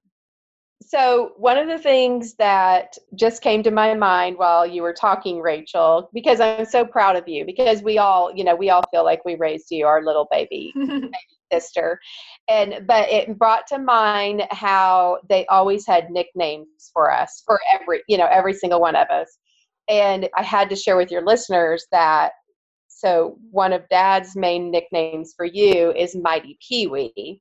So 0.83 1.33
one 1.37 1.57
of 1.57 1.69
the 1.69 1.79
things 1.79 2.35
that 2.35 2.97
just 3.15 3.43
came 3.43 3.63
to 3.63 3.71
my 3.71 3.95
mind 3.95 4.37
while 4.37 4.67
you 4.67 4.83
were 4.83 4.93
talking 4.93 5.41
rachel 5.41 6.11
because 6.13 6.39
i'm 6.39 6.67
so 6.67 6.85
proud 6.85 7.17
of 7.17 7.27
you 7.27 7.45
because 7.47 7.83
we 7.83 7.99
all 7.99 8.31
you 8.35 8.45
know 8.45 8.55
we 8.55 8.71
all 8.71 8.83
feel 8.91 9.05
like 9.05 9.25
we 9.25 9.37
raised 9.37 9.67
you 9.71 9.87
our 9.87 10.05
little 10.05 10.29
baby, 10.31 10.73
baby 10.77 11.11
sister 11.53 11.99
and 12.49 12.87
but 12.87 13.09
it 13.09 13.39
brought 13.39 13.67
to 13.67 13.79
mind 13.79 14.43
how 14.51 15.19
they 15.29 15.47
always 15.47 15.87
had 15.87 16.11
nicknames 16.11 16.91
for 16.93 17.13
us 17.13 17.43
for 17.45 17.61
every 17.73 18.03
you 18.09 18.19
know 18.19 18.29
every 18.31 18.53
single 18.53 18.81
one 18.81 18.97
of 18.97 19.09
us. 19.09 19.39
And 19.89 20.29
i 20.37 20.43
had 20.43 20.69
to 20.71 20.77
share 20.77 20.97
with 20.97 21.11
your 21.11 21.25
listeners 21.25 21.87
that 21.93 22.33
so 22.97 23.37
one 23.51 23.75
of 23.75 23.89
dad's 23.91 24.35
main 24.35 24.71
nicknames 24.71 25.35
for 25.37 25.45
you 25.45 25.93
is 25.93 26.17
mighty 26.17 26.59
pee-wee. 26.67 27.41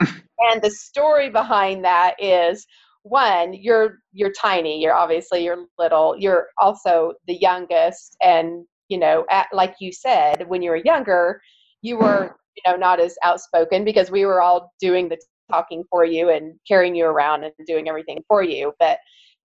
And 0.38 0.60
the 0.60 0.70
story 0.70 1.30
behind 1.30 1.82
that 1.86 2.14
is 2.22 2.66
one 3.04 3.54
you're 3.54 4.00
you're 4.12 4.32
tiny 4.32 4.82
you're 4.82 4.94
obviously 4.94 5.42
you're 5.42 5.64
little 5.78 6.14
you're 6.18 6.48
also 6.58 7.14
the 7.26 7.36
youngest 7.36 8.16
and 8.22 8.66
you 8.88 8.98
know 8.98 9.24
at, 9.30 9.46
like 9.52 9.76
you 9.80 9.92
said 9.92 10.46
when 10.48 10.60
you 10.60 10.70
were 10.70 10.82
younger 10.84 11.40
you 11.82 11.96
were 11.96 12.02
mm-hmm. 12.02 12.34
you 12.56 12.62
know 12.66 12.76
not 12.76 13.00
as 13.00 13.16
outspoken 13.22 13.84
because 13.84 14.10
we 14.10 14.26
were 14.26 14.42
all 14.42 14.72
doing 14.80 15.08
the 15.08 15.16
talking 15.50 15.84
for 15.88 16.04
you 16.04 16.30
and 16.30 16.54
carrying 16.66 16.94
you 16.94 17.06
around 17.06 17.44
and 17.44 17.52
doing 17.66 17.88
everything 17.88 18.22
for 18.26 18.42
you. 18.42 18.72
But 18.80 18.98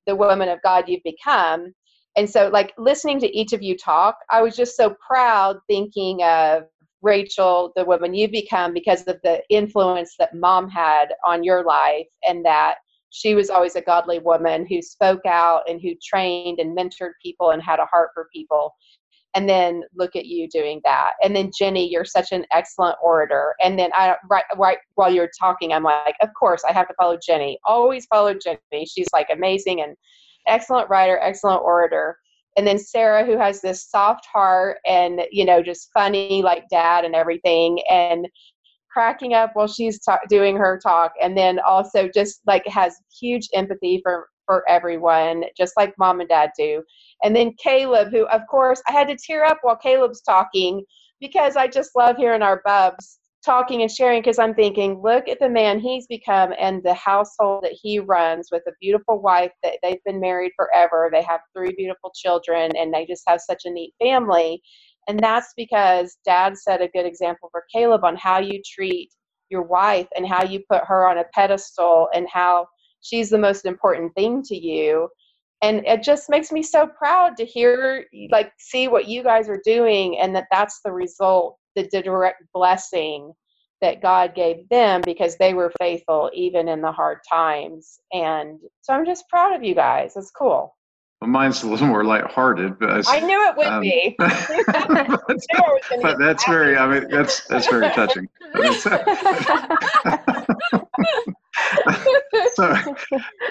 the 0.07 0.15
woman 0.15 0.49
of 0.49 0.61
god 0.63 0.85
you've 0.87 1.03
become 1.03 1.73
and 2.15 2.29
so 2.29 2.49
like 2.49 2.73
listening 2.77 3.19
to 3.19 3.37
each 3.37 3.53
of 3.53 3.61
you 3.61 3.77
talk 3.77 4.17
i 4.29 4.41
was 4.41 4.55
just 4.55 4.75
so 4.75 4.95
proud 5.07 5.57
thinking 5.67 6.21
of 6.23 6.63
Rachel, 7.01 7.71
the 7.75 7.85
woman 7.85 8.13
you've 8.13 8.31
become 8.31 8.73
because 8.73 9.07
of 9.07 9.19
the 9.23 9.41
influence 9.49 10.15
that 10.19 10.35
mom 10.35 10.69
had 10.69 11.13
on 11.25 11.43
your 11.43 11.63
life, 11.63 12.07
and 12.27 12.45
that 12.45 12.75
she 13.09 13.35
was 13.35 13.49
always 13.49 13.75
a 13.75 13.81
godly 13.81 14.19
woman 14.19 14.65
who 14.65 14.81
spoke 14.81 15.25
out 15.25 15.63
and 15.67 15.81
who 15.81 15.93
trained 16.01 16.59
and 16.59 16.77
mentored 16.77 17.11
people 17.21 17.51
and 17.51 17.61
had 17.61 17.79
a 17.79 17.85
heart 17.85 18.11
for 18.13 18.29
people. 18.33 18.73
And 19.33 19.47
then 19.47 19.83
look 19.95 20.15
at 20.15 20.25
you 20.25 20.47
doing 20.49 20.81
that. 20.83 21.11
And 21.23 21.35
then 21.35 21.51
Jenny, 21.57 21.89
you're 21.89 22.05
such 22.05 22.31
an 22.31 22.45
excellent 22.51 22.97
orator. 23.01 23.55
And 23.63 23.79
then 23.79 23.89
I 23.93 24.15
right 24.29 24.43
right 24.57 24.77
while 24.95 25.11
you're 25.11 25.31
talking, 25.39 25.71
I'm 25.71 25.83
like, 25.83 26.15
of 26.21 26.29
course 26.37 26.63
I 26.67 26.73
have 26.73 26.87
to 26.89 26.93
follow 26.95 27.17
Jenny. 27.25 27.57
Always 27.65 28.05
follow 28.07 28.33
Jenny. 28.33 28.85
She's 28.85 29.07
like 29.13 29.27
amazing 29.31 29.81
and 29.81 29.95
excellent 30.47 30.89
writer, 30.89 31.19
excellent 31.21 31.61
orator. 31.63 32.17
And 32.57 32.67
then 32.67 32.77
Sarah, 32.79 33.25
who 33.25 33.37
has 33.37 33.61
this 33.61 33.89
soft 33.89 34.25
heart 34.31 34.77
and 34.85 35.21
you 35.31 35.45
know 35.45 35.63
just 35.63 35.89
funny 35.93 36.41
like 36.43 36.67
dad 36.69 37.05
and 37.05 37.15
everything, 37.15 37.79
and 37.89 38.27
cracking 38.91 39.33
up 39.33 39.51
while 39.53 39.67
she's 39.67 40.03
ta- 40.03 40.19
doing 40.29 40.57
her 40.57 40.79
talk, 40.83 41.13
and 41.21 41.37
then 41.37 41.59
also 41.59 42.09
just 42.13 42.41
like 42.45 42.65
has 42.67 42.95
huge 43.19 43.47
empathy 43.53 44.01
for 44.03 44.27
for 44.45 44.67
everyone, 44.67 45.45
just 45.57 45.73
like 45.77 45.93
mom 45.97 46.19
and 46.19 46.29
dad 46.29 46.51
do. 46.57 46.83
And 47.23 47.35
then 47.35 47.53
Caleb, 47.63 48.09
who 48.11 48.27
of 48.27 48.41
course 48.49 48.81
I 48.87 48.91
had 48.91 49.07
to 49.07 49.15
tear 49.15 49.45
up 49.45 49.59
while 49.61 49.77
Caleb's 49.77 50.21
talking 50.21 50.83
because 51.21 51.55
I 51.55 51.67
just 51.67 51.91
love 51.95 52.17
hearing 52.17 52.41
our 52.41 52.61
bubs 52.65 53.19
talking 53.43 53.81
and 53.81 53.91
sharing 53.91 54.21
because 54.21 54.39
I'm 54.39 54.53
thinking, 54.53 55.01
look 55.01 55.27
at 55.27 55.39
the 55.39 55.49
man 55.49 55.79
he's 55.79 56.07
become 56.07 56.53
and 56.59 56.83
the 56.83 56.93
household 56.93 57.63
that 57.63 57.77
he 57.81 57.99
runs 57.99 58.49
with 58.51 58.63
a 58.67 58.73
beautiful 58.79 59.21
wife 59.21 59.51
that 59.63 59.77
they've 59.81 60.03
been 60.05 60.19
married 60.19 60.51
forever. 60.55 61.09
They 61.11 61.23
have 61.23 61.41
three 61.55 61.73
beautiful 61.75 62.11
children 62.15 62.75
and 62.75 62.93
they 62.93 63.05
just 63.05 63.23
have 63.27 63.41
such 63.41 63.63
a 63.65 63.71
neat 63.71 63.93
family. 63.99 64.61
And 65.07 65.19
that's 65.19 65.53
because 65.57 66.17
dad 66.23 66.57
set 66.57 66.81
a 66.81 66.87
good 66.87 67.05
example 67.05 67.49
for 67.51 67.63
Caleb 67.73 68.03
on 68.03 68.15
how 68.15 68.39
you 68.39 68.61
treat 68.63 69.09
your 69.49 69.63
wife 69.63 70.07
and 70.15 70.27
how 70.27 70.43
you 70.43 70.61
put 70.69 70.83
her 70.85 71.07
on 71.07 71.17
a 71.17 71.25
pedestal 71.33 72.09
and 72.13 72.27
how 72.31 72.67
she's 73.01 73.29
the 73.29 73.37
most 73.37 73.65
important 73.65 74.13
thing 74.15 74.43
to 74.43 74.55
you. 74.55 75.09
And 75.63 75.85
it 75.85 76.03
just 76.03 76.29
makes 76.29 76.51
me 76.51 76.63
so 76.63 76.87
proud 76.87 77.37
to 77.37 77.45
hear, 77.45 78.05
like, 78.31 78.51
see 78.57 78.87
what 78.87 79.07
you 79.07 79.21
guys 79.21 79.47
are 79.49 79.61
doing 79.63 80.17
and 80.19 80.35
that 80.35 80.47
that's 80.51 80.81
the 80.83 80.91
result 80.91 81.57
the, 81.75 81.87
direct 82.01 82.43
blessing 82.53 83.33
that 83.81 84.01
God 84.01 84.35
gave 84.35 84.67
them 84.69 85.01
because 85.01 85.37
they 85.37 85.53
were 85.53 85.71
faithful 85.79 86.29
even 86.33 86.67
in 86.67 86.81
the 86.81 86.91
hard 86.91 87.19
times. 87.27 87.99
And 88.13 88.59
so 88.81 88.93
I'm 88.93 89.05
just 89.05 89.27
proud 89.27 89.55
of 89.55 89.63
you 89.63 89.73
guys. 89.75 90.13
It's 90.15 90.31
cool. 90.31 90.75
Well, 91.21 91.29
mine's 91.29 91.61
a 91.61 91.69
little 91.69 91.87
more 91.87 92.03
lighthearted, 92.03 92.79
but 92.79 93.07
I 93.07 93.19
knew 93.19 93.47
it 93.47 93.55
would 93.55 93.67
um, 93.67 93.81
be. 93.81 94.15
but, 94.19 96.01
but 96.01 96.17
that's 96.17 96.47
very. 96.47 96.75
I 96.75 96.87
mean, 96.87 97.07
that's 97.11 97.45
that's 97.45 97.67
very 97.67 97.91
touching. 97.91 98.27
so 102.55 102.73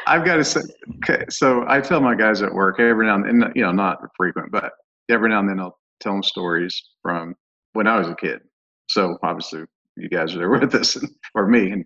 I've 0.08 0.24
got 0.24 0.36
to 0.36 0.44
say, 0.44 0.62
okay. 0.96 1.24
So 1.28 1.64
I 1.68 1.80
tell 1.80 2.00
my 2.00 2.16
guys 2.16 2.42
at 2.42 2.52
work 2.52 2.80
every 2.80 3.06
now 3.06 3.14
and 3.16 3.42
then, 3.42 3.52
you 3.54 3.62
know, 3.62 3.70
not 3.70 4.00
frequent, 4.16 4.50
but 4.50 4.72
every 5.08 5.28
now 5.28 5.38
and 5.38 5.48
then 5.48 5.60
I'll 5.60 5.78
tell 6.00 6.12
them 6.12 6.24
stories 6.24 6.82
from 7.02 7.36
when 7.72 7.86
I 7.86 7.98
was 7.98 8.08
a 8.08 8.14
kid. 8.14 8.40
So 8.88 9.16
obviously, 9.22 9.64
you 9.96 10.08
guys 10.08 10.34
are 10.34 10.38
there 10.38 10.50
with 10.60 10.74
us, 10.74 10.98
or 11.34 11.46
me, 11.46 11.70
and 11.70 11.84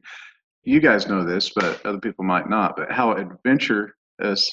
you 0.63 0.81
guys 0.81 1.07
know 1.07 1.25
this, 1.25 1.51
but 1.55 1.85
other 1.85 2.01
people 2.01 2.25
might 2.25 2.49
not. 2.49 2.77
But 2.77 2.91
how 2.91 3.13
adventurous 3.13 3.93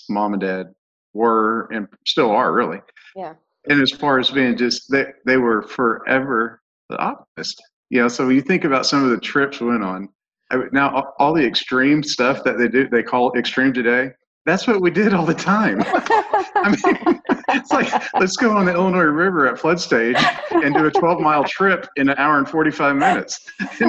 mom 0.09 0.34
and 0.34 0.41
dad 0.41 0.67
were, 1.13 1.67
and 1.71 1.88
still 2.05 2.32
are, 2.32 2.53
really. 2.53 2.79
Yeah. 3.15 3.34
And 3.69 3.82
as 3.82 3.91
far 3.91 4.19
as 4.19 4.32
being 4.32 4.57
just 4.57 4.89
they, 4.91 5.05
they 5.25 5.38
were 5.38 5.61
forever 5.63 6.61
the 6.89 6.97
optimist. 6.97 7.61
You 7.89 8.01
know, 8.01 8.07
so 8.07 8.25
when 8.25 8.36
you 8.36 8.41
think 8.41 8.63
about 8.63 8.86
some 8.86 9.03
of 9.03 9.11
the 9.11 9.19
trips 9.19 9.59
we 9.59 9.67
went 9.67 9.84
on, 9.84 10.09
I, 10.49 10.57
now 10.71 11.13
all 11.19 11.34
the 11.34 11.45
extreme 11.45 12.03
stuff 12.03 12.43
that 12.43 12.57
they 12.57 12.67
do, 12.67 12.88
they 12.89 13.03
call 13.03 13.34
extreme 13.38 13.73
today. 13.73 14.11
That's 14.45 14.65
what 14.65 14.82
we 14.82 14.89
did 14.89 15.13
all 15.13 15.25
the 15.25 15.36
time. 15.36 15.82
I 15.86 16.75
mean, 16.84 17.21
it's 17.49 17.71
like 17.71 17.91
let's 18.19 18.37
go 18.37 18.55
on 18.55 18.65
the 18.65 18.73
Illinois 18.73 19.03
River 19.03 19.47
at 19.47 19.59
flood 19.59 19.79
stage 19.79 20.17
and 20.51 20.73
do 20.73 20.85
a 20.85 20.91
12 20.91 21.19
mile 21.19 21.43
trip 21.43 21.87
in 21.95 22.09
an 22.09 22.17
hour 22.17 22.37
and 22.37 22.47
45 22.47 22.95
minutes. 22.95 23.39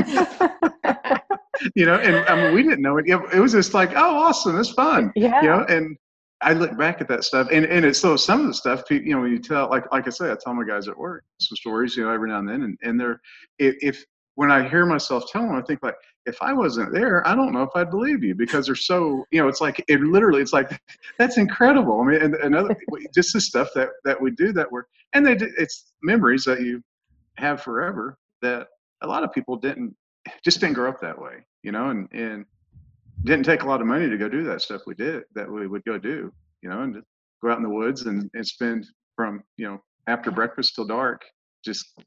you 1.74 1.86
know, 1.86 1.96
and 1.96 2.16
I 2.28 2.36
mean, 2.36 2.54
we 2.54 2.62
didn't 2.62 2.82
know 2.82 2.98
it. 2.98 3.06
It 3.06 3.40
was 3.40 3.52
just 3.52 3.74
like, 3.74 3.92
oh, 3.94 4.16
awesome, 4.16 4.58
it's 4.58 4.70
fun. 4.70 5.12
Yeah. 5.14 5.42
You 5.42 5.48
know, 5.48 5.64
and 5.68 5.96
I 6.40 6.54
look 6.54 6.76
back 6.76 7.00
at 7.00 7.08
that 7.08 7.24
stuff, 7.24 7.48
and, 7.52 7.64
and 7.64 7.84
it's 7.84 8.00
so 8.00 8.16
some 8.16 8.40
of 8.40 8.46
the 8.48 8.54
stuff, 8.54 8.82
you 8.90 9.14
know, 9.14 9.20
when 9.20 9.30
you 9.30 9.38
tell, 9.38 9.68
like 9.70 9.90
like 9.92 10.06
I 10.06 10.10
say, 10.10 10.30
I 10.30 10.36
tell 10.42 10.54
my 10.54 10.64
guys 10.64 10.88
at 10.88 10.98
work 10.98 11.24
some 11.40 11.56
stories, 11.56 11.96
you 11.96 12.04
know, 12.04 12.10
every 12.10 12.28
now 12.28 12.38
and 12.38 12.48
then, 12.48 12.62
and, 12.62 12.78
and 12.82 13.00
they're 13.00 13.20
if 13.58 14.04
when 14.34 14.50
I 14.50 14.68
hear 14.68 14.86
myself 14.86 15.24
tell 15.30 15.42
them, 15.42 15.54
I 15.54 15.62
think 15.62 15.80
like, 15.82 15.94
if 16.26 16.40
I 16.40 16.52
wasn't 16.52 16.92
there, 16.92 17.26
I 17.26 17.34
don't 17.34 17.52
know 17.52 17.62
if 17.62 17.70
I'd 17.74 17.90
believe 17.90 18.22
you 18.22 18.34
because 18.34 18.66
they're 18.66 18.74
so, 18.74 19.24
you 19.30 19.40
know, 19.40 19.48
it's 19.48 19.60
like 19.60 19.84
it 19.88 20.00
literally, 20.00 20.40
it's 20.40 20.52
like 20.52 20.80
that's 21.18 21.38
incredible. 21.38 22.00
I 22.00 22.04
mean, 22.04 22.22
and 22.22 22.34
another 22.36 22.76
just 23.14 23.32
the 23.32 23.40
stuff 23.40 23.68
that 23.74 23.90
that 24.04 24.20
we 24.20 24.30
do 24.30 24.52
that 24.52 24.70
we're 24.70 24.84
and 25.12 25.26
they 25.26 25.36
it's 25.58 25.92
memories 26.02 26.44
that 26.44 26.60
you 26.60 26.82
have 27.36 27.62
forever 27.62 28.18
that 28.40 28.68
a 29.02 29.06
lot 29.06 29.24
of 29.24 29.32
people 29.32 29.56
didn't 29.56 29.94
just 30.44 30.60
didn't 30.60 30.74
grow 30.74 30.88
up 30.88 31.00
that 31.00 31.20
way, 31.20 31.44
you 31.62 31.72
know, 31.72 31.90
and 31.90 32.08
and 32.12 32.44
didn't 33.24 33.44
take 33.44 33.62
a 33.62 33.66
lot 33.66 33.80
of 33.80 33.86
money 33.86 34.08
to 34.08 34.18
go 34.18 34.28
do 34.28 34.42
that 34.44 34.62
stuff 34.62 34.82
we 34.86 34.94
did 34.94 35.24
that 35.34 35.50
we 35.50 35.66
would 35.66 35.84
go 35.84 35.98
do, 35.98 36.32
you 36.62 36.68
know, 36.68 36.82
and 36.82 37.02
go 37.42 37.50
out 37.50 37.56
in 37.56 37.62
the 37.62 37.68
woods 37.68 38.02
and, 38.02 38.30
and 38.34 38.46
spend 38.46 38.86
from 39.16 39.42
you 39.56 39.66
know 39.66 39.82
after 40.06 40.30
breakfast 40.30 40.74
till 40.74 40.86
dark 40.86 41.22
just 41.64 42.00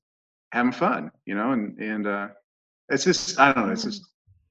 having 0.51 0.72
fun, 0.72 1.11
you 1.26 1.36
know, 1.36 1.51
and 1.51 1.78
and 1.80 2.07
uh, 2.07 2.28
it's 2.89 3.03
just 3.03 3.39
I 3.39 3.53
don't 3.53 3.67
know, 3.67 3.73
it's 3.73 3.83
just 3.83 4.03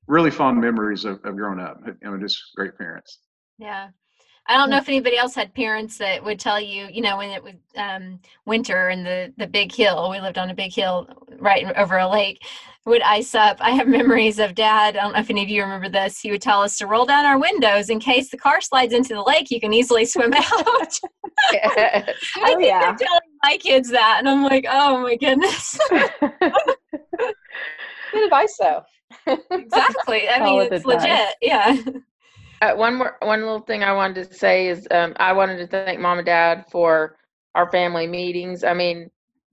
really 0.07 0.31
fond 0.31 0.61
memories 0.61 1.05
of, 1.05 1.25
of 1.25 1.37
growing 1.37 1.61
up. 1.61 1.81
I 1.85 2.09
mean, 2.09 2.21
just 2.21 2.39
great 2.57 2.77
parents. 2.77 3.21
Yeah. 3.59 3.89
I 4.47 4.59
don't 4.59 4.69
know 4.69 4.77
if 4.77 4.89
anybody 4.89 5.17
else 5.17 5.35
had 5.35 5.55
parents 5.55 5.97
that 5.99 6.23
would 6.23 6.39
tell 6.39 6.61
you, 6.61 6.87
you 6.93 7.01
know, 7.01 7.17
when 7.17 7.31
it 7.31 7.43
was 7.43 7.55
um, 7.77 8.21
winter 8.45 8.89
and 8.89 9.05
the 9.05 9.33
the 9.39 9.47
big 9.47 9.73
hill, 9.73 10.11
we 10.11 10.21
lived 10.21 10.37
on 10.37 10.51
a 10.51 10.55
big 10.55 10.71
hill 10.71 11.09
right 11.39 11.65
over 11.79 11.97
a 11.97 12.07
lake, 12.07 12.45
would 12.85 13.01
ice 13.03 13.35
up. 13.35 13.57
I 13.61 13.71
have 13.71 13.89
memories 14.01 14.39
of 14.39 14.55
dad. 14.55 14.97
I 14.97 15.01
don't 15.01 15.15
know 15.15 15.21
if 15.21 15.31
any 15.31 15.43
of 15.43 15.49
you 15.49 15.63
remember 15.63 15.89
this. 15.89 16.21
He 16.21 16.31
would 16.31 16.43
tell 16.43 16.61
us 16.61 16.77
to 16.79 16.87
roll 16.87 17.07
down 17.07 17.25
our 17.25 17.39
windows 17.39 17.89
in 17.89 18.01
case 18.01 18.31
the 18.31 18.37
car 18.37 18.61
slides 18.61 18.93
into 18.93 19.15
the 19.15 19.23
lake. 19.23 19.51
You 19.51 19.61
can 19.61 19.73
easily 19.73 20.05
swim 20.15 20.35
out. 20.35 21.01
I 21.51 22.05
oh, 22.37 22.45
think 22.45 22.65
yeah. 22.65 22.81
I'm 22.85 22.99
telling 22.99 23.21
my 23.43 23.57
kids 23.57 23.91
that, 23.91 24.17
and 24.19 24.29
I'm 24.29 24.43
like, 24.43 24.67
oh 24.69 25.01
my 25.01 25.17
goodness. 25.17 25.79
Good 28.15 28.25
advice, 28.25 28.57
though. 28.61 28.83
exactly. 29.51 30.29
I 30.29 30.43
mean, 30.43 30.63
it's 30.63 30.85
advice. 30.85 31.03
legit. 31.03 31.35
Yeah. 31.43 31.77
Uh, 32.63 32.75
one 32.75 32.97
more, 32.97 33.17
one 33.21 33.41
little 33.41 33.61
thing 33.61 33.83
I 33.83 33.93
wanted 33.93 34.29
to 34.29 34.35
say 34.35 34.69
is 34.69 34.89
um, 34.91 35.13
I 35.17 35.33
wanted 35.33 35.59
to 35.59 35.67
thank 35.67 36.01
mom 36.01 36.19
and 36.19 36.25
dad 36.25 36.65
for 36.71 37.17
our 37.55 37.71
family 37.71 38.07
meetings. 38.07 38.65
I 38.65 38.73
mean, 38.73 39.11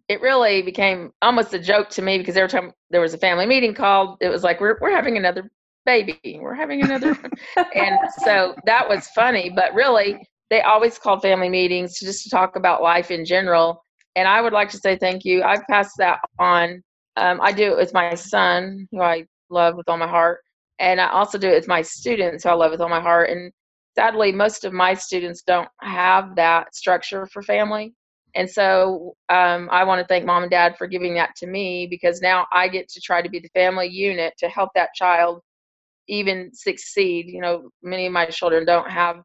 it 0.07 0.21
really 0.21 0.61
became 0.61 1.11
almost 1.21 1.53
a 1.53 1.59
joke 1.59 1.89
to 1.89 2.01
me 2.01 2.17
because 2.17 2.37
every 2.37 2.49
time 2.49 2.71
there 2.89 3.01
was 3.01 3.13
a 3.13 3.17
family 3.17 3.45
meeting 3.45 3.73
called, 3.73 4.17
it 4.21 4.29
was 4.29 4.43
like 4.43 4.59
we're 4.61 4.77
we're 4.81 4.95
having 4.95 5.17
another 5.17 5.49
baby, 5.85 6.19
we're 6.39 6.53
having 6.53 6.83
another, 6.83 7.17
and 7.75 7.97
so 8.23 8.55
that 8.65 8.87
was 8.87 9.07
funny. 9.15 9.49
But 9.49 9.73
really, 9.73 10.19
they 10.49 10.61
always 10.61 10.97
called 10.97 11.21
family 11.21 11.49
meetings 11.49 11.99
just 11.99 12.23
to 12.23 12.29
talk 12.29 12.55
about 12.55 12.81
life 12.81 13.09
in 13.09 13.25
general. 13.25 13.83
And 14.15 14.27
I 14.27 14.41
would 14.41 14.53
like 14.53 14.69
to 14.71 14.77
say 14.77 14.97
thank 14.97 15.23
you. 15.23 15.43
I've 15.43 15.65
passed 15.69 15.93
that 15.97 16.19
on. 16.39 16.83
Um, 17.17 17.39
I 17.41 17.51
do 17.51 17.71
it 17.71 17.77
with 17.77 17.93
my 17.93 18.15
son, 18.15 18.87
who 18.91 19.01
I 19.01 19.25
love 19.49 19.75
with 19.75 19.89
all 19.89 19.97
my 19.97 20.07
heart. 20.07 20.39
And 20.79 20.99
I 20.99 21.09
also 21.09 21.37
do 21.37 21.49
it 21.49 21.55
with 21.55 21.67
my 21.67 21.81
students, 21.81 22.43
who 22.43 22.49
I 22.49 22.53
love 22.53 22.71
with 22.71 22.81
all 22.81 22.89
my 22.89 23.01
heart. 23.01 23.29
And 23.29 23.51
sadly, 23.95 24.31
most 24.31 24.63
of 24.63 24.73
my 24.73 24.93
students 24.93 25.43
don't 25.43 25.69
have 25.81 26.35
that 26.35 26.73
structure 26.75 27.27
for 27.27 27.43
family. 27.43 27.93
And 28.33 28.49
so 28.49 29.13
um, 29.29 29.67
I 29.71 29.83
want 29.83 29.99
to 29.99 30.07
thank 30.07 30.25
mom 30.25 30.43
and 30.43 30.51
dad 30.51 30.77
for 30.77 30.87
giving 30.87 31.13
that 31.15 31.35
to 31.37 31.47
me 31.47 31.87
because 31.89 32.21
now 32.21 32.47
I 32.53 32.67
get 32.69 32.87
to 32.89 33.01
try 33.01 33.21
to 33.21 33.29
be 33.29 33.39
the 33.39 33.49
family 33.49 33.87
unit 33.87 34.33
to 34.39 34.47
help 34.47 34.69
that 34.75 34.93
child 34.95 35.41
even 36.07 36.49
succeed. 36.53 37.27
You 37.27 37.41
know, 37.41 37.69
many 37.83 38.05
of 38.05 38.13
my 38.13 38.25
children 38.27 38.65
don't 38.65 38.89
have 38.89 39.21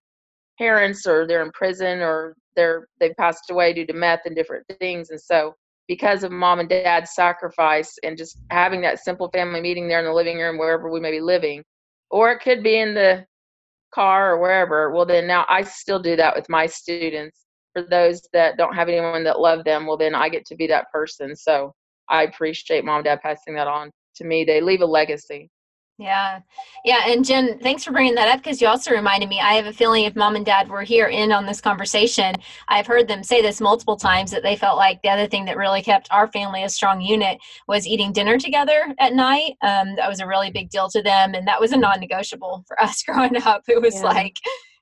parents 0.58 1.06
or 1.06 1.26
they're 1.26 1.42
in 1.42 1.52
prison 1.52 2.00
or 2.00 2.34
they're 2.56 2.88
they've 2.98 3.16
passed 3.16 3.50
away 3.50 3.72
due 3.72 3.86
to 3.86 3.92
meth 3.92 4.20
and 4.24 4.34
different 4.34 4.66
things. 4.80 5.10
And 5.10 5.20
so 5.20 5.54
because 5.88 6.24
of 6.24 6.32
mom 6.32 6.60
and 6.60 6.68
dad's 6.68 7.14
sacrifice 7.14 7.96
and 8.02 8.16
just 8.16 8.40
having 8.50 8.80
that 8.82 8.98
simple 8.98 9.30
family 9.30 9.60
meeting 9.60 9.88
there 9.88 10.00
in 10.00 10.04
the 10.04 10.12
living 10.12 10.38
room 10.38 10.58
wherever 10.58 10.90
we 10.90 11.00
may 11.00 11.10
be 11.10 11.20
living, 11.20 11.62
or 12.10 12.30
it 12.32 12.40
could 12.40 12.62
be 12.62 12.78
in 12.78 12.94
the 12.94 13.24
car 13.94 14.34
or 14.34 14.40
wherever, 14.40 14.92
well 14.92 15.06
then 15.06 15.26
now 15.26 15.46
I 15.48 15.62
still 15.62 16.00
do 16.00 16.16
that 16.16 16.34
with 16.34 16.48
my 16.48 16.66
students 16.66 17.46
for 17.76 17.82
those 17.82 18.22
that 18.32 18.56
don't 18.56 18.74
have 18.74 18.88
anyone 18.88 19.22
that 19.24 19.38
love 19.38 19.62
them, 19.64 19.86
well, 19.86 19.98
then 19.98 20.14
I 20.14 20.30
get 20.30 20.46
to 20.46 20.56
be 20.56 20.66
that 20.68 20.90
person. 20.90 21.36
So 21.36 21.74
I 22.08 22.22
appreciate 22.22 22.86
mom 22.86 22.96
and 22.96 23.04
dad 23.04 23.20
passing 23.22 23.54
that 23.56 23.66
on 23.66 23.90
to 24.16 24.24
me. 24.24 24.44
They 24.44 24.62
leave 24.62 24.80
a 24.80 24.86
legacy. 24.86 25.50
Yeah. 25.98 26.40
Yeah. 26.84 27.06
And 27.06 27.24
Jen, 27.24 27.58
thanks 27.58 27.82
for 27.82 27.90
bringing 27.90 28.14
that 28.16 28.28
up 28.28 28.42
because 28.42 28.60
you 28.60 28.68
also 28.68 28.90
reminded 28.90 29.30
me. 29.30 29.40
I 29.40 29.54
have 29.54 29.64
a 29.64 29.72
feeling 29.72 30.04
if 30.04 30.14
mom 30.14 30.36
and 30.36 30.44
dad 30.44 30.68
were 30.68 30.82
here 30.82 31.06
in 31.06 31.32
on 31.32 31.46
this 31.46 31.60
conversation, 31.60 32.34
I've 32.68 32.86
heard 32.86 33.08
them 33.08 33.22
say 33.22 33.40
this 33.40 33.62
multiple 33.62 33.96
times 33.96 34.30
that 34.32 34.42
they 34.42 34.56
felt 34.56 34.76
like 34.76 35.00
the 35.00 35.08
other 35.08 35.26
thing 35.26 35.46
that 35.46 35.56
really 35.56 35.80
kept 35.80 36.08
our 36.10 36.30
family 36.30 36.64
a 36.64 36.68
strong 36.68 37.00
unit 37.00 37.38
was 37.66 37.86
eating 37.86 38.12
dinner 38.12 38.36
together 38.36 38.94
at 38.98 39.14
night. 39.14 39.54
Um, 39.62 39.96
that 39.96 40.08
was 40.08 40.20
a 40.20 40.26
really 40.26 40.50
big 40.50 40.68
deal 40.68 40.90
to 40.90 41.02
them. 41.02 41.34
And 41.34 41.48
that 41.48 41.60
was 41.60 41.72
a 41.72 41.78
non 41.78 41.98
negotiable 41.98 42.62
for 42.68 42.80
us 42.82 43.02
growing 43.02 43.36
up. 43.42 43.62
It 43.66 43.80
was 43.80 43.94
yeah. 43.94 44.02
like, 44.02 44.36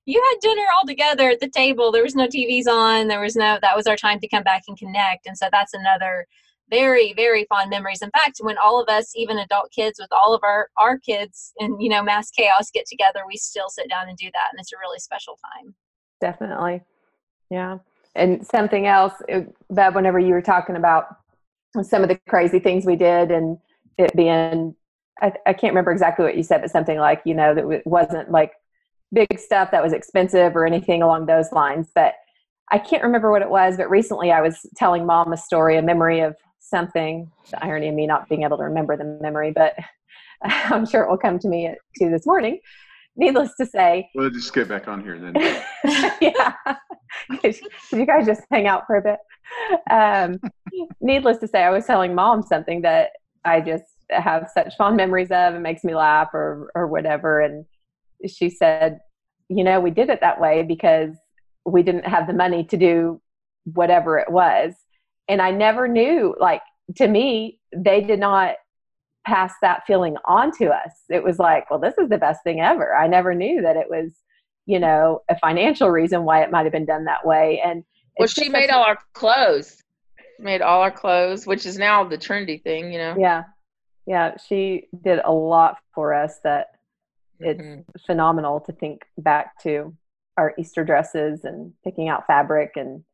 you 0.06 0.20
had 0.32 0.40
dinner 0.40 0.66
all 0.76 0.86
together 0.86 1.30
at 1.30 1.38
the 1.38 1.48
table. 1.48 1.92
There 1.92 2.02
was 2.02 2.16
no 2.16 2.26
TVs 2.26 2.66
on. 2.66 3.06
There 3.06 3.20
was 3.20 3.36
no, 3.36 3.58
that 3.62 3.76
was 3.76 3.86
our 3.86 3.96
time 3.96 4.18
to 4.18 4.28
come 4.28 4.42
back 4.42 4.64
and 4.66 4.76
connect. 4.76 5.26
And 5.26 5.38
so 5.38 5.46
that's 5.52 5.74
another 5.74 6.26
very, 6.70 7.12
very 7.14 7.44
fond 7.48 7.70
memories. 7.70 8.02
In 8.02 8.10
fact, 8.10 8.38
when 8.40 8.56
all 8.58 8.80
of 8.80 8.88
us, 8.88 9.12
even 9.14 9.38
adult 9.38 9.70
kids 9.70 9.98
with 10.00 10.12
all 10.12 10.34
of 10.34 10.42
our, 10.42 10.68
our 10.78 10.98
kids 10.98 11.52
and, 11.58 11.80
you 11.82 11.88
know, 11.88 12.02
mass 12.02 12.30
chaos 12.30 12.70
get 12.72 12.86
together, 12.86 13.20
we 13.26 13.36
still 13.36 13.68
sit 13.68 13.88
down 13.88 14.08
and 14.08 14.16
do 14.16 14.30
that. 14.32 14.48
And 14.50 14.60
it's 14.60 14.72
a 14.72 14.78
really 14.78 14.98
special 14.98 15.38
time. 15.54 15.74
Definitely. 16.20 16.82
Yeah. 17.50 17.78
And 18.14 18.46
something 18.46 18.86
else, 18.86 19.14
uh, 19.32 19.40
Bev, 19.70 19.94
whenever 19.94 20.18
you 20.18 20.32
were 20.32 20.42
talking 20.42 20.76
about 20.76 21.04
some 21.82 22.02
of 22.02 22.08
the 22.08 22.18
crazy 22.28 22.60
things 22.60 22.86
we 22.86 22.96
did 22.96 23.30
and 23.30 23.58
it 23.98 24.14
being, 24.16 24.74
I, 25.20 25.32
I 25.46 25.52
can't 25.52 25.72
remember 25.72 25.92
exactly 25.92 26.24
what 26.24 26.36
you 26.36 26.42
said, 26.42 26.60
but 26.60 26.70
something 26.70 26.98
like, 26.98 27.22
you 27.24 27.34
know, 27.34 27.54
that 27.54 27.68
it 27.68 27.86
wasn't 27.86 28.30
like 28.30 28.52
big 29.12 29.38
stuff 29.38 29.70
that 29.70 29.82
was 29.82 29.92
expensive 29.92 30.56
or 30.56 30.66
anything 30.66 31.02
along 31.02 31.26
those 31.26 31.52
lines. 31.52 31.90
But 31.94 32.14
I 32.70 32.78
can't 32.78 33.02
remember 33.02 33.30
what 33.30 33.42
it 33.42 33.50
was, 33.50 33.76
but 33.76 33.90
recently 33.90 34.32
I 34.32 34.40
was 34.40 34.64
telling 34.76 35.04
mom 35.04 35.32
a 35.32 35.36
story, 35.36 35.76
a 35.76 35.82
memory 35.82 36.20
of 36.20 36.36
something. 36.68 37.30
The 37.50 37.64
irony 37.64 37.88
of 37.88 37.94
me 37.94 38.06
not 38.06 38.28
being 38.28 38.42
able 38.42 38.56
to 38.58 38.64
remember 38.64 38.96
the 38.96 39.18
memory, 39.20 39.52
but 39.52 39.74
I'm 40.42 40.86
sure 40.86 41.02
it 41.02 41.10
will 41.10 41.18
come 41.18 41.38
to 41.40 41.48
me 41.48 41.66
at 41.66 41.78
two 41.98 42.10
this 42.10 42.26
morning. 42.26 42.60
Needless 43.16 43.52
to 43.60 43.66
say, 43.66 44.08
we'll 44.14 44.30
just 44.30 44.52
get 44.52 44.68
back 44.68 44.88
on 44.88 45.02
here 45.02 45.18
then. 45.18 45.34
yeah, 46.20 46.54
Could 47.40 47.56
you 47.92 48.06
guys 48.06 48.26
just 48.26 48.42
hang 48.50 48.66
out 48.66 48.84
for 48.88 48.96
a 48.96 49.02
bit? 49.02 49.18
Um, 49.88 50.40
needless 51.00 51.38
to 51.38 51.48
say, 51.48 51.62
I 51.62 51.70
was 51.70 51.86
telling 51.86 52.14
mom 52.14 52.42
something 52.42 52.82
that 52.82 53.10
I 53.44 53.60
just 53.60 53.84
have 54.10 54.50
such 54.52 54.74
fond 54.76 54.96
memories 54.96 55.30
of. 55.30 55.54
It 55.54 55.60
makes 55.60 55.84
me 55.84 55.94
laugh 55.94 56.30
or 56.34 56.70
or 56.74 56.88
whatever, 56.88 57.40
and 57.40 57.64
she 58.26 58.50
said, 58.50 58.98
you 59.48 59.62
know, 59.62 59.80
we 59.80 59.90
did 59.90 60.10
it 60.10 60.20
that 60.20 60.40
way 60.40 60.62
because 60.62 61.14
we 61.64 61.82
didn't 61.82 62.06
have 62.06 62.26
the 62.26 62.32
money 62.32 62.64
to 62.64 62.76
do 62.76 63.20
whatever 63.64 64.18
it 64.18 64.30
was. 64.30 64.74
And 65.28 65.40
I 65.40 65.50
never 65.50 65.88
knew, 65.88 66.34
like, 66.38 66.62
to 66.96 67.08
me, 67.08 67.58
they 67.74 68.00
did 68.00 68.20
not 68.20 68.56
pass 69.26 69.54
that 69.62 69.86
feeling 69.86 70.16
on 70.26 70.50
to 70.58 70.66
us. 70.66 70.92
It 71.08 71.24
was 71.24 71.38
like, 71.38 71.70
well, 71.70 71.78
this 71.78 71.94
is 71.98 72.08
the 72.10 72.18
best 72.18 72.42
thing 72.44 72.60
ever. 72.60 72.94
I 72.94 73.06
never 73.06 73.34
knew 73.34 73.62
that 73.62 73.76
it 73.76 73.86
was, 73.88 74.12
you 74.66 74.78
know, 74.78 75.22
a 75.30 75.38
financial 75.38 75.90
reason 75.90 76.24
why 76.24 76.42
it 76.42 76.50
might 76.50 76.64
have 76.64 76.72
been 76.72 76.84
done 76.84 77.06
that 77.06 77.26
way. 77.26 77.60
And 77.64 77.84
well, 78.18 78.28
she 78.28 78.48
made 78.50 78.70
all 78.70 78.82
our 78.82 78.98
clothes, 79.14 79.82
made 80.38 80.60
all 80.60 80.82
our 80.82 80.90
clothes, 80.90 81.46
which 81.46 81.64
is 81.64 81.78
now 81.78 82.04
the 82.04 82.18
trendy 82.18 82.62
thing, 82.62 82.92
you 82.92 82.98
know? 82.98 83.14
Yeah. 83.18 83.44
Yeah. 84.06 84.36
She 84.46 84.88
did 85.02 85.20
a 85.24 85.32
lot 85.32 85.78
for 85.94 86.12
us 86.12 86.38
that 86.44 86.66
it's 87.40 87.60
mm-hmm. 87.60 87.80
phenomenal 88.04 88.60
to 88.60 88.72
think 88.72 89.02
back 89.16 89.58
to 89.62 89.94
our 90.36 90.52
Easter 90.58 90.84
dresses 90.84 91.44
and 91.44 91.72
picking 91.82 92.08
out 92.08 92.26
fabric 92.26 92.72
and 92.76 93.04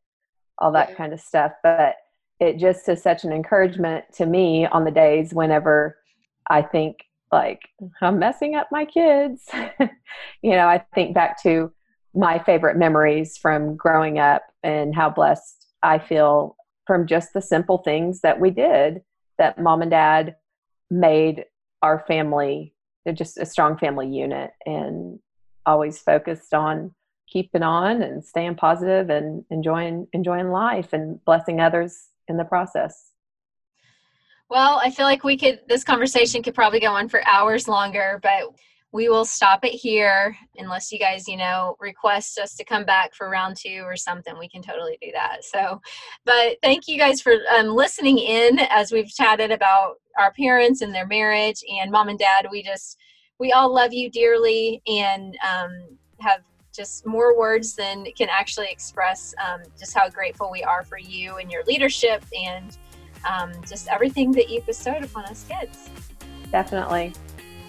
all 0.57 0.71
that 0.73 0.89
yeah. 0.89 0.95
kind 0.95 1.13
of 1.13 1.19
stuff. 1.19 1.51
But 1.63 1.95
it 2.39 2.57
just 2.57 2.87
is 2.89 3.01
such 3.01 3.23
an 3.23 3.31
encouragement 3.31 4.05
to 4.15 4.25
me 4.25 4.65
on 4.65 4.83
the 4.83 4.91
days 4.91 5.33
whenever 5.33 5.97
I 6.49 6.61
think 6.61 6.97
like 7.31 7.61
I'm 8.01 8.19
messing 8.19 8.55
up 8.55 8.67
my 8.71 8.85
kids. 8.85 9.43
you 10.41 10.51
know, 10.51 10.67
I 10.67 10.83
think 10.93 11.13
back 11.13 11.41
to 11.43 11.71
my 12.13 12.39
favorite 12.39 12.77
memories 12.77 13.37
from 13.37 13.75
growing 13.75 14.19
up 14.19 14.43
and 14.63 14.93
how 14.93 15.09
blessed 15.09 15.67
I 15.81 15.97
feel 15.99 16.55
from 16.85 17.07
just 17.07 17.33
the 17.33 17.41
simple 17.41 17.77
things 17.79 18.21
that 18.21 18.39
we 18.39 18.49
did 18.49 19.01
that 19.37 19.57
mom 19.57 19.81
and 19.81 19.91
dad 19.91 20.35
made 20.89 21.45
our 21.81 22.03
family 22.05 22.75
they're 23.03 23.13
just 23.13 23.37
a 23.37 23.45
strong 23.45 23.77
family 23.77 24.07
unit 24.07 24.51
and 24.65 25.19
always 25.65 25.99
focused 25.99 26.53
on 26.53 26.93
keeping 27.31 27.63
on 27.63 28.01
and 28.01 28.23
staying 28.23 28.55
positive 28.55 29.09
and 29.09 29.43
enjoying 29.49 30.07
enjoying 30.13 30.49
life 30.49 30.93
and 30.93 31.23
blessing 31.25 31.59
others 31.59 32.09
in 32.27 32.37
the 32.37 32.43
process. 32.43 33.11
Well, 34.49 34.81
I 34.83 34.91
feel 34.91 35.05
like 35.05 35.23
we 35.23 35.37
could 35.37 35.61
this 35.67 35.83
conversation 35.83 36.43
could 36.43 36.53
probably 36.53 36.81
go 36.81 36.91
on 36.91 37.07
for 37.07 37.25
hours 37.25 37.67
longer, 37.67 38.19
but 38.21 38.53
we 38.93 39.07
will 39.07 39.23
stop 39.23 39.63
it 39.63 39.71
here 39.71 40.35
unless 40.57 40.91
you 40.91 40.99
guys 40.99 41.25
you 41.25 41.37
know 41.37 41.77
request 41.79 42.37
us 42.37 42.55
to 42.55 42.65
come 42.65 42.83
back 42.83 43.15
for 43.15 43.29
round 43.29 43.55
two 43.55 43.81
or 43.85 43.95
something. 43.95 44.37
We 44.37 44.49
can 44.49 44.61
totally 44.61 44.97
do 45.01 45.11
that. 45.13 45.45
So 45.45 45.81
but 46.25 46.57
thank 46.61 46.87
you 46.87 46.97
guys 46.97 47.21
for 47.21 47.35
um, 47.55 47.67
listening 47.67 48.17
in 48.17 48.59
as 48.69 48.91
we've 48.91 49.07
chatted 49.07 49.51
about 49.51 49.95
our 50.19 50.33
parents 50.33 50.81
and 50.81 50.93
their 50.93 51.07
marriage 51.07 51.63
and 51.81 51.89
mom 51.89 52.09
and 52.09 52.19
dad. 52.19 52.47
We 52.51 52.61
just 52.61 52.97
we 53.39 53.53
all 53.53 53.73
love 53.73 53.93
you 53.93 54.09
dearly 54.09 54.81
and 54.85 55.37
um, 55.49 55.97
have 56.19 56.41
just 56.71 57.05
more 57.05 57.37
words 57.37 57.75
than 57.75 58.05
can 58.17 58.29
actually 58.29 58.67
express 58.71 59.33
um, 59.45 59.61
just 59.77 59.93
how 59.93 60.09
grateful 60.09 60.49
we 60.51 60.63
are 60.63 60.83
for 60.83 60.97
you 60.97 61.37
and 61.37 61.51
your 61.51 61.63
leadership 61.65 62.23
and 62.37 62.77
um, 63.29 63.51
just 63.67 63.87
everything 63.87 64.31
that 64.31 64.49
you've 64.49 64.65
bestowed 64.65 65.03
upon 65.03 65.25
us 65.25 65.45
kids 65.47 65.89
definitely 66.51 67.13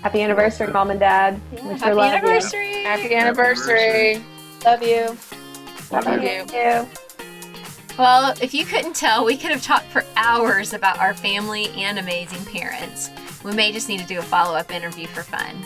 Happy 0.03 0.21
anniversary, 0.21 0.67
mom 0.67 0.91
and 0.91 0.99
dad. 0.99 1.41
Yeah, 1.53 1.77
happy 1.77 2.01
anniversary. 2.01 2.79
You. 2.79 2.85
Happy 2.85 3.15
anniversary. 3.15 4.25
Love 4.65 4.83
you. 4.83 5.17
Love, 5.93 6.07
Love 6.07 6.23
you. 6.23 6.45
you. 6.53 6.89
Well, 7.97 8.35
if 8.43 8.53
you 8.53 8.65
couldn't 8.65 8.97
tell, 8.97 9.25
we 9.25 9.37
could 9.37 9.53
have 9.53 9.63
talked 9.63 9.87
for 9.87 10.05
hours 10.17 10.73
about 10.73 10.99
our 10.99 11.15
family 11.15 11.69
and 11.77 12.01
amazing 12.01 12.45
parents. 12.47 13.11
We 13.45 13.53
may 13.53 13.71
just 13.71 13.89
need 13.89 14.01
to 14.01 14.07
do 14.07 14.19
a 14.19 14.23
follow 14.23 14.57
up 14.57 14.73
interview 14.73 15.07
for 15.07 15.23
fun. 15.23 15.57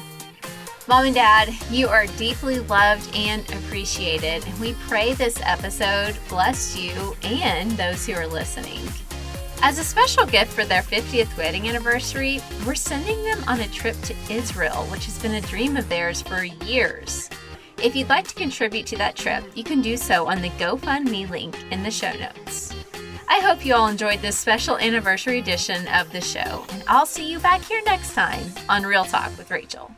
Mom 0.89 1.05
and 1.05 1.17
Dad, 1.17 1.53
you 1.69 1.89
are 1.89 2.07
deeply 2.17 2.61
loved 2.61 3.13
and 3.17 3.43
appreciated, 3.51 4.47
and 4.47 4.61
we 4.61 4.75
pray 4.87 5.15
this 5.15 5.41
episode 5.43 6.17
blessed 6.29 6.79
you 6.79 7.17
and 7.25 7.73
those 7.73 8.07
who 8.07 8.13
are 8.13 8.27
listening. 8.27 8.79
As 9.63 9.81
a 9.81 9.85
special 9.85 10.25
gift 10.27 10.53
for 10.53 10.65
their 10.65 10.83
50th 10.83 11.37
wedding 11.37 11.69
anniversary, 11.69 12.41
we're 12.65 12.77
sending 12.77 13.21
them 13.25 13.43
on 13.49 13.61
a 13.61 13.69
trip 13.69 14.01
to 14.03 14.15
Israel, 14.31 14.85
which 14.85 15.07
has 15.07 15.19
been 15.19 15.35
a 15.35 15.41
dream 15.41 15.77
of 15.77 15.89
theirs 15.89 16.23
for 16.23 16.45
years. 16.45 17.31
If 17.83 17.97
you'd 17.97 18.09
like 18.09 18.29
to 18.29 18.35
contribute 18.37 18.87
to 18.87 18.97
that 18.99 19.17
trip, 19.17 19.43
you 19.57 19.65
can 19.65 19.83
do 19.83 19.97
so 19.97 20.29
on 20.29 20.41
the 20.41 20.51
GoFundMe 20.51 21.29
link 21.29 21.57
in 21.73 21.83
the 21.83 21.91
show 21.91 22.13
notes. 22.13 22.77
I 23.29 23.41
hope 23.41 23.67
you 23.67 23.75
all 23.75 23.89
enjoyed 23.89 24.23
this 24.23 24.39
special 24.39 24.79
anniversary 24.79 25.41
edition 25.41 25.89
of 25.89 26.13
the 26.13 26.21
show, 26.21 26.65
and 26.71 26.85
I'll 26.87 27.07
see 27.07 27.29
you 27.29 27.41
back 27.41 27.63
here 27.63 27.83
next 27.85 28.15
time 28.15 28.45
on 28.69 28.85
Real 28.85 29.05
Talk 29.05 29.37
with 29.37 29.51
Rachel. 29.51 29.91